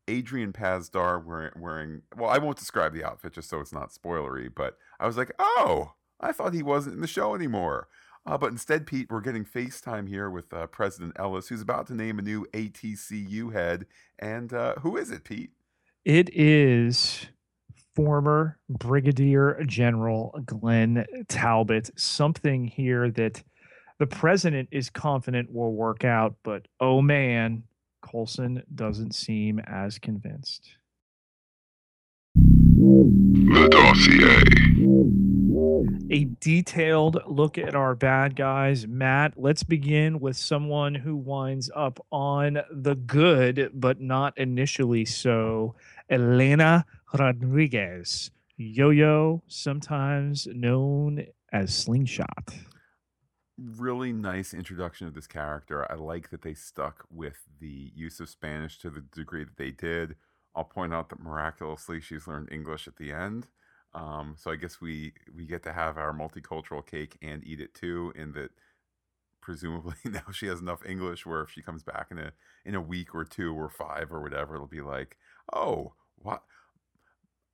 Adrian 0.08 0.52
Pasdar 0.52 1.24
wearing, 1.24 1.52
wearing, 1.56 2.02
well, 2.16 2.30
I 2.30 2.38
won't 2.38 2.58
describe 2.58 2.92
the 2.92 3.04
outfit 3.04 3.34
just 3.34 3.48
so 3.48 3.60
it's 3.60 3.72
not 3.72 3.90
spoilery, 3.90 4.50
but 4.52 4.76
I 4.98 5.06
was 5.06 5.16
like, 5.16 5.32
oh, 5.38 5.94
I 6.20 6.32
thought 6.32 6.54
he 6.54 6.62
wasn't 6.62 6.96
in 6.96 7.00
the 7.00 7.06
show 7.06 7.34
anymore. 7.34 7.88
Uh, 8.26 8.36
but 8.36 8.50
instead, 8.50 8.86
Pete, 8.86 9.08
we're 9.10 9.20
getting 9.20 9.44
FaceTime 9.44 10.08
here 10.08 10.28
with 10.28 10.52
uh, 10.52 10.66
President 10.66 11.12
Ellis, 11.16 11.48
who's 11.48 11.62
about 11.62 11.86
to 11.86 11.94
name 11.94 12.18
a 12.18 12.22
new 12.22 12.46
ATCU 12.52 13.52
head. 13.52 13.86
And 14.18 14.52
uh, 14.52 14.74
who 14.76 14.96
is 14.96 15.10
it, 15.10 15.24
Pete? 15.24 15.50
It 16.04 16.28
is 16.34 17.28
former 17.94 18.58
Brigadier 18.68 19.62
General 19.66 20.38
Glenn 20.44 21.04
Talbot. 21.28 21.90
Something 21.98 22.66
here 22.66 23.10
that 23.10 23.42
the 23.98 24.06
president 24.06 24.68
is 24.72 24.88
confident 24.88 25.52
will 25.52 25.72
work 25.72 26.04
out, 26.04 26.34
but 26.42 26.66
oh 26.80 27.02
man, 27.02 27.64
Coulson 28.02 28.62
doesn't 28.74 29.14
seem 29.14 29.58
as 29.60 29.98
convinced. 29.98 30.70
The 32.34 33.68
dossier. 33.70 34.42
A 36.10 36.24
detailed 36.40 37.22
look 37.26 37.58
at 37.58 37.74
our 37.74 37.94
bad 37.94 38.36
guys. 38.36 38.86
Matt, 38.86 39.34
let's 39.36 39.62
begin 39.62 40.18
with 40.18 40.36
someone 40.36 40.94
who 40.94 41.16
winds 41.16 41.70
up 41.74 42.04
on 42.10 42.60
the 42.72 42.94
good, 42.94 43.70
but 43.74 44.00
not 44.00 44.36
initially 44.38 45.04
so. 45.04 45.74
Elena 46.08 46.84
Rodriguez, 47.18 48.30
Yo 48.56 48.90
Yo, 48.90 49.42
sometimes 49.48 50.46
known 50.46 51.26
as 51.52 51.74
Slingshot. 51.74 52.54
Really 53.58 54.12
nice 54.12 54.54
introduction 54.54 55.06
of 55.06 55.14
this 55.14 55.26
character. 55.26 55.90
I 55.90 55.96
like 55.96 56.30
that 56.30 56.42
they 56.42 56.54
stuck 56.54 57.04
with 57.10 57.38
the 57.60 57.90
use 57.94 58.20
of 58.20 58.28
Spanish 58.28 58.78
to 58.78 58.90
the 58.90 59.00
degree 59.00 59.44
that 59.44 59.56
they 59.56 59.70
did. 59.70 60.16
I'll 60.54 60.64
point 60.64 60.94
out 60.94 61.08
that 61.10 61.20
miraculously 61.20 62.00
she's 62.00 62.26
learned 62.26 62.50
English 62.50 62.88
at 62.88 62.96
the 62.96 63.12
end. 63.12 63.48
Um, 63.92 64.36
so 64.38 64.50
I 64.50 64.56
guess 64.56 64.80
we 64.80 65.14
we 65.34 65.46
get 65.46 65.62
to 65.64 65.72
have 65.72 65.98
our 65.98 66.12
multicultural 66.12 66.86
cake 66.86 67.16
and 67.22 67.44
eat 67.44 67.60
it 67.60 67.74
too. 67.74 68.12
In 68.14 68.32
that, 68.32 68.50
presumably 69.42 69.94
now 70.04 70.30
she 70.32 70.46
has 70.46 70.60
enough 70.60 70.86
English 70.86 71.26
where 71.26 71.42
if 71.42 71.50
she 71.50 71.62
comes 71.62 71.82
back 71.82 72.08
in 72.10 72.18
a 72.18 72.32
in 72.64 72.74
a 72.74 72.80
week 72.80 73.14
or 73.14 73.24
two 73.24 73.52
or 73.54 73.68
five 73.68 74.12
or 74.12 74.22
whatever, 74.22 74.54
it'll 74.54 74.66
be 74.68 74.80
like, 74.80 75.16
oh, 75.52 75.94
what 76.16 76.42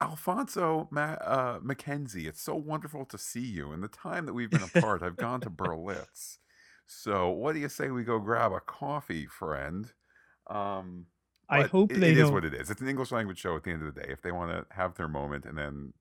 Alfonso 0.00 0.88
Ma- 0.90 1.14
uh, 1.20 1.60
Mackenzie, 1.62 2.26
it's 2.26 2.42
so 2.42 2.54
wonderful 2.54 3.06
to 3.06 3.16
see 3.18 3.44
you. 3.46 3.72
In 3.72 3.80
the 3.80 3.88
time 3.88 4.26
that 4.26 4.34
we've 4.34 4.50
been 4.50 4.62
apart, 4.74 5.02
I've 5.02 5.16
gone 5.16 5.40
to 5.42 5.50
Berlitz. 5.50 6.38
So, 6.86 7.30
what 7.30 7.54
do 7.54 7.58
you 7.60 7.68
say 7.68 7.90
we 7.90 8.04
go 8.04 8.18
grab 8.20 8.52
a 8.52 8.60
coffee, 8.60 9.26
friend? 9.26 9.92
Um, 10.48 11.06
I 11.48 11.62
hope 11.62 11.96
it- 11.96 12.00
they 12.00 12.12
it 12.12 12.18
is 12.18 12.30
what 12.30 12.44
it 12.44 12.54
is. 12.54 12.70
It's 12.70 12.80
an 12.82 12.88
English 12.88 13.12
language 13.12 13.38
show 13.38 13.56
at 13.56 13.64
the 13.64 13.70
end 13.72 13.82
of 13.82 13.94
the 13.94 14.00
day. 14.02 14.08
If 14.10 14.22
they 14.22 14.32
want 14.32 14.50
to 14.52 14.74
have 14.74 14.94
their 14.94 15.08
moment 15.08 15.44
and 15.46 15.56
then 15.58 15.94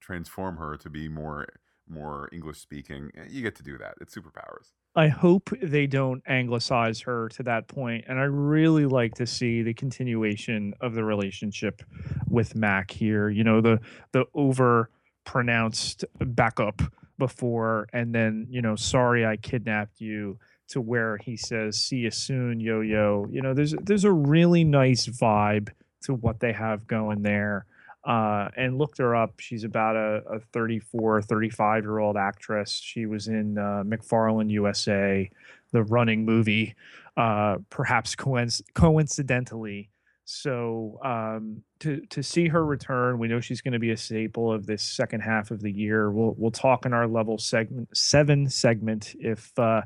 transform 0.00 0.56
her 0.58 0.76
to 0.78 0.90
be 0.90 1.08
more 1.08 1.48
more 1.88 2.28
English 2.32 2.58
speaking, 2.60 3.10
eh, 3.16 3.26
you 3.30 3.42
get 3.42 3.56
to 3.56 3.62
do 3.64 3.78
that. 3.78 3.96
It's 4.00 4.14
superpowers. 4.16 4.72
I 4.94 5.08
hope 5.08 5.50
they 5.62 5.86
don't 5.86 6.22
anglicize 6.26 7.00
her 7.02 7.28
to 7.30 7.42
that 7.44 7.66
point, 7.66 8.04
and 8.08 8.18
I 8.18 8.24
really 8.24 8.84
like 8.84 9.14
to 9.14 9.26
see 9.26 9.62
the 9.62 9.72
continuation 9.72 10.74
of 10.82 10.94
the 10.94 11.02
relationship 11.04 11.82
with 12.28 12.54
Mack 12.54 12.90
here. 12.90 13.30
You 13.30 13.44
know, 13.44 13.60
the 13.62 13.80
the 14.12 14.26
over 14.34 14.90
pronounced 15.24 16.04
backup 16.18 16.82
before, 17.18 17.88
and 17.92 18.14
then 18.14 18.46
you 18.50 18.60
know, 18.60 18.76
sorry 18.76 19.24
I 19.24 19.36
kidnapped 19.36 20.00
you. 20.00 20.38
To 20.68 20.80
where 20.80 21.18
he 21.18 21.36
says, 21.36 21.78
"See 21.78 21.98
you 21.98 22.10
soon, 22.10 22.58
yo 22.58 22.80
yo." 22.80 23.26
You 23.30 23.42
know, 23.42 23.52
there's 23.52 23.74
there's 23.82 24.04
a 24.04 24.12
really 24.12 24.64
nice 24.64 25.06
vibe 25.06 25.68
to 26.04 26.14
what 26.14 26.40
they 26.40 26.52
have 26.52 26.86
going 26.86 27.22
there. 27.22 27.66
Uh, 28.04 28.48
and 28.56 28.78
looked 28.78 28.98
her 28.98 29.14
up. 29.14 29.38
She's 29.38 29.62
about 29.62 29.94
a, 29.94 30.22
a 30.28 30.40
34, 30.52 31.22
35 31.22 31.84
year 31.84 31.98
old 31.98 32.16
actress. 32.16 32.80
She 32.82 33.06
was 33.06 33.28
in 33.28 33.56
uh, 33.58 33.84
McFarland 33.86 34.50
USA, 34.50 35.30
the 35.70 35.84
running 35.84 36.24
movie, 36.24 36.74
uh, 37.16 37.58
perhaps 37.70 38.16
coinc- 38.16 38.62
coincidentally. 38.74 39.90
So 40.24 40.98
um, 41.04 41.62
to 41.80 42.00
to 42.10 42.22
see 42.22 42.48
her 42.48 42.64
return, 42.64 43.18
we 43.18 43.28
know 43.28 43.40
she's 43.40 43.60
going 43.60 43.72
to 43.72 43.78
be 43.78 43.90
a 43.90 43.96
staple 43.96 44.52
of 44.52 44.66
this 44.66 44.82
second 44.82 45.20
half 45.20 45.50
of 45.50 45.60
the 45.60 45.70
year. 45.70 46.10
We'll 46.10 46.34
we'll 46.38 46.52
talk 46.52 46.86
in 46.86 46.92
our 46.92 47.08
level 47.08 47.38
segment 47.38 47.96
seven 47.96 48.48
segment 48.48 49.14
if 49.18 49.56
uh, 49.58 49.82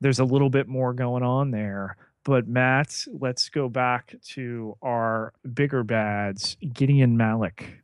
there's 0.00 0.20
a 0.20 0.24
little 0.24 0.50
bit 0.50 0.68
more 0.68 0.94
going 0.94 1.24
on 1.24 1.50
there. 1.50 1.96
But 2.24 2.46
Matt, 2.46 3.04
let's 3.20 3.48
go 3.48 3.68
back 3.68 4.14
to 4.28 4.76
our 4.80 5.32
bigger 5.54 5.82
bads, 5.82 6.56
Gideon 6.72 7.16
Malik. 7.16 7.82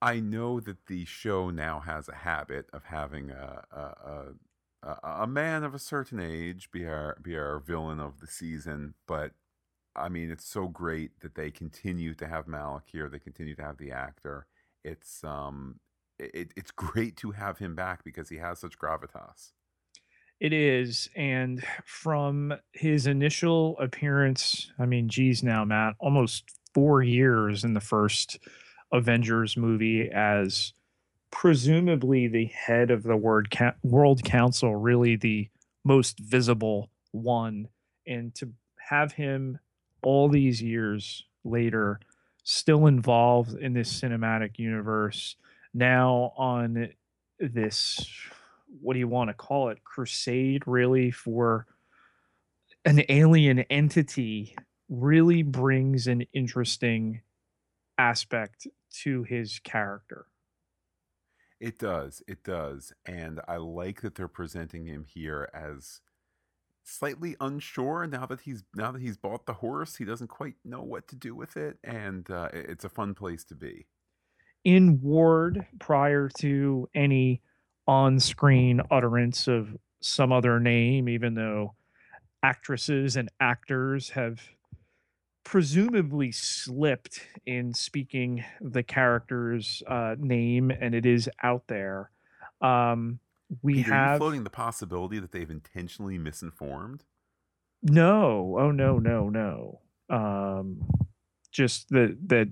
I 0.00 0.18
know 0.18 0.58
that 0.58 0.86
the 0.86 1.04
show 1.04 1.50
now 1.50 1.80
has 1.80 2.08
a 2.08 2.14
habit 2.14 2.66
of 2.72 2.84
having 2.84 3.30
a 3.30 3.62
a, 3.70 4.88
a, 4.88 4.96
a, 5.22 5.26
man 5.28 5.62
of 5.62 5.74
a 5.74 5.78
certain 5.78 6.18
age 6.18 6.70
be 6.72 6.84
our 6.84 7.16
be 7.22 7.36
our 7.36 7.60
villain 7.60 8.00
of 8.00 8.20
the 8.20 8.26
season, 8.26 8.94
but 9.06 9.32
I 9.94 10.08
mean 10.08 10.30
it's 10.30 10.44
so 10.44 10.66
great 10.66 11.20
that 11.20 11.36
they 11.36 11.50
continue 11.52 12.14
to 12.14 12.26
have 12.26 12.48
Malik 12.48 12.84
here. 12.86 13.08
They 13.08 13.20
continue 13.20 13.54
to 13.54 13.62
have 13.62 13.78
the 13.78 13.92
actor. 13.92 14.46
It's 14.82 15.22
um 15.22 15.78
it, 16.18 16.52
it's 16.56 16.70
great 16.70 17.16
to 17.18 17.32
have 17.32 17.58
him 17.58 17.76
back 17.76 18.02
because 18.02 18.28
he 18.28 18.38
has 18.38 18.58
such 18.58 18.78
gravitas. 18.78 19.52
It 20.42 20.52
is. 20.52 21.08
And 21.14 21.64
from 21.84 22.52
his 22.72 23.06
initial 23.06 23.78
appearance, 23.78 24.72
I 24.76 24.86
mean, 24.86 25.08
geez, 25.08 25.44
now, 25.44 25.64
Matt, 25.64 25.94
almost 26.00 26.50
four 26.74 27.00
years 27.00 27.62
in 27.62 27.74
the 27.74 27.80
first 27.80 28.40
Avengers 28.92 29.56
movie 29.56 30.10
as 30.12 30.72
presumably 31.30 32.26
the 32.26 32.46
head 32.46 32.90
of 32.90 33.04
the 33.04 33.16
word 33.16 33.56
World 33.84 34.24
Council, 34.24 34.74
really 34.74 35.14
the 35.14 35.48
most 35.84 36.18
visible 36.18 36.90
one. 37.12 37.68
And 38.04 38.34
to 38.34 38.50
have 38.88 39.12
him 39.12 39.60
all 40.02 40.28
these 40.28 40.60
years 40.60 41.24
later 41.44 42.00
still 42.42 42.88
involved 42.88 43.54
in 43.54 43.74
this 43.74 44.00
cinematic 44.00 44.58
universe, 44.58 45.36
now 45.72 46.32
on 46.36 46.88
this 47.38 48.10
what 48.80 48.94
do 48.94 48.98
you 48.98 49.08
want 49.08 49.28
to 49.28 49.34
call 49.34 49.68
it 49.68 49.84
crusade 49.84 50.62
really 50.66 51.10
for 51.10 51.66
an 52.84 53.02
alien 53.08 53.60
entity 53.70 54.56
really 54.88 55.42
brings 55.42 56.06
an 56.06 56.22
interesting 56.32 57.20
aspect 57.98 58.66
to 58.90 59.22
his 59.24 59.58
character 59.60 60.26
It 61.60 61.78
does. 61.78 62.22
It 62.26 62.42
does. 62.42 62.92
And 63.06 63.40
I 63.46 63.56
like 63.56 64.02
that 64.02 64.14
they're 64.16 64.28
presenting 64.28 64.86
him 64.86 65.04
here 65.04 65.48
as 65.54 66.00
slightly 66.84 67.36
unsure 67.40 68.06
now 68.06 68.26
that 68.26 68.40
he's 68.40 68.64
now 68.74 68.90
that 68.92 69.00
he's 69.00 69.16
bought 69.16 69.46
the 69.46 69.54
horse 69.54 69.96
he 69.96 70.04
doesn't 70.04 70.28
quite 70.28 70.56
know 70.64 70.82
what 70.82 71.06
to 71.08 71.14
do 71.16 71.34
with 71.34 71.56
it 71.56 71.78
and 71.84 72.28
uh, 72.30 72.48
it's 72.52 72.84
a 72.84 72.88
fun 72.88 73.14
place 73.14 73.44
to 73.44 73.54
be 73.54 73.86
in 74.64 75.00
ward 75.00 75.66
prior 75.78 76.28
to 76.28 76.88
any 76.94 77.40
on-screen 77.86 78.80
utterance 78.90 79.48
of 79.48 79.76
some 80.00 80.32
other 80.32 80.58
name 80.60 81.08
even 81.08 81.34
though 81.34 81.74
actresses 82.42 83.16
and 83.16 83.30
actors 83.40 84.10
have 84.10 84.40
presumably 85.44 86.32
slipped 86.32 87.26
in 87.46 87.74
speaking 87.74 88.44
the 88.60 88.82
character's 88.82 89.82
uh, 89.86 90.14
name 90.18 90.70
and 90.70 90.94
it 90.94 91.06
is 91.06 91.28
out 91.42 91.64
there. 91.68 92.10
Um, 92.60 93.18
we 93.62 93.74
Pete, 93.74 93.86
are 93.86 93.88
you 93.88 93.94
have 93.94 94.18
floating 94.18 94.44
the 94.44 94.50
possibility 94.50 95.18
that 95.18 95.32
they've 95.32 95.50
intentionally 95.50 96.16
misinformed? 96.18 97.04
No, 97.82 98.56
oh 98.58 98.70
no, 98.70 98.98
no, 98.98 99.28
no. 99.28 99.80
Um, 100.08 100.88
just 101.50 101.88
that 101.90 102.16
that 102.28 102.48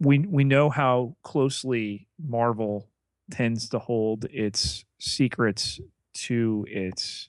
we 0.00 0.18
we 0.20 0.42
know 0.42 0.70
how 0.70 1.16
closely 1.22 2.08
Marvel 2.18 2.88
tends 3.30 3.68
to 3.70 3.78
hold 3.78 4.24
its 4.26 4.84
secrets 4.98 5.80
to 6.12 6.66
its 6.68 7.28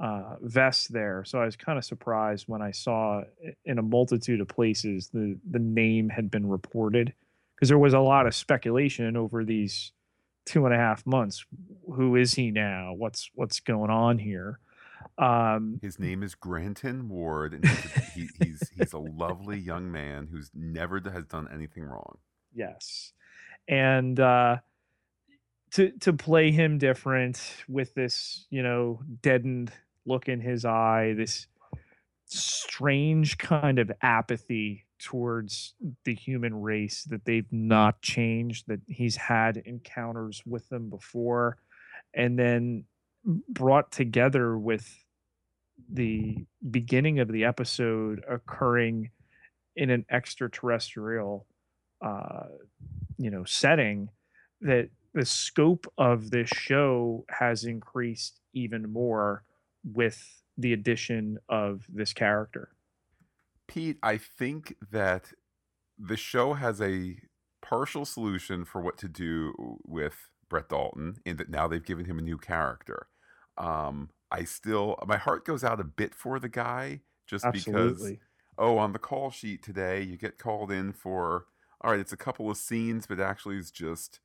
uh, 0.00 0.36
vest 0.40 0.92
there. 0.92 1.24
So 1.24 1.40
I 1.40 1.44
was 1.44 1.56
kind 1.56 1.78
of 1.78 1.84
surprised 1.84 2.46
when 2.48 2.62
I 2.62 2.70
saw 2.70 3.22
in 3.64 3.78
a 3.78 3.82
multitude 3.82 4.40
of 4.40 4.48
places 4.48 5.08
the 5.08 5.38
the 5.50 5.58
name 5.58 6.08
had 6.08 6.30
been 6.30 6.48
reported 6.48 7.12
because 7.54 7.68
there 7.68 7.78
was 7.78 7.94
a 7.94 8.00
lot 8.00 8.26
of 8.26 8.34
speculation 8.34 9.16
over 9.16 9.44
these 9.44 9.92
two 10.46 10.66
and 10.66 10.74
a 10.74 10.78
half 10.78 11.06
months. 11.06 11.44
Who 11.94 12.16
is 12.16 12.34
he 12.34 12.50
now? 12.50 12.94
What's 12.94 13.30
what's 13.34 13.60
going 13.60 13.90
on 13.90 14.18
here? 14.18 14.58
Um, 15.16 15.78
his 15.80 16.00
name 16.00 16.22
is 16.22 16.34
granton 16.34 17.08
ward 17.08 17.54
and 17.54 17.64
he's 17.64 17.96
a, 17.96 18.00
he, 18.14 18.28
he's 18.42 18.70
he's 18.76 18.92
a 18.92 18.98
lovely 18.98 19.58
young 19.58 19.92
man 19.92 20.28
who's 20.30 20.50
never 20.54 21.00
has 21.08 21.24
done 21.26 21.48
anything 21.52 21.84
wrong 21.84 22.18
Yes. 22.54 23.12
And 23.68 24.18
uh 24.18 24.58
to 25.74 25.90
to 26.00 26.12
play 26.12 26.50
him 26.50 26.78
different 26.78 27.40
with 27.68 27.94
this, 27.94 28.46
you 28.50 28.62
know, 28.62 29.00
deadened 29.22 29.72
look 30.06 30.28
in 30.28 30.40
his 30.40 30.64
eye, 30.64 31.14
this 31.16 31.46
strange 32.26 33.38
kind 33.38 33.78
of 33.78 33.90
apathy 34.00 34.86
towards 34.98 35.74
the 36.04 36.14
human 36.14 36.54
race 36.62 37.04
that 37.04 37.24
they've 37.24 37.52
not 37.52 38.00
changed 38.00 38.64
that 38.68 38.80
he's 38.86 39.16
had 39.16 39.58
encounters 39.58 40.42
with 40.46 40.66
them 40.68 40.88
before 40.88 41.58
and 42.14 42.38
then 42.38 42.84
brought 43.48 43.90
together 43.90 44.56
with 44.56 45.04
the 45.90 46.46
beginning 46.70 47.18
of 47.18 47.28
the 47.28 47.44
episode 47.44 48.24
occurring 48.28 49.10
in 49.76 49.90
an 49.90 50.06
extraterrestrial 50.10 51.46
uh 52.00 52.44
you 53.18 53.30
know 53.30 53.44
setting 53.44 54.08
that 54.60 54.88
the 55.14 55.24
scope 55.24 55.86
of 55.96 56.30
this 56.30 56.48
show 56.48 57.24
has 57.30 57.64
increased 57.64 58.40
even 58.52 58.92
more 58.92 59.44
with 59.84 60.42
the 60.58 60.72
addition 60.72 61.38
of 61.48 61.86
this 61.88 62.12
character 62.12 62.70
Pete, 63.66 63.98
I 64.02 64.18
think 64.18 64.76
that 64.90 65.32
the 65.98 66.16
show 66.16 66.54
has 66.54 66.80
a 66.80 67.16
partial 67.62 68.04
solution 68.04 68.64
for 68.64 68.80
what 68.80 68.98
to 68.98 69.08
do 69.08 69.78
with 69.86 70.28
Brett 70.48 70.68
Dalton 70.68 71.16
in 71.24 71.36
that 71.38 71.48
now 71.48 71.66
they've 71.66 71.84
given 71.84 72.04
him 72.04 72.18
a 72.18 72.22
new 72.22 72.38
character. 72.38 73.08
Um, 73.56 74.10
I 74.30 74.44
still, 74.44 74.98
my 75.06 75.16
heart 75.16 75.44
goes 75.44 75.64
out 75.64 75.80
a 75.80 75.84
bit 75.84 76.14
for 76.14 76.38
the 76.38 76.48
guy 76.48 77.00
just 77.26 77.46
because, 77.52 78.12
oh, 78.58 78.76
on 78.78 78.92
the 78.92 78.98
call 78.98 79.30
sheet 79.30 79.62
today, 79.62 80.02
you 80.02 80.16
get 80.16 80.38
called 80.38 80.70
in 80.70 80.92
for, 80.92 81.46
all 81.80 81.92
right, 81.92 82.00
it's 82.00 82.12
a 82.12 82.18
couple 82.18 82.50
of 82.50 82.56
scenes, 82.56 83.06
but 83.06 83.20
actually 83.20 83.56
it's 83.56 83.70
just 83.70 84.20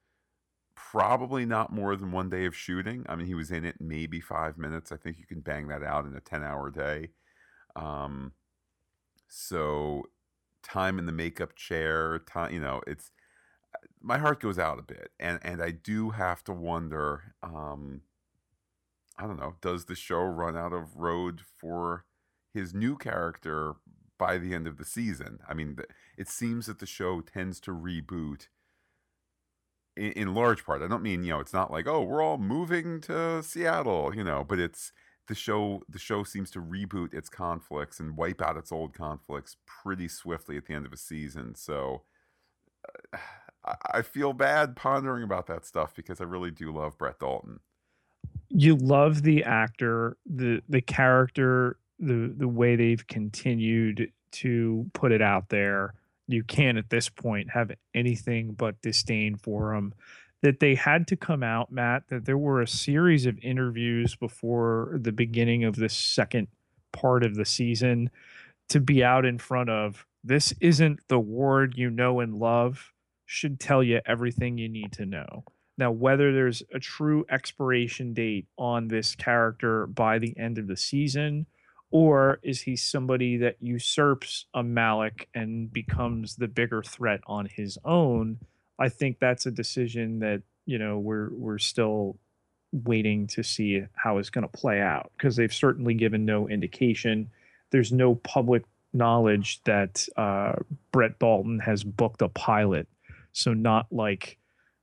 probably 0.92 1.46
not 1.46 1.72
more 1.72 1.96
than 1.96 2.12
one 2.12 2.30
day 2.30 2.46
of 2.46 2.56
shooting. 2.56 3.06
I 3.10 3.16
mean, 3.16 3.28
he 3.28 3.36
was 3.36 3.52
in 3.52 3.66
it 3.66 3.76
maybe 3.80 4.20
five 4.20 4.58
minutes. 4.58 4.92
I 4.92 4.98
think 4.98 5.20
you 5.20 5.26
can 5.26 5.42
bang 5.42 5.68
that 5.68 5.84
out 5.84 6.06
in 6.06 6.16
a 6.16 6.22
10 6.22 6.44
hour 6.44 6.72
day. 6.72 7.10
Um, 7.76 8.32
so 9.28 10.06
time 10.64 10.98
in 10.98 11.06
the 11.06 11.12
makeup 11.12 11.56
chair, 11.56 12.20
time, 12.20 12.54
you 12.54 12.62
know, 12.62 12.82
it's 12.88 13.12
my 14.02 14.18
heart 14.18 14.40
goes 14.40 14.58
out 14.58 14.80
a 14.80 14.84
bit, 14.84 15.12
and 15.20 15.40
and 15.44 15.62
I 15.62 15.72
do 15.72 16.12
have 16.12 16.44
to 16.46 16.54
wonder. 16.54 17.36
Um, 17.44 18.02
I 19.18 19.24
don't 19.24 19.40
know. 19.40 19.56
Does 19.62 19.86
the 19.86 19.96
show 19.96 20.22
run 20.22 20.58
out 20.58 20.74
of 20.74 20.96
road 20.96 21.42
for 21.60 22.06
his 22.54 22.74
new 22.74 22.98
character 22.98 23.76
by 24.18 24.38
the 24.38 24.54
end 24.54 24.66
of 24.66 24.78
the 24.78 24.86
season? 24.86 25.40
I 25.48 25.54
mean, 25.54 25.78
it 26.18 26.30
seems 26.30 26.66
that 26.66 26.80
the 26.80 26.86
show 26.86 27.22
tends 27.22 27.60
to 27.62 27.72
reboot 27.72 28.48
in, 30.00 30.12
in 30.14 30.34
large 30.34 30.66
part. 30.66 30.82
I 30.82 30.88
don't 30.88 31.04
mean 31.04 31.24
you 31.24 31.32
know, 31.32 31.40
it's 31.40 31.54
not 31.54 31.72
like 31.72 31.88
oh, 31.88 32.02
we're 32.02 32.24
all 32.24 32.38
moving 32.38 33.02
to 33.02 33.44
Seattle, 33.44 34.14
you 34.16 34.24
know, 34.24 34.44
but 34.48 34.60
it's 34.60 34.92
the 35.28 35.36
show 35.36 35.84
the 35.88 36.00
show 36.00 36.24
seems 36.24 36.50
to 36.52 36.62
reboot 36.62 37.14
its 37.14 37.30
conflicts 37.30 38.00
and 38.00 38.18
wipe 38.18 38.42
out 38.42 38.58
its 38.58 38.72
old 38.72 38.94
conflicts 38.94 39.58
pretty 39.66 40.08
swiftly 40.08 40.58
at 40.58 40.66
the 40.66 40.74
end 40.74 40.86
of 40.86 40.92
a 40.92 40.98
season. 40.98 41.56
So 41.56 42.04
uh, 43.14 43.18
I 43.94 44.02
feel 44.02 44.34
bad 44.34 44.76
pondering 44.76 45.24
about 45.24 45.46
that 45.48 45.66
stuff 45.66 45.94
because 45.94 46.22
I 46.22 46.24
really 46.24 46.50
do 46.50 46.72
love 46.72 46.98
Brett 46.98 47.20
Dalton. 47.20 47.60
You 48.50 48.76
love 48.78 49.22
the 49.22 49.44
actor, 49.44 50.18
the 50.26 50.62
the 50.68 50.82
character, 50.82 51.78
the 52.00 52.34
the 52.36 52.48
way 52.48 52.76
they've 52.76 53.06
continued 53.06 54.12
to 54.32 54.90
put 54.94 55.12
it 55.12 55.22
out 55.22 55.50
there. 55.50 55.94
You 56.30 56.44
can't 56.44 56.78
at 56.78 56.90
this 56.90 57.10
point 57.10 57.50
have 57.52 57.72
anything 57.94 58.54
but 58.54 58.82
disdain 58.82 59.36
for 59.36 59.74
him 59.74 59.94
that 60.42 60.60
they 60.60 60.76
had 60.76 61.08
to 61.08 61.18
come 61.18 61.44
out, 61.44 61.72
Matt, 61.72 62.04
that 62.10 62.26
there 62.26 62.38
were 62.38 62.62
a 62.62 62.68
series 62.68 63.26
of 63.26 63.38
interviews 63.42 64.16
before 64.16 64.98
the 65.02 65.12
beginning 65.12 65.64
of 65.64 65.76
the 65.76 65.90
second 65.90 66.48
part 66.92 67.26
of 67.26 67.36
the 67.36 67.46
season 67.46 68.10
to 68.70 68.80
be 68.80 69.04
out 69.04 69.26
in 69.26 69.38
front 69.38 69.70
of 69.70 70.06
this 70.24 70.54
isn't 70.62 71.00
the 71.08 71.20
ward 71.20 71.74
you 71.78 71.90
know 71.90 72.20
and 72.20 72.36
love 72.36 72.94
should 73.26 73.60
tell 73.60 73.84
you 73.84 74.02
everything 74.06 74.58
you 74.58 74.70
need 74.70 74.92
to 74.92 75.06
know. 75.06 75.44
Now, 75.78 75.92
whether 75.92 76.34
there's 76.34 76.62
a 76.74 76.80
true 76.80 77.26
expiration 77.30 78.14
date 78.14 78.48
on 78.58 78.88
this 78.88 79.16
character 79.16 79.88
by 79.88 80.20
the 80.20 80.38
end 80.38 80.58
of 80.58 80.68
the 80.68 80.76
season, 80.76 81.46
or 81.92 82.40
is 82.44 82.62
he 82.62 82.76
somebody 82.76 83.38
that 83.38 83.58
usurps 83.60 84.46
a 84.54 84.64
Malik 84.64 85.28
and 85.34 85.72
becomes 85.72 86.36
the 86.36 86.48
bigger 86.48 86.84
threat 86.84 87.22
on 87.26 87.48
his 87.48 87.78
own? 87.84 88.40
I 88.78 88.90
think 88.90 89.20
that's 89.20 89.46
a 89.46 89.52
decision 89.52 90.20
that 90.20 90.42
you 90.66 90.78
know 90.78 91.00
we're 91.00 91.30
we're 91.34 91.58
still 91.58 92.18
waiting 92.72 93.26
to 93.26 93.44
see 93.44 93.84
how 93.96 94.20
it's 94.20 94.30
going 94.30 94.48
to 94.48 94.58
play 94.58 94.80
out 94.80 95.12
because 95.18 95.36
they've 95.36 95.54
certainly 95.54 95.96
given 95.96 96.26
no 96.26 96.48
indication. 96.48 97.30
There's 97.72 97.92
no 97.92 98.16
public 98.16 98.64
knowledge 98.94 99.62
that 99.64 100.08
uh, 100.16 100.54
Brett 100.92 101.18
Dalton 101.20 101.60
has 101.60 101.84
booked 101.84 102.22
a 102.22 102.30
pilot, 102.30 102.88
so 103.34 103.54
not 103.54 103.88
like 103.92 104.38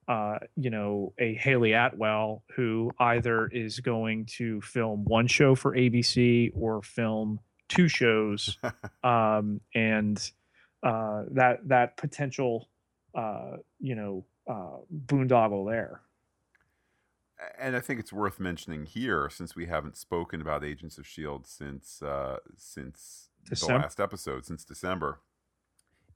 uh, 0.09 0.39
you 0.57 0.71
know 0.71 1.13
a 1.19 1.35
Hayley 1.35 1.73
Atwell 1.73 2.43
who 2.55 2.93
either 2.99 3.47
is 3.49 3.81
going 3.81 4.27
to 4.37 4.61
film 4.61 5.05
one 5.05 5.27
show 5.27 5.55
for 5.55 5.75
ABC 5.77 6.53
or 6.55 6.83
film 6.83 7.41
two 7.69 7.89
shows, 7.89 8.59
um, 9.05 9.61
and 9.75 10.19
uh, 10.83 11.25
that 11.33 11.69
that 11.69 11.97
potential 11.97 12.69
uh, 13.17 13.57
you 13.81 13.95
know, 13.95 14.25
uh, 14.49 14.77
boondoggle 15.07 15.69
there. 15.71 16.03
And 17.59 17.75
I 17.75 17.81
think 17.81 17.99
it's 17.99 18.13
worth 18.13 18.39
mentioning 18.39 18.85
here, 18.87 19.29
since 19.31 19.57
we 19.57 19.67
haven't 19.67 19.97
spoken 19.97 20.41
about 20.41 20.65
Agents 20.65 20.99
of 20.99 21.07
Shield 21.07 21.47
since 21.47 22.03
uh, 22.03 22.37
since 22.57 23.31
December. 23.49 23.73
the 23.75 23.79
last 23.81 24.01
episode, 24.01 24.45
since 24.45 24.65
December. 24.65 25.21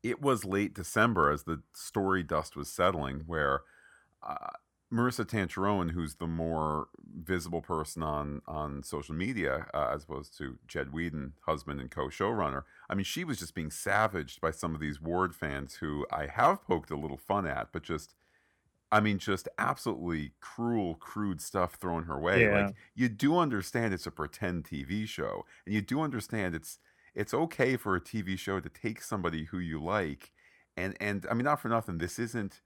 It 0.02 0.22
was 0.22 0.46
late 0.46 0.72
December 0.74 1.30
as 1.30 1.42
the 1.42 1.62
story 1.74 2.22
dust 2.22 2.56
was 2.56 2.70
settling, 2.70 3.24
where 3.26 3.62
uh, 4.22 4.50
Maurissa 4.92 5.24
Tancharoen, 5.24 5.92
who's 5.92 6.16
the 6.16 6.26
more 6.26 6.88
visible 7.22 7.62
person 7.62 8.02
on 8.02 8.42
on 8.46 8.82
social 8.82 9.14
media 9.14 9.66
uh, 9.72 9.90
as 9.94 10.02
opposed 10.02 10.36
to 10.38 10.58
Jed 10.66 10.92
Whedon, 10.92 11.34
husband 11.46 11.80
and 11.80 11.90
co-showrunner. 11.90 12.64
I 12.88 12.94
mean, 12.94 13.04
she 13.04 13.22
was 13.24 13.38
just 13.38 13.54
being 13.54 13.70
savaged 13.70 14.40
by 14.40 14.50
some 14.50 14.74
of 14.74 14.80
these 14.80 15.00
Ward 15.00 15.34
fans 15.34 15.76
who 15.76 16.06
I 16.10 16.26
have 16.26 16.64
poked 16.64 16.90
a 16.90 16.96
little 16.96 17.16
fun 17.16 17.46
at, 17.46 17.72
but 17.72 17.84
just, 17.84 18.14
I 18.90 18.98
mean, 18.98 19.18
just 19.18 19.48
absolutely 19.58 20.32
cruel, 20.40 20.96
crude 20.96 21.40
stuff 21.40 21.74
thrown 21.74 22.04
her 22.04 22.18
way. 22.18 22.42
Yeah. 22.42 22.66
Like 22.66 22.74
you 22.94 23.08
do 23.08 23.38
understand 23.38 23.94
it's 23.94 24.06
a 24.06 24.10
pretend 24.10 24.64
TV 24.64 25.06
show, 25.06 25.44
and 25.66 25.74
you 25.74 25.82
do 25.82 26.00
understand 26.00 26.56
it's 26.56 26.80
it's 27.14 27.34
okay 27.34 27.76
for 27.76 27.94
a 27.94 28.00
TV 28.00 28.36
show 28.36 28.58
to 28.58 28.68
take 28.68 29.02
somebody 29.02 29.44
who 29.44 29.58
you 29.60 29.80
like, 29.80 30.32
and 30.76 30.96
and 31.00 31.26
I 31.30 31.34
mean, 31.34 31.44
not 31.44 31.60
for 31.60 31.68
nothing, 31.68 31.98
this 31.98 32.18
isn't 32.18 32.60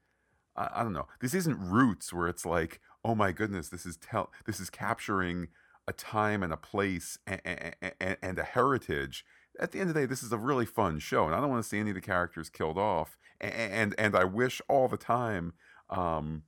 I, 0.55 0.69
I 0.75 0.83
don't 0.83 0.93
know. 0.93 1.07
This 1.21 1.33
isn't 1.33 1.59
Roots 1.59 2.13
where 2.13 2.27
it's 2.27 2.45
like, 2.45 2.79
oh 3.03 3.15
my 3.15 3.31
goodness, 3.31 3.69
this 3.69 3.85
is 3.85 3.97
tell 3.97 4.31
this 4.45 4.59
is 4.59 4.69
capturing 4.69 5.47
a 5.87 5.93
time 5.93 6.41
and 6.41 6.51
a 6.51 6.57
place 6.57 7.19
and, 7.27 7.41
and, 7.45 8.17
and, 8.21 8.39
a 8.39 8.43
heritage. 8.43 9.23
At 9.59 9.71
the 9.71 9.79
end 9.79 9.89
of 9.89 9.93
the 9.93 10.01
day, 10.01 10.05
this 10.07 10.23
is 10.23 10.31
a 10.31 10.37
really 10.37 10.65
fun 10.65 10.99
show, 10.99 11.25
and 11.25 11.35
I 11.35 11.39
don't 11.39 11.49
want 11.49 11.63
to 11.63 11.69
see 11.69 11.79
any 11.79 11.91
of 11.91 11.95
the 11.95 12.01
characters 12.01 12.49
killed 12.49 12.77
off. 12.77 13.17
And 13.39 13.53
and, 13.53 13.95
and 13.97 14.15
I 14.15 14.23
wish 14.23 14.61
all 14.67 14.87
the 14.87 14.97
time 14.97 15.53
um, 15.89 16.43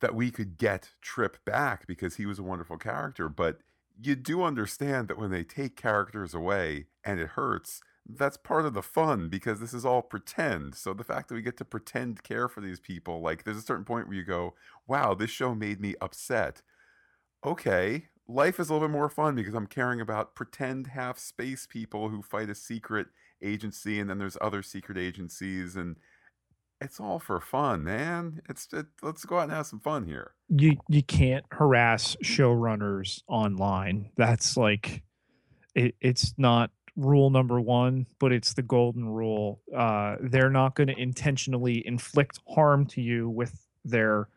that 0.00 0.14
we 0.14 0.30
could 0.30 0.58
get 0.58 0.90
Trip 1.00 1.38
back 1.44 1.86
because 1.86 2.16
he 2.16 2.26
was 2.26 2.38
a 2.38 2.42
wonderful 2.42 2.76
character. 2.76 3.28
But 3.28 3.58
you 4.00 4.14
do 4.14 4.42
understand 4.42 5.08
that 5.08 5.18
when 5.18 5.30
they 5.30 5.44
take 5.44 5.76
characters 5.76 6.34
away 6.34 6.86
and 7.04 7.20
it 7.20 7.30
hurts, 7.30 7.80
that's 8.08 8.36
part 8.36 8.64
of 8.64 8.74
the 8.74 8.82
fun 8.82 9.28
because 9.28 9.60
this 9.60 9.74
is 9.74 9.84
all 9.84 10.02
pretend. 10.02 10.74
So 10.74 10.94
the 10.94 11.04
fact 11.04 11.28
that 11.28 11.34
we 11.34 11.42
get 11.42 11.58
to 11.58 11.64
pretend 11.64 12.22
care 12.22 12.48
for 12.48 12.60
these 12.60 12.80
people, 12.80 13.20
like 13.20 13.44
there's 13.44 13.58
a 13.58 13.62
certain 13.62 13.84
point 13.84 14.08
where 14.08 14.16
you 14.16 14.24
go, 14.24 14.54
wow, 14.86 15.14
this 15.14 15.30
show 15.30 15.54
made 15.54 15.80
me 15.80 15.94
upset. 16.00 16.62
Okay, 17.44 18.06
life 18.26 18.58
is 18.58 18.70
a 18.70 18.72
little 18.72 18.88
bit 18.88 18.92
more 18.92 19.10
fun 19.10 19.34
because 19.34 19.54
I'm 19.54 19.66
caring 19.66 20.00
about 20.00 20.34
pretend 20.34 20.88
half 20.88 21.18
space 21.18 21.66
people 21.66 22.08
who 22.08 22.22
fight 22.22 22.48
a 22.48 22.54
secret 22.54 23.08
agency 23.42 24.00
and 24.00 24.08
then 24.08 24.18
there's 24.18 24.38
other 24.40 24.62
secret 24.62 24.98
agencies 24.98 25.76
and 25.76 25.96
it's 26.80 27.00
all 27.00 27.18
for 27.18 27.40
fun, 27.40 27.84
man. 27.84 28.40
It's 28.48 28.68
it, 28.72 28.86
let's 29.02 29.24
go 29.24 29.38
out 29.38 29.44
and 29.44 29.52
have 29.52 29.66
some 29.66 29.80
fun 29.80 30.06
here. 30.06 30.32
You 30.48 30.76
you 30.88 31.02
can't 31.02 31.44
harass 31.50 32.16
showrunners 32.22 33.22
online. 33.26 34.10
That's 34.16 34.56
like 34.56 35.02
it, 35.74 35.94
it's 36.00 36.34
not 36.38 36.70
rule 36.98 37.30
number 37.30 37.60
one, 37.60 38.06
but 38.18 38.32
it's 38.32 38.52
the 38.54 38.62
golden 38.62 39.08
rule. 39.08 39.60
Uh, 39.74 40.16
they're 40.20 40.50
not 40.50 40.74
going 40.74 40.88
to 40.88 40.98
intentionally 40.98 41.86
inflict 41.86 42.40
harm 42.48 42.84
to 42.86 43.00
you 43.00 43.30
with 43.30 43.66
their 43.84 44.28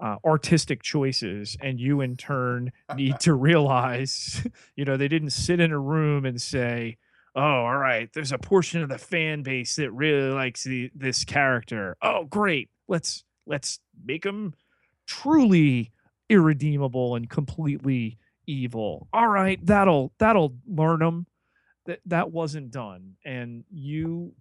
uh, 0.00 0.16
artistic 0.24 0.82
choices, 0.82 1.56
and 1.60 1.78
you 1.78 2.00
in 2.00 2.16
turn 2.16 2.72
need 2.96 3.20
to 3.20 3.34
realize, 3.34 4.44
you 4.74 4.84
know, 4.84 4.96
they 4.96 5.08
didn't 5.08 5.30
sit 5.30 5.60
in 5.60 5.70
a 5.70 5.78
room 5.78 6.24
and 6.24 6.40
say, 6.40 6.96
"Oh, 7.36 7.42
all 7.42 7.76
right, 7.76 8.10
there's 8.14 8.32
a 8.32 8.38
portion 8.38 8.82
of 8.82 8.88
the 8.88 8.98
fan 8.98 9.42
base 9.42 9.76
that 9.76 9.90
really 9.92 10.30
likes 10.30 10.64
the, 10.64 10.90
this 10.94 11.24
character. 11.24 11.96
Oh, 12.00 12.24
great, 12.24 12.70
let's 12.88 13.24
let's 13.46 13.80
make 14.02 14.22
them 14.22 14.54
truly 15.06 15.92
irredeemable 16.28 17.14
and 17.14 17.28
completely." 17.28 18.18
evil. 18.50 19.08
All 19.12 19.28
right, 19.28 19.58
that'll 19.66 20.10
that'll 20.18 20.56
learn 20.66 21.00
them 21.00 21.26
that 21.88 22.00
that 22.06 22.30
wasn't 22.30 22.70
done 22.70 23.16
and 23.24 23.64
you 23.70 24.32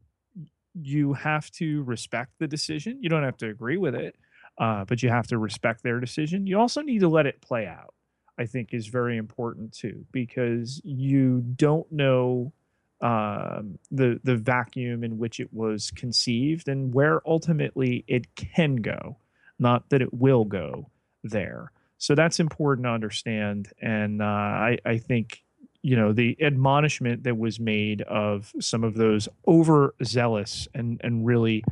you 0.73 1.13
have 1.13 1.49
to 1.49 1.81
respect 1.83 2.33
the 2.37 2.47
decision. 2.47 2.99
You 3.01 3.09
don't 3.09 3.23
have 3.23 3.37
to 3.37 3.49
agree 3.49 3.77
with 3.77 3.95
it, 3.95 4.15
uh, 4.59 4.85
but 4.85 5.01
you 5.01 5.09
have 5.09 5.25
to 5.27 5.39
respect 5.39 5.81
their 5.81 5.99
decision. 5.99 6.45
You 6.45 6.59
also 6.59 6.81
need 6.81 6.99
to 6.99 7.07
let 7.07 7.25
it 7.25 7.41
play 7.41 7.65
out. 7.65 7.95
I 8.37 8.45
think 8.45 8.73
is 8.73 8.85
very 8.85 9.17
important 9.17 9.73
too, 9.73 10.05
because 10.11 10.79
you 10.83 11.41
don't 11.55 11.91
know 11.91 12.53
um, 13.01 13.79
the 13.89 14.19
the 14.23 14.35
vacuum 14.35 15.03
in 15.03 15.17
which 15.17 15.39
it 15.39 15.51
was 15.51 15.89
conceived 15.91 16.67
and 16.67 16.93
where 16.93 17.27
ultimately 17.27 18.03
it 18.07 18.35
can 18.35 18.75
go, 18.75 19.17
not 19.57 19.89
that 19.89 20.03
it 20.03 20.13
will 20.13 20.45
go 20.45 20.91
there. 21.23 21.71
So 21.97 22.13
that's 22.13 22.39
important 22.39 22.85
to 22.85 22.91
understand, 22.91 23.69
and 23.81 24.21
uh, 24.21 24.25
I 24.25 24.77
I 24.85 24.97
think 24.99 25.43
you 25.81 25.95
know 25.95 26.13
the 26.13 26.37
admonishment 26.41 27.23
that 27.23 27.37
was 27.37 27.59
made 27.59 28.01
of 28.03 28.51
some 28.59 28.83
of 28.83 28.95
those 28.95 29.29
overzealous 29.47 30.67
and 30.73 30.99
and 31.03 31.25
really 31.25 31.63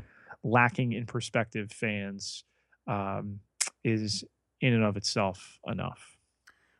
lacking 0.43 0.93
in 0.93 1.05
perspective 1.05 1.71
fans 1.71 2.43
um, 2.87 3.39
is 3.83 4.23
in 4.61 4.73
and 4.73 4.83
of 4.83 4.95
itself 4.95 5.59
enough. 5.67 6.17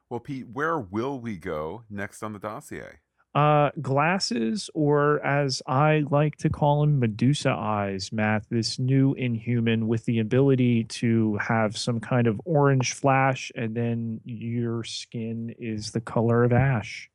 Well, 0.10 0.20
Pete, 0.20 0.48
where 0.54 0.80
will 0.80 1.20
we 1.20 1.36
go 1.36 1.84
next 1.90 2.22
on 2.22 2.34
the 2.34 2.40
dossier? 2.40 3.00
Uh, 3.36 3.70
glasses, 3.82 4.70
or 4.74 5.22
as 5.26 5.62
I 5.68 6.06
like 6.10 6.38
to 6.38 6.50
call 6.50 6.80
them, 6.80 7.02
Medusa 7.02 7.50
eyes, 7.50 8.14
Matt. 8.14 8.46
This 8.50 8.80
new 8.80 9.14
inhuman 9.16 9.90
with 9.90 10.06
the 10.06 10.20
ability 10.20 10.86
to 10.86 11.36
have 11.42 11.78
some 11.78 12.00
kind 12.00 12.28
of 12.28 12.40
orange 12.46 12.94
flash, 12.94 13.52
and 13.54 13.76
then 13.76 14.22
your 14.24 14.86
skin 14.86 15.54
is 15.60 15.92
the 15.92 16.00
color 16.00 16.46
of 16.46 16.54
ash. 16.54 17.10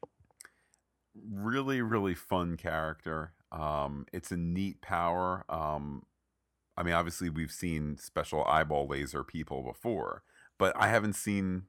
Really, 1.32 1.80
really 1.80 2.14
fun 2.14 2.58
character. 2.58 3.32
Um, 3.50 4.04
it's 4.12 4.30
a 4.30 4.36
neat 4.36 4.82
power. 4.82 5.46
Um, 5.48 6.02
I 6.76 6.82
mean, 6.82 6.92
obviously, 6.92 7.30
we've 7.30 7.50
seen 7.50 7.96
special 7.96 8.44
eyeball 8.44 8.86
laser 8.86 9.24
people 9.24 9.62
before, 9.62 10.22
but 10.58 10.76
I 10.76 10.88
haven't 10.88 11.14
seen 11.14 11.62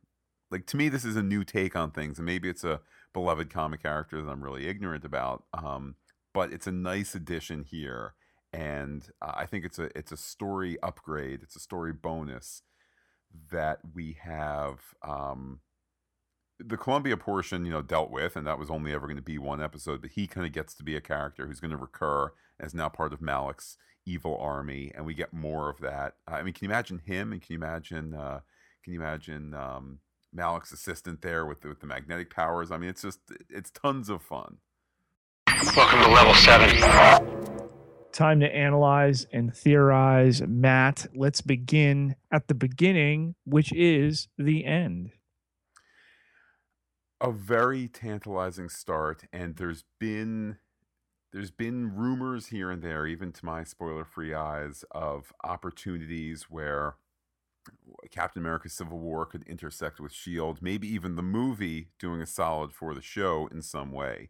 like 0.52 0.66
to 0.68 0.78
me 0.78 0.90
this 0.90 1.06
is 1.06 1.16
a 1.16 1.24
new 1.24 1.46
take 1.46 1.76
on 1.78 1.92
things 1.92 2.20
and 2.20 2.26
maybe 2.26 2.50
it's 2.50 2.66
a 2.66 2.82
beloved 3.14 3.50
comic 3.50 3.84
character 3.84 4.22
that 4.22 4.30
i'm 4.30 4.44
really 4.44 4.68
ignorant 4.68 5.06
about 5.06 5.44
um, 5.54 5.96
but 6.34 6.52
it's 6.52 6.68
a 6.68 6.72
nice 6.72 7.16
addition 7.16 7.64
here 7.64 8.14
and 8.54 9.10
uh, 9.22 9.34
i 9.36 9.46
think 9.46 9.66
it's 9.66 9.80
a 9.80 9.90
it's 9.98 10.12
a 10.12 10.18
story 10.18 10.78
upgrade 10.84 11.42
it's 11.42 11.56
a 11.56 11.60
story 11.60 11.94
bonus 11.94 12.64
that 13.52 13.80
we 13.94 14.18
have 14.22 14.80
um, 15.04 15.62
the 16.66 16.78
Colombia 16.78 17.18
portion, 17.18 17.66
you 17.66 17.72
know, 17.72 17.82
dealt 17.82 18.12
with, 18.12 18.36
and 18.36 18.46
that 18.46 18.60
was 18.60 18.70
only 18.70 18.94
ever 18.94 19.08
going 19.08 19.18
to 19.18 19.22
be 19.22 19.38
one 19.38 19.62
episode. 19.62 20.02
But 20.02 20.12
he 20.12 20.28
kind 20.28 20.46
of 20.46 20.54
gets 20.54 20.74
to 20.76 20.84
be 20.84 20.96
a 20.96 21.02
character 21.02 21.48
who's 21.48 21.60
going 21.60 21.72
to 21.72 21.78
recur 21.78 22.34
as 22.60 22.74
now 22.74 22.90
part 22.90 23.14
of 23.14 23.22
Malik's 23.22 23.78
evil 24.06 24.38
army, 24.38 24.92
and 24.96 25.06
we 25.06 25.14
get 25.14 25.34
more 25.34 25.70
of 25.70 25.80
that. 25.80 26.16
I 26.28 26.44
mean, 26.44 26.54
can 26.54 26.66
you 26.66 26.72
imagine 26.72 27.02
him? 27.06 27.32
And 27.32 27.42
can 27.42 27.54
you 27.54 27.58
imagine? 27.58 28.14
Uh, 28.14 28.42
can 28.84 28.94
you 28.94 29.00
imagine 29.00 29.54
um, 29.54 30.00
Malik's 30.34 30.72
assistant 30.72 31.22
there 31.22 31.46
with 31.46 31.62
the, 31.62 31.70
with 31.70 31.80
the 31.82 31.88
magnetic 31.88 32.34
powers. 32.34 32.72
I 32.72 32.78
mean, 32.78 32.90
it's 32.90 33.02
just 33.02 33.20
it's 33.50 33.70
tons 33.72 34.10
of 34.10 34.22
fun. 34.22 34.58
Welcome 35.76 36.00
to 36.00 36.10
level 36.10 36.34
seven. 36.36 36.70
Time 38.12 38.40
to 38.42 38.56
analyze 38.56 39.26
and 39.32 39.56
theorize. 39.56 40.42
Matt, 40.42 41.08
let's 41.16 41.42
begin 41.42 42.16
at 42.32 42.48
the 42.48 42.54
beginning, 42.54 43.36
which 43.46 43.72
is 43.74 44.28
the 44.38 44.66
end. 44.66 45.12
A 47.22 47.32
very 47.32 47.88
tantalizing 47.88 48.68
start, 48.70 49.24
and 49.32 49.56
there's 49.56 49.84
been 50.00 50.58
there's 51.32 51.52
been 51.52 51.96
rumors 51.96 52.48
here 52.48 52.72
and 52.72 52.82
there, 52.82 53.06
even 53.08 53.32
to 53.32 53.46
my 53.46 53.64
spoiler-free 53.64 54.34
eyes, 54.34 54.84
of 54.92 55.32
opportunities 55.44 56.44
where 56.50 56.96
Captain 58.10 58.42
America 58.42 58.70
Civil 58.70 59.00
War 59.00 59.26
could 59.26 59.44
intersect 59.48 60.00
with 60.00 60.12
S.H.I.E.L.D., 60.12 60.60
maybe 60.62 60.88
even 60.88 61.16
the 61.16 61.22
movie 61.22 61.90
doing 62.00 62.22
a 62.22 62.26
solid 62.26 62.74
for 62.74 62.94
the 62.94 63.02
show 63.02 63.48
in 63.52 63.62
some 63.62 63.92
way. 63.92 64.30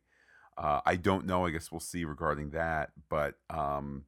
Uh, 0.58 0.82
I 0.86 0.96
don't 0.96 1.26
know. 1.26 1.46
I 1.46 1.52
guess 1.52 1.72
we'll 1.72 1.80
see 1.80 2.06
regarding 2.06 2.52
that. 2.52 2.92
But 3.10 3.36
um, 3.50 4.06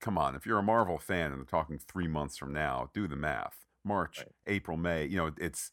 come 0.00 0.16
on, 0.16 0.34
if 0.34 0.46
you're 0.46 0.58
a 0.58 0.62
Marvel 0.62 0.98
fan 0.98 1.32
and 1.32 1.40
they're 1.40 1.44
talking 1.44 1.78
three 1.78 2.06
months 2.06 2.36
from 2.36 2.52
now, 2.52 2.90
do 2.94 3.08
the 3.08 3.16
math. 3.16 3.66
March, 3.84 4.18
right. 4.18 4.28
April, 4.46 4.76
May. 4.76 5.06
You 5.06 5.16
know, 5.16 5.32
it's 5.38 5.70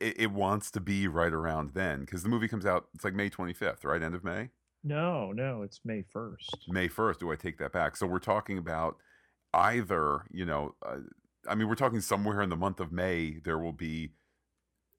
it, 0.00 0.20
it 0.20 0.30
wants 0.32 0.70
to 0.72 0.80
be 0.80 1.08
right 1.08 1.32
around 1.32 1.70
then 1.70 2.00
because 2.00 2.22
the 2.22 2.28
movie 2.28 2.48
comes 2.48 2.66
out. 2.66 2.88
It's 2.94 3.04
like 3.04 3.14
May 3.14 3.30
25th, 3.30 3.84
right? 3.84 4.02
End 4.02 4.14
of 4.14 4.24
May. 4.24 4.50
No, 4.82 5.32
no, 5.32 5.62
it's 5.62 5.80
May 5.84 6.04
1st. 6.14 6.68
May 6.68 6.88
1st. 6.88 7.18
Do 7.18 7.30
I 7.30 7.36
take 7.36 7.58
that 7.58 7.72
back? 7.72 7.96
So 7.96 8.06
we're 8.06 8.18
talking 8.18 8.56
about 8.56 8.96
either, 9.52 10.24
you 10.30 10.44
know, 10.44 10.74
uh, 10.84 10.98
I 11.48 11.54
mean, 11.54 11.68
we're 11.68 11.74
talking 11.74 12.00
somewhere 12.00 12.42
in 12.42 12.50
the 12.50 12.56
month 12.56 12.80
of 12.80 12.92
May, 12.92 13.40
there 13.44 13.58
will 13.58 13.72
be 13.72 14.12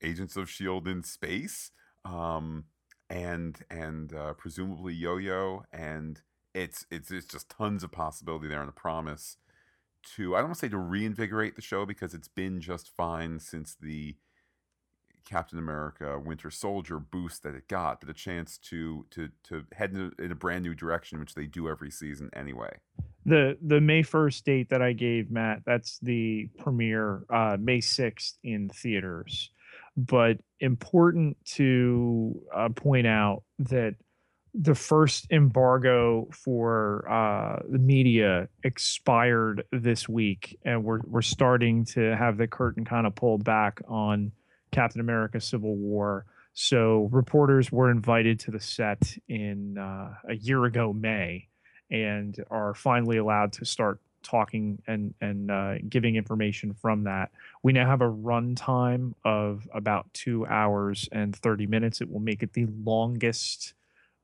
Agents 0.02 0.36
of 0.36 0.50
Shield 0.50 0.88
in 0.88 1.04
space, 1.04 1.72
um, 2.04 2.66
and 3.10 3.60
and 3.70 4.14
uh, 4.14 4.34
presumably 4.34 4.94
Yo-Yo, 4.94 5.64
and 5.72 6.22
it's 6.54 6.86
it's 6.90 7.12
it's 7.12 7.28
just 7.28 7.50
tons 7.50 7.84
of 7.84 7.92
possibility 7.92 8.48
there 8.48 8.62
and 8.62 8.70
a 8.70 8.74
promise 8.74 9.38
to 10.16 10.36
I 10.36 10.40
don't 10.40 10.50
want 10.50 10.56
to 10.56 10.66
say 10.66 10.70
to 10.70 10.78
reinvigorate 10.78 11.56
the 11.56 11.62
show 11.62 11.86
because 11.86 12.14
it's 12.14 12.28
been 12.28 12.60
just 12.60 12.90
fine 12.96 13.40
since 13.40 13.76
the 13.80 14.16
Captain 15.26 15.60
America 15.60 16.20
Winter 16.20 16.52
Soldier 16.52 17.00
boost 17.00 17.44
that 17.44 17.56
it 17.56 17.68
got, 17.68 18.02
but 18.02 18.10
a 18.10 18.14
chance 18.14 18.58
to 18.70 19.06
to 19.12 19.30
to 19.44 19.64
head 19.74 19.92
in 19.92 20.12
a, 20.18 20.24
in 20.24 20.32
a 20.32 20.36
brand 20.36 20.64
new 20.64 20.74
direction, 20.74 21.20
which 21.20 21.34
they 21.34 21.46
do 21.46 21.70
every 21.70 21.92
season 21.92 22.30
anyway. 22.34 22.72
The 23.26 23.58
the 23.62 23.82
May 23.82 24.04
first 24.04 24.46
date 24.46 24.70
that 24.70 24.82
I 24.82 24.94
gave 24.94 25.32
Matt, 25.32 25.62
that's 25.66 26.00
the 26.00 26.50
premiere, 26.58 27.24
uh, 27.30 27.58
May 27.60 27.82
sixth 27.82 28.38
in 28.44 28.70
theaters. 28.70 29.52
But 29.98 30.38
important 30.60 31.38
to 31.56 32.42
uh, 32.56 32.70
point 32.70 33.08
out 33.08 33.44
that 33.60 33.96
the 34.54 34.76
first 34.76 35.28
embargo 35.32 36.28
for 36.32 37.10
uh, 37.10 37.62
the 37.70 37.80
media 37.80 38.50
expired 38.64 39.64
this 39.72 40.10
week, 40.10 40.60
and 40.66 40.84
we're 40.84 41.02
we're 41.06 41.22
starting 41.22 41.86
to 41.86 42.16
have 42.18 42.38
the 42.38 42.48
curtain 42.48 42.84
kind 42.84 43.08
of 43.08 43.16
pulled 43.16 43.44
back 43.44 43.82
on 43.88 44.32
Captain 44.72 45.02
America: 45.02 45.40
Civil 45.40 45.76
War. 45.76 46.26
So 46.54 47.10
reporters 47.12 47.72
were 47.72 47.90
invited 47.90 48.40
to 48.42 48.52
the 48.52 48.60
set 48.60 49.18
in 49.30 49.78
uh, 49.78 50.14
a 50.28 50.36
year 50.36 50.66
ago 50.66 50.92
May, 50.94 51.48
and 51.90 52.36
are 52.50 52.74
finally 52.74 53.18
allowed 53.18 53.54
to 53.54 53.66
start 53.66 54.00
talking 54.24 54.82
and 54.88 55.14
and 55.22 55.50
uh, 55.50 55.76
giving 55.90 56.16
information 56.16 56.74
from 56.74 57.04
that. 57.06 57.32
We 57.64 57.74
now 57.74 57.88
have 57.88 58.02
a 58.02 58.12
runtime 58.12 59.14
of 59.24 59.68
about 59.74 60.14
two 60.14 60.46
hours 60.46 61.10
and 61.12 61.36
thirty 61.36 61.68
minutes. 61.68 62.02
It 62.02 62.12
will 62.12 62.20
make 62.20 62.44
it 62.44 62.54
the 62.54 62.68
longest 62.84 63.74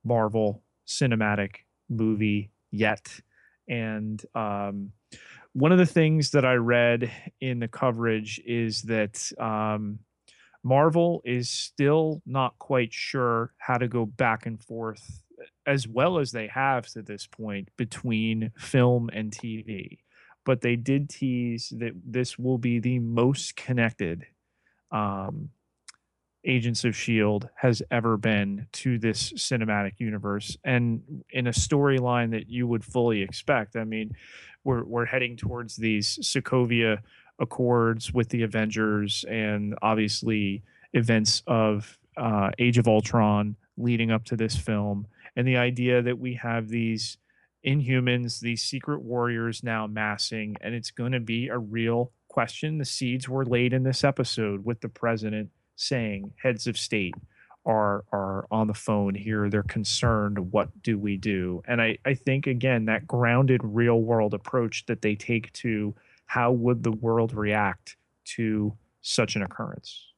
Marvel 0.03 0.61
cinematic 0.87 1.57
movie 1.89 2.49
yet. 2.71 3.09
And 3.67 4.23
um, 4.35 4.91
one 5.53 5.71
of 5.71 5.77
the 5.77 5.85
things 5.85 6.31
that 6.31 6.45
I 6.45 6.53
read 6.53 7.11
in 7.41 7.59
the 7.59 7.67
coverage 7.67 8.39
is 8.45 8.83
that 8.83 9.31
um, 9.39 9.99
Marvel 10.67 11.21
is 11.23 11.49
still 11.49 12.21
not 12.25 12.59
quite 12.59 12.91
sure 12.91 13.53
how 13.57 13.77
to 13.77 13.87
go 13.87 14.05
back 14.05 14.45
and 14.45 14.61
forth 14.61 15.23
as 15.65 15.87
well 15.87 16.19
as 16.19 16.31
they 16.31 16.47
have 16.47 16.87
to 16.87 17.01
this 17.01 17.25
point 17.25 17.69
between 17.77 18.51
film 18.57 19.09
and 19.13 19.31
TV. 19.31 19.99
But 20.45 20.61
they 20.61 20.75
did 20.75 21.09
tease 21.09 21.71
that 21.77 21.93
this 22.05 22.37
will 22.37 22.57
be 22.57 22.79
the 22.79 22.99
most 22.99 23.55
connected 23.55 24.25
um, 24.91 25.51
Agents 26.43 26.85
of 26.85 26.91
S.H.I.E.L.D. 26.91 27.47
has 27.55 27.81
ever 27.91 28.15
been 28.15 28.67
to 28.71 28.97
this 28.97 29.33
cinematic 29.33 29.93
universe 29.99 30.57
and 30.63 31.01
in 31.29 31.47
a 31.47 31.51
storyline 31.51 32.31
that 32.31 32.49
you 32.49 32.67
would 32.67 32.85
fully 32.85 33.21
expect. 33.21 33.75
I 33.75 33.83
mean, 33.83 34.13
we're, 34.63 34.85
we're 34.85 35.05
heading 35.05 35.35
towards 35.35 35.75
these 35.75 36.17
Sokovia 36.21 36.99
Accords 37.39 38.13
with 38.13 38.29
the 38.29 38.43
Avengers 38.43 39.25
and 39.29 39.77
obviously 39.81 40.63
events 40.93 41.43
of 41.47 41.97
uh, 42.15 42.51
Age 42.57 42.77
of 42.77 42.87
Ultron 42.87 43.55
leading 43.77 44.11
up 44.11 44.25
to 44.25 44.35
this 44.35 44.55
film. 44.55 45.07
And 45.35 45.47
the 45.47 45.57
idea 45.57 46.01
that 46.01 46.17
we 46.17 46.33
have 46.35 46.69
these 46.69 47.17
inhumans, 47.65 48.39
these 48.39 48.63
secret 48.63 49.01
warriors 49.01 49.63
now 49.63 49.87
massing, 49.87 50.55
and 50.61 50.73
it's 50.73 50.91
going 50.91 51.11
to 51.11 51.19
be 51.19 51.47
a 51.47 51.57
real 51.57 52.11
question. 52.27 52.77
The 52.77 52.85
seeds 52.85 53.29
were 53.29 53.45
laid 53.45 53.73
in 53.73 53.83
this 53.83 54.03
episode 54.03 54.65
with 54.65 54.81
the 54.81 54.89
president 54.89 55.49
saying 55.75 56.33
heads 56.41 56.65
of 56.65 56.77
state 56.77 57.13
are 57.67 58.05
are 58.11 58.47
on 58.49 58.67
the 58.67 58.73
phone 58.73 59.13
here 59.13 59.49
they're 59.49 59.61
concerned 59.61 60.51
what 60.51 60.69
do 60.81 60.97
we 60.97 61.17
do 61.17 61.61
and 61.67 61.81
i 61.81 61.97
i 62.05 62.13
think 62.13 62.47
again 62.47 62.85
that 62.85 63.05
grounded 63.05 63.61
real 63.63 64.01
world 64.01 64.33
approach 64.33 64.85
that 64.87 65.01
they 65.01 65.15
take 65.15 65.51
to 65.53 65.93
how 66.27 66.51
would 66.51 66.83
the 66.83 66.91
world 66.91 67.33
react 67.33 67.97
to 68.23 68.77
such 69.01 69.35
an 69.35 69.41
occurrence 69.41 70.13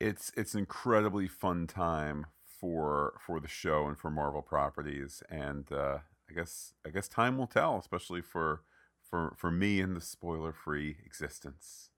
it's 0.00 0.32
it's 0.36 0.54
an 0.54 0.60
incredibly 0.60 1.28
fun 1.28 1.66
time 1.66 2.26
for 2.60 3.14
for 3.24 3.40
the 3.40 3.48
show 3.48 3.86
and 3.86 3.98
for 3.98 4.10
Marvel 4.10 4.42
properties 4.42 5.22
and 5.30 5.70
uh, 5.72 5.98
I 6.30 6.34
guess 6.34 6.74
I 6.86 6.90
guess 6.90 7.08
time 7.08 7.38
will 7.38 7.46
tell, 7.46 7.78
especially 7.78 8.22
for 8.22 8.62
for 9.08 9.34
for 9.36 9.50
me 9.50 9.80
in 9.80 9.94
the 9.94 10.00
spoiler 10.00 10.52
free 10.52 10.96
existence. 11.04 11.90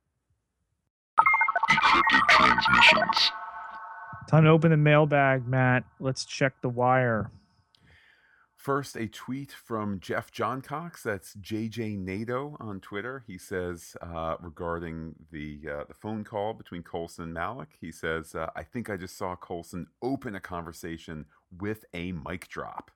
Decrypted 1.71 2.29
transmissions. 2.29 3.33
Time 4.29 4.45
to 4.45 4.51
open 4.51 4.71
the 4.71 4.77
mailbag, 4.77 5.47
Matt. 5.47 5.85
Let's 6.01 6.25
check 6.25 6.53
the 6.61 6.69
wire. 6.69 7.31
First, 8.69 8.97
a 8.97 9.07
tweet 9.07 9.51
from 9.51 9.99
Jeff 9.99 10.31
John 10.31 10.61
Cox. 10.61 11.03
That's 11.03 11.35
JJ 11.37 11.97
NATO 12.01 12.55
on 12.61 12.81
Twitter. 12.81 13.25
He 13.27 13.39
says 13.39 13.97
uh, 14.03 14.37
regarding 14.43 15.15
the 15.33 15.61
uh, 15.67 15.85
the 15.89 15.95
phone 15.95 16.23
call 16.23 16.53
between 16.53 16.83
Coulson 16.83 17.25
and 17.25 17.33
Malik. 17.33 17.71
He 17.81 17.91
says, 17.91 18.35
uh, 18.35 18.51
"I 18.55 18.65
think 18.65 18.91
I 18.91 18.99
just 18.99 19.17
saw 19.17 19.37
Coulson 19.37 19.87
open 20.03 20.35
a 20.35 20.41
conversation 20.41 21.25
with 21.59 21.87
a 21.95 22.13
mic 22.13 22.49
drop." 22.49 22.91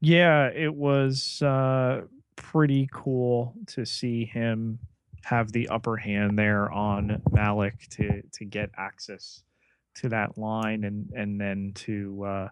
Yeah, 0.00 0.48
it 0.48 0.74
was 0.74 1.40
uh, 1.40 2.00
pretty 2.34 2.88
cool 2.90 3.54
to 3.68 3.86
see 3.86 4.24
him 4.24 4.80
have 5.22 5.52
the 5.52 5.68
upper 5.68 5.96
hand 5.96 6.36
there 6.36 6.68
on 6.72 7.22
Malik 7.30 7.86
to 7.90 8.22
to 8.22 8.44
get 8.44 8.70
access 8.76 9.44
to 9.98 10.08
that 10.08 10.36
line 10.36 10.82
and 10.82 11.12
and 11.14 11.40
then 11.40 11.70
to 11.76 12.24
uh, 12.24 12.48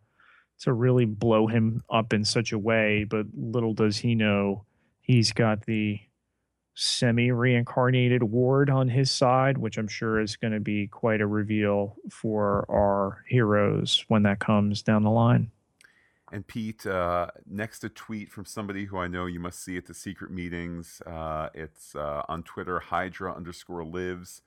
to 0.63 0.73
really 0.73 1.05
blow 1.05 1.47
him 1.47 1.83
up 1.91 2.13
in 2.13 2.25
such 2.25 2.53
a 2.53 2.59
way. 2.59 3.05
But 3.05 3.27
little 3.37 3.75
does 3.75 3.99
he 3.99 4.15
know, 4.15 4.65
he's 5.01 5.33
got 5.33 5.67
the 5.67 6.01
semi 6.75 7.31
reincarnated 7.31 8.23
ward 8.23 8.71
on 8.71 8.89
his 8.89 9.11
side, 9.11 9.59
which 9.59 9.77
I'm 9.77 9.89
sure 9.89 10.21
is 10.21 10.37
going 10.37 10.53
to 10.53 10.61
be 10.61 10.87
quite 10.87 11.21
a 11.21 11.27
reveal 11.27 11.97
for 12.11 12.65
our 12.71 13.25
heroes 13.29 14.05
when 14.09 14.23
that 14.23 14.39
comes 14.39 14.83
down 14.83 15.03
the 15.03 15.11
line. 15.11 15.51
And 16.31 16.47
Pete, 16.47 16.87
uh, 16.87 17.27
next 17.47 17.85
a 17.85 17.91
tweet 17.91 18.31
from 18.31 18.47
somebody 18.47 18.87
who 18.87 18.97
I 18.97 19.07
know 19.07 19.27
you 19.27 19.39
must 19.39 19.63
see 19.63 19.77
at 19.77 19.85
the 19.85 19.93
secret 19.93 20.31
meetings. 20.31 21.03
Uh, 21.05 21.51
it's 21.53 21.95
uh, 21.95 22.23
on 22.27 22.43
Twitter, 22.43 22.81
Hydra 22.81 23.35
underscore 23.35 23.85
lives, 23.85 24.41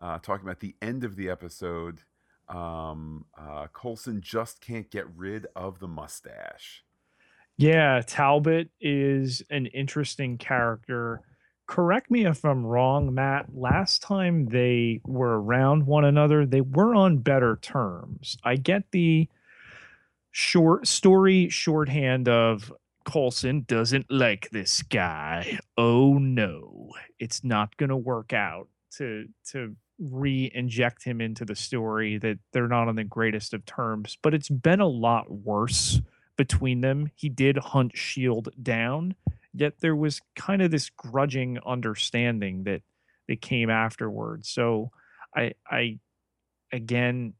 uh, 0.00 0.18
talking 0.18 0.46
about 0.46 0.60
the 0.60 0.74
end 0.82 1.02
of 1.02 1.16
the 1.16 1.30
episode. 1.30 2.00
Um, 2.50 3.24
uh, 3.38 3.68
Coulson 3.72 4.20
just 4.20 4.60
can't 4.60 4.90
get 4.90 5.06
rid 5.16 5.46
of 5.54 5.78
the 5.78 5.88
mustache. 5.88 6.84
Yeah, 7.56 8.02
Talbot 8.06 8.70
is 8.80 9.42
an 9.50 9.66
interesting 9.66 10.38
character. 10.38 11.20
Correct 11.66 12.10
me 12.10 12.26
if 12.26 12.44
I'm 12.44 12.66
wrong, 12.66 13.14
Matt. 13.14 13.54
Last 13.54 14.02
time 14.02 14.46
they 14.46 15.00
were 15.04 15.40
around 15.40 15.86
one 15.86 16.04
another, 16.04 16.44
they 16.44 16.62
were 16.62 16.94
on 16.94 17.18
better 17.18 17.58
terms. 17.62 18.36
I 18.42 18.56
get 18.56 18.90
the 18.90 19.28
short 20.32 20.86
story 20.86 21.48
shorthand 21.48 22.28
of 22.28 22.72
Coulson 23.04 23.64
doesn't 23.68 24.10
like 24.10 24.50
this 24.50 24.82
guy. 24.82 25.58
Oh 25.76 26.14
no, 26.14 26.92
it's 27.18 27.44
not 27.44 27.76
going 27.76 27.90
to 27.90 27.96
work 27.96 28.32
out 28.32 28.68
to 28.96 29.26
to 29.50 29.76
re-inject 30.00 31.04
him 31.04 31.20
into 31.20 31.44
the 31.44 31.54
story 31.54 32.18
that 32.18 32.38
they're 32.52 32.68
not 32.68 32.88
on 32.88 32.96
the 32.96 33.04
greatest 33.04 33.52
of 33.52 33.64
terms, 33.66 34.16
but 34.22 34.34
it's 34.34 34.48
been 34.48 34.80
a 34.80 34.88
lot 34.88 35.30
worse 35.30 36.00
between 36.36 36.80
them. 36.80 37.10
He 37.14 37.28
did 37.28 37.58
hunt 37.58 37.96
Shield 37.96 38.48
down, 38.62 39.14
yet 39.52 39.74
there 39.80 39.96
was 39.96 40.20
kind 40.34 40.62
of 40.62 40.70
this 40.70 40.90
grudging 40.90 41.58
understanding 41.66 42.64
that 42.64 42.82
that 43.28 43.40
came 43.40 43.70
afterwards. 43.70 44.48
So 44.48 44.90
I 45.36 45.52
I 45.70 45.98
again 46.72 47.34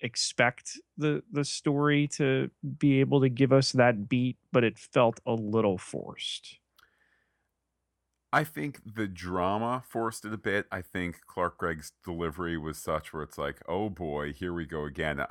expect 0.00 0.78
the 0.98 1.22
the 1.32 1.44
story 1.44 2.08
to 2.08 2.50
be 2.78 3.00
able 3.00 3.20
to 3.22 3.28
give 3.28 3.52
us 3.52 3.72
that 3.72 4.08
beat, 4.08 4.36
but 4.52 4.64
it 4.64 4.78
felt 4.78 5.20
a 5.26 5.32
little 5.32 5.78
forced. 5.78 6.58
I 8.32 8.44
think 8.44 8.80
the 8.84 9.06
drama 9.06 9.82
forced 9.86 10.24
it 10.24 10.32
a 10.32 10.38
bit. 10.38 10.66
I 10.72 10.80
think 10.80 11.20
Clark 11.26 11.58
Gregg's 11.58 11.92
delivery 12.04 12.56
was 12.56 12.78
such 12.78 13.12
where 13.12 13.22
it's 13.22 13.36
like, 13.36 13.60
oh 13.68 13.90
boy, 13.90 14.32
here 14.32 14.54
we 14.54 14.64
go 14.64 14.84
again. 14.84 15.20
I, 15.20 15.26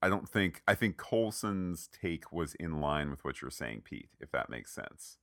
I 0.00 0.08
don't 0.08 0.28
think 0.28 0.62
I 0.66 0.74
think 0.74 0.96
Coulson's 0.96 1.88
take 1.88 2.32
was 2.32 2.54
in 2.54 2.80
line 2.80 3.10
with 3.10 3.24
what 3.24 3.42
you're 3.42 3.50
saying, 3.50 3.82
Pete, 3.84 4.08
if 4.20 4.30
that 4.32 4.48
makes 4.48 4.74
sense. 4.74 5.18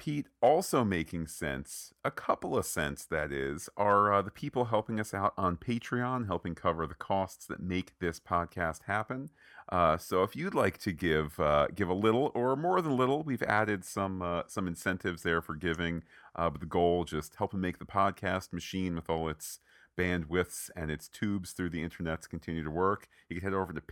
Pete, 0.00 0.28
also 0.40 0.82
making 0.82 1.26
sense, 1.26 1.92
a 2.02 2.10
couple 2.10 2.56
of 2.56 2.64
cents 2.64 3.04
that 3.04 3.30
is, 3.30 3.68
are 3.76 4.10
uh, 4.10 4.22
the 4.22 4.30
people 4.30 4.64
helping 4.64 4.98
us 4.98 5.12
out 5.12 5.34
on 5.36 5.58
Patreon, 5.58 6.26
helping 6.26 6.54
cover 6.54 6.86
the 6.86 6.94
costs 6.94 7.44
that 7.44 7.60
make 7.60 7.98
this 7.98 8.18
podcast 8.18 8.84
happen. 8.84 9.28
Uh, 9.68 9.98
so 9.98 10.22
if 10.22 10.34
you'd 10.34 10.54
like 10.54 10.78
to 10.78 10.92
give 10.92 11.38
uh, 11.38 11.66
give 11.74 11.90
a 11.90 11.94
little 11.94 12.32
or 12.34 12.56
more 12.56 12.80
than 12.80 12.92
a 12.92 12.94
little, 12.94 13.22
we've 13.22 13.42
added 13.42 13.84
some 13.84 14.22
uh, 14.22 14.44
some 14.46 14.66
incentives 14.66 15.22
there 15.22 15.42
for 15.42 15.54
giving. 15.54 16.02
Uh, 16.34 16.48
but 16.48 16.60
the 16.60 16.66
goal 16.66 17.04
just 17.04 17.34
helping 17.34 17.60
make 17.60 17.78
the 17.78 17.84
podcast 17.84 18.54
machine 18.54 18.94
with 18.94 19.10
all 19.10 19.28
its 19.28 19.60
bandwidths 19.98 20.70
and 20.74 20.90
its 20.90 21.08
tubes 21.08 21.52
through 21.52 21.68
the 21.68 21.86
internets 21.86 22.26
continue 22.26 22.64
to 22.64 22.70
work. 22.70 23.06
You 23.28 23.36
can 23.36 23.44
head 23.44 23.54
over 23.54 23.74
to 23.74 23.82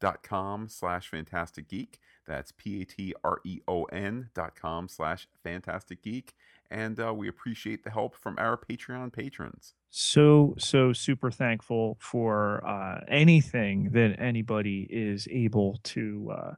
patreon.com 0.00 0.68
slash 0.68 1.08
fantastic 1.08 1.68
geek. 1.68 1.98
That's 2.26 2.52
P-A-T-R-E-O-N 2.52 4.30
dot 4.34 4.54
com 4.60 4.88
slash 4.88 5.28
fantastic 5.42 6.02
geek. 6.02 6.34
And 6.70 6.98
uh, 6.98 7.14
we 7.14 7.28
appreciate 7.28 7.84
the 7.84 7.90
help 7.90 8.16
from 8.16 8.36
our 8.38 8.56
Patreon 8.56 9.12
patrons. 9.12 9.74
so 9.90 10.54
so 10.58 10.92
super 10.92 11.30
thankful 11.30 11.96
for 12.00 12.66
uh, 12.66 13.04
anything 13.08 13.90
that 13.92 14.16
anybody 14.18 14.88
is 14.90 15.28
able 15.30 15.78
to 15.84 16.32
uh, 16.36 16.54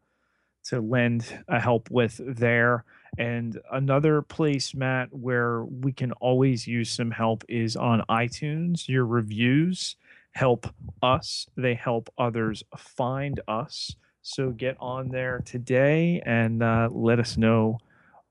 to 0.65 0.81
lend 0.81 1.43
a 1.49 1.61
help 1.61 1.91
with 1.91 2.21
there. 2.27 2.85
And 3.19 3.59
another 3.73 4.23
place, 4.23 4.75
Matt, 4.75 5.13
where 5.13 5.65
we 5.65 5.93
can 5.93 6.13
always 6.13 6.67
use 6.67 6.91
some 6.91 7.11
help 7.11 7.45
is 7.49 7.77
on 7.77 8.03
iTunes. 8.09 8.89
Your 8.89 9.05
reviews 9.05 9.97
help 10.35 10.67
us; 11.03 11.47
they 11.57 11.75
help 11.75 12.13
others 12.19 12.63
find 12.77 13.41
us. 13.49 13.95
So 14.23 14.51
get 14.51 14.77
on 14.79 15.09
there 15.09 15.41
today 15.45 16.21
and 16.27 16.63
uh, 16.63 16.89
let 16.91 17.19
us 17.19 17.37
know 17.37 17.79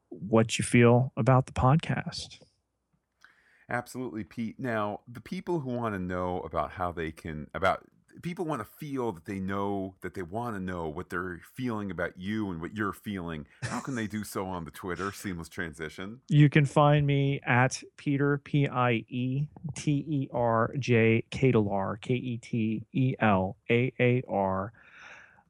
what 0.09 0.57
you 0.59 0.63
feel 0.63 1.11
about 1.17 1.47
the 1.47 1.53
podcast. 1.53 2.39
Absolutely, 3.69 4.23
Pete. 4.23 4.59
Now, 4.59 5.01
the 5.11 5.19
people 5.19 5.59
who 5.59 5.71
want 5.71 5.93
to 5.93 5.99
know 5.99 6.39
about 6.41 6.71
how 6.71 6.91
they 6.91 7.11
can, 7.11 7.47
about 7.53 7.83
people 8.21 8.45
want 8.45 8.61
to 8.61 8.65
feel 8.65 9.11
that 9.11 9.25
they 9.25 9.39
know 9.39 9.95
that 10.01 10.13
they 10.13 10.21
want 10.21 10.55
to 10.55 10.59
know 10.59 10.87
what 10.87 11.09
they're 11.09 11.39
feeling 11.55 11.91
about 11.91 12.17
you 12.17 12.49
and 12.51 12.61
what 12.61 12.75
you're 12.75 12.93
feeling. 12.93 13.45
How 13.63 13.79
can 13.79 13.95
they 13.95 14.07
do 14.07 14.23
so 14.23 14.45
on 14.45 14.65
the 14.65 14.71
Twitter? 14.71 15.11
Seamless 15.11 15.49
transition. 15.49 16.21
You 16.29 16.49
can 16.49 16.65
find 16.65 17.05
me 17.05 17.39
at 17.45 17.81
Pieter 17.97 18.39
P 18.39 18.67
I 18.67 19.05
E 19.09 19.47
T 19.75 20.05
E 20.07 20.29
R 20.33 20.73
J 20.77 21.23
Ketelaar 21.31 21.99
K 22.01 22.13
E 22.13 22.37
T 22.37 22.85
E 22.93 23.15
L 23.19 23.57
A 23.69 23.93
A 23.99 24.23
R 24.27 24.73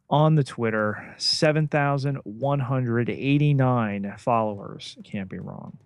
on 0.10 0.36
the 0.36 0.44
Twitter. 0.44 1.16
Seven 1.18 1.68
thousand 1.68 2.18
one 2.24 2.60
hundred 2.60 3.10
eighty 3.10 3.54
nine 3.54 4.14
followers. 4.18 4.98
Can't 5.04 5.30
be 5.30 5.40
wrong. 5.40 5.78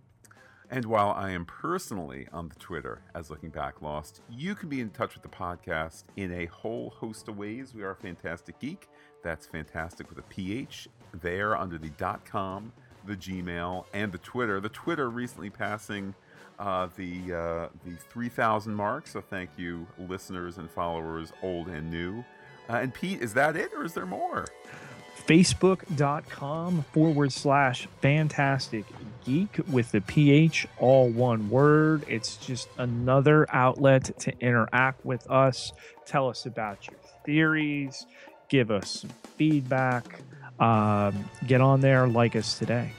And 0.73 0.85
while 0.85 1.11
I 1.11 1.31
am 1.31 1.43
personally 1.43 2.27
on 2.31 2.47
the 2.47 2.55
Twitter 2.55 3.01
as 3.13 3.29
Looking 3.29 3.49
Back 3.49 3.81
Lost, 3.81 4.21
you 4.29 4.55
can 4.55 4.69
be 4.69 4.79
in 4.79 4.89
touch 4.89 5.15
with 5.15 5.21
the 5.21 5.29
podcast 5.29 6.05
in 6.15 6.31
a 6.31 6.45
whole 6.45 6.91
host 6.91 7.27
of 7.27 7.37
ways. 7.37 7.75
We 7.75 7.83
are 7.83 7.93
Fantastic 7.93 8.57
Geek. 8.59 8.87
That's 9.21 9.45
fantastic 9.45 10.07
with 10.09 10.17
a 10.19 10.23
PH 10.23 10.87
there 11.21 11.57
under 11.57 11.77
the 11.77 11.89
dot 11.89 12.23
com, 12.23 12.71
the 13.05 13.17
Gmail, 13.17 13.83
and 13.93 14.13
the 14.13 14.17
Twitter. 14.19 14.61
The 14.61 14.69
Twitter 14.69 15.09
recently 15.09 15.49
passing 15.49 16.15
uh, 16.57 16.87
the 16.95 17.33
uh, 17.33 17.67
the 17.85 17.97
3,000 18.09 18.73
mark. 18.73 19.07
So 19.07 19.19
thank 19.19 19.49
you, 19.57 19.85
listeners 19.99 20.57
and 20.57 20.71
followers, 20.71 21.33
old 21.43 21.67
and 21.67 21.91
new. 21.91 22.23
Uh, 22.69 22.77
and 22.77 22.93
Pete, 22.93 23.21
is 23.21 23.33
that 23.33 23.57
it, 23.57 23.73
or 23.75 23.83
is 23.83 23.93
there 23.93 24.05
more? 24.05 24.45
Facebook.com 25.27 26.85
forward 26.93 27.33
slash 27.33 27.89
fantastic 28.01 28.85
geek 29.23 29.59
with 29.69 29.91
the 29.91 30.01
PH, 30.01 30.67
all 30.79 31.09
one 31.09 31.49
word. 31.49 32.03
It's 32.07 32.37
just 32.37 32.69
another 32.77 33.45
outlet 33.49 34.17
to 34.19 34.37
interact 34.39 35.05
with 35.05 35.29
us. 35.29 35.73
Tell 36.05 36.29
us 36.29 36.45
about 36.45 36.87
your 36.87 36.99
theories, 37.25 38.05
give 38.49 38.71
us 38.71 39.01
some 39.01 39.11
feedback. 39.37 40.21
Um, 40.59 41.25
get 41.47 41.59
on 41.59 41.81
there, 41.81 42.07
like 42.07 42.35
us 42.35 42.59
today. 42.59 42.91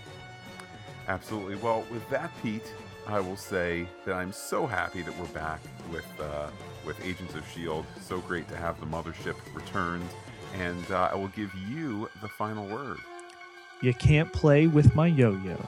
Absolutely. 1.06 1.56
Well, 1.56 1.84
with 1.92 2.08
that, 2.10 2.30
Pete, 2.42 2.72
I 3.06 3.20
will 3.20 3.36
say 3.36 3.86
that 4.04 4.14
I'm 4.14 4.32
so 4.32 4.66
happy 4.66 5.02
that 5.02 5.16
we're 5.18 5.26
back 5.26 5.60
with 5.90 6.06
uh, 6.20 6.48
with 6.84 7.04
Agents 7.04 7.34
of 7.34 7.46
Shield. 7.48 7.84
So 8.00 8.18
great 8.20 8.48
to 8.48 8.56
have 8.56 8.78
the 8.80 8.86
mothership 8.86 9.36
returned, 9.54 10.08
and 10.54 10.90
uh, 10.90 11.10
I 11.12 11.14
will 11.14 11.28
give 11.28 11.52
you 11.68 12.08
the 12.20 12.28
final 12.28 12.66
word. 12.66 12.98
You 13.80 13.92
can't 13.94 14.32
play 14.32 14.66
with 14.68 14.94
my 14.94 15.08
yo 15.08 15.32
yo. 15.44 15.58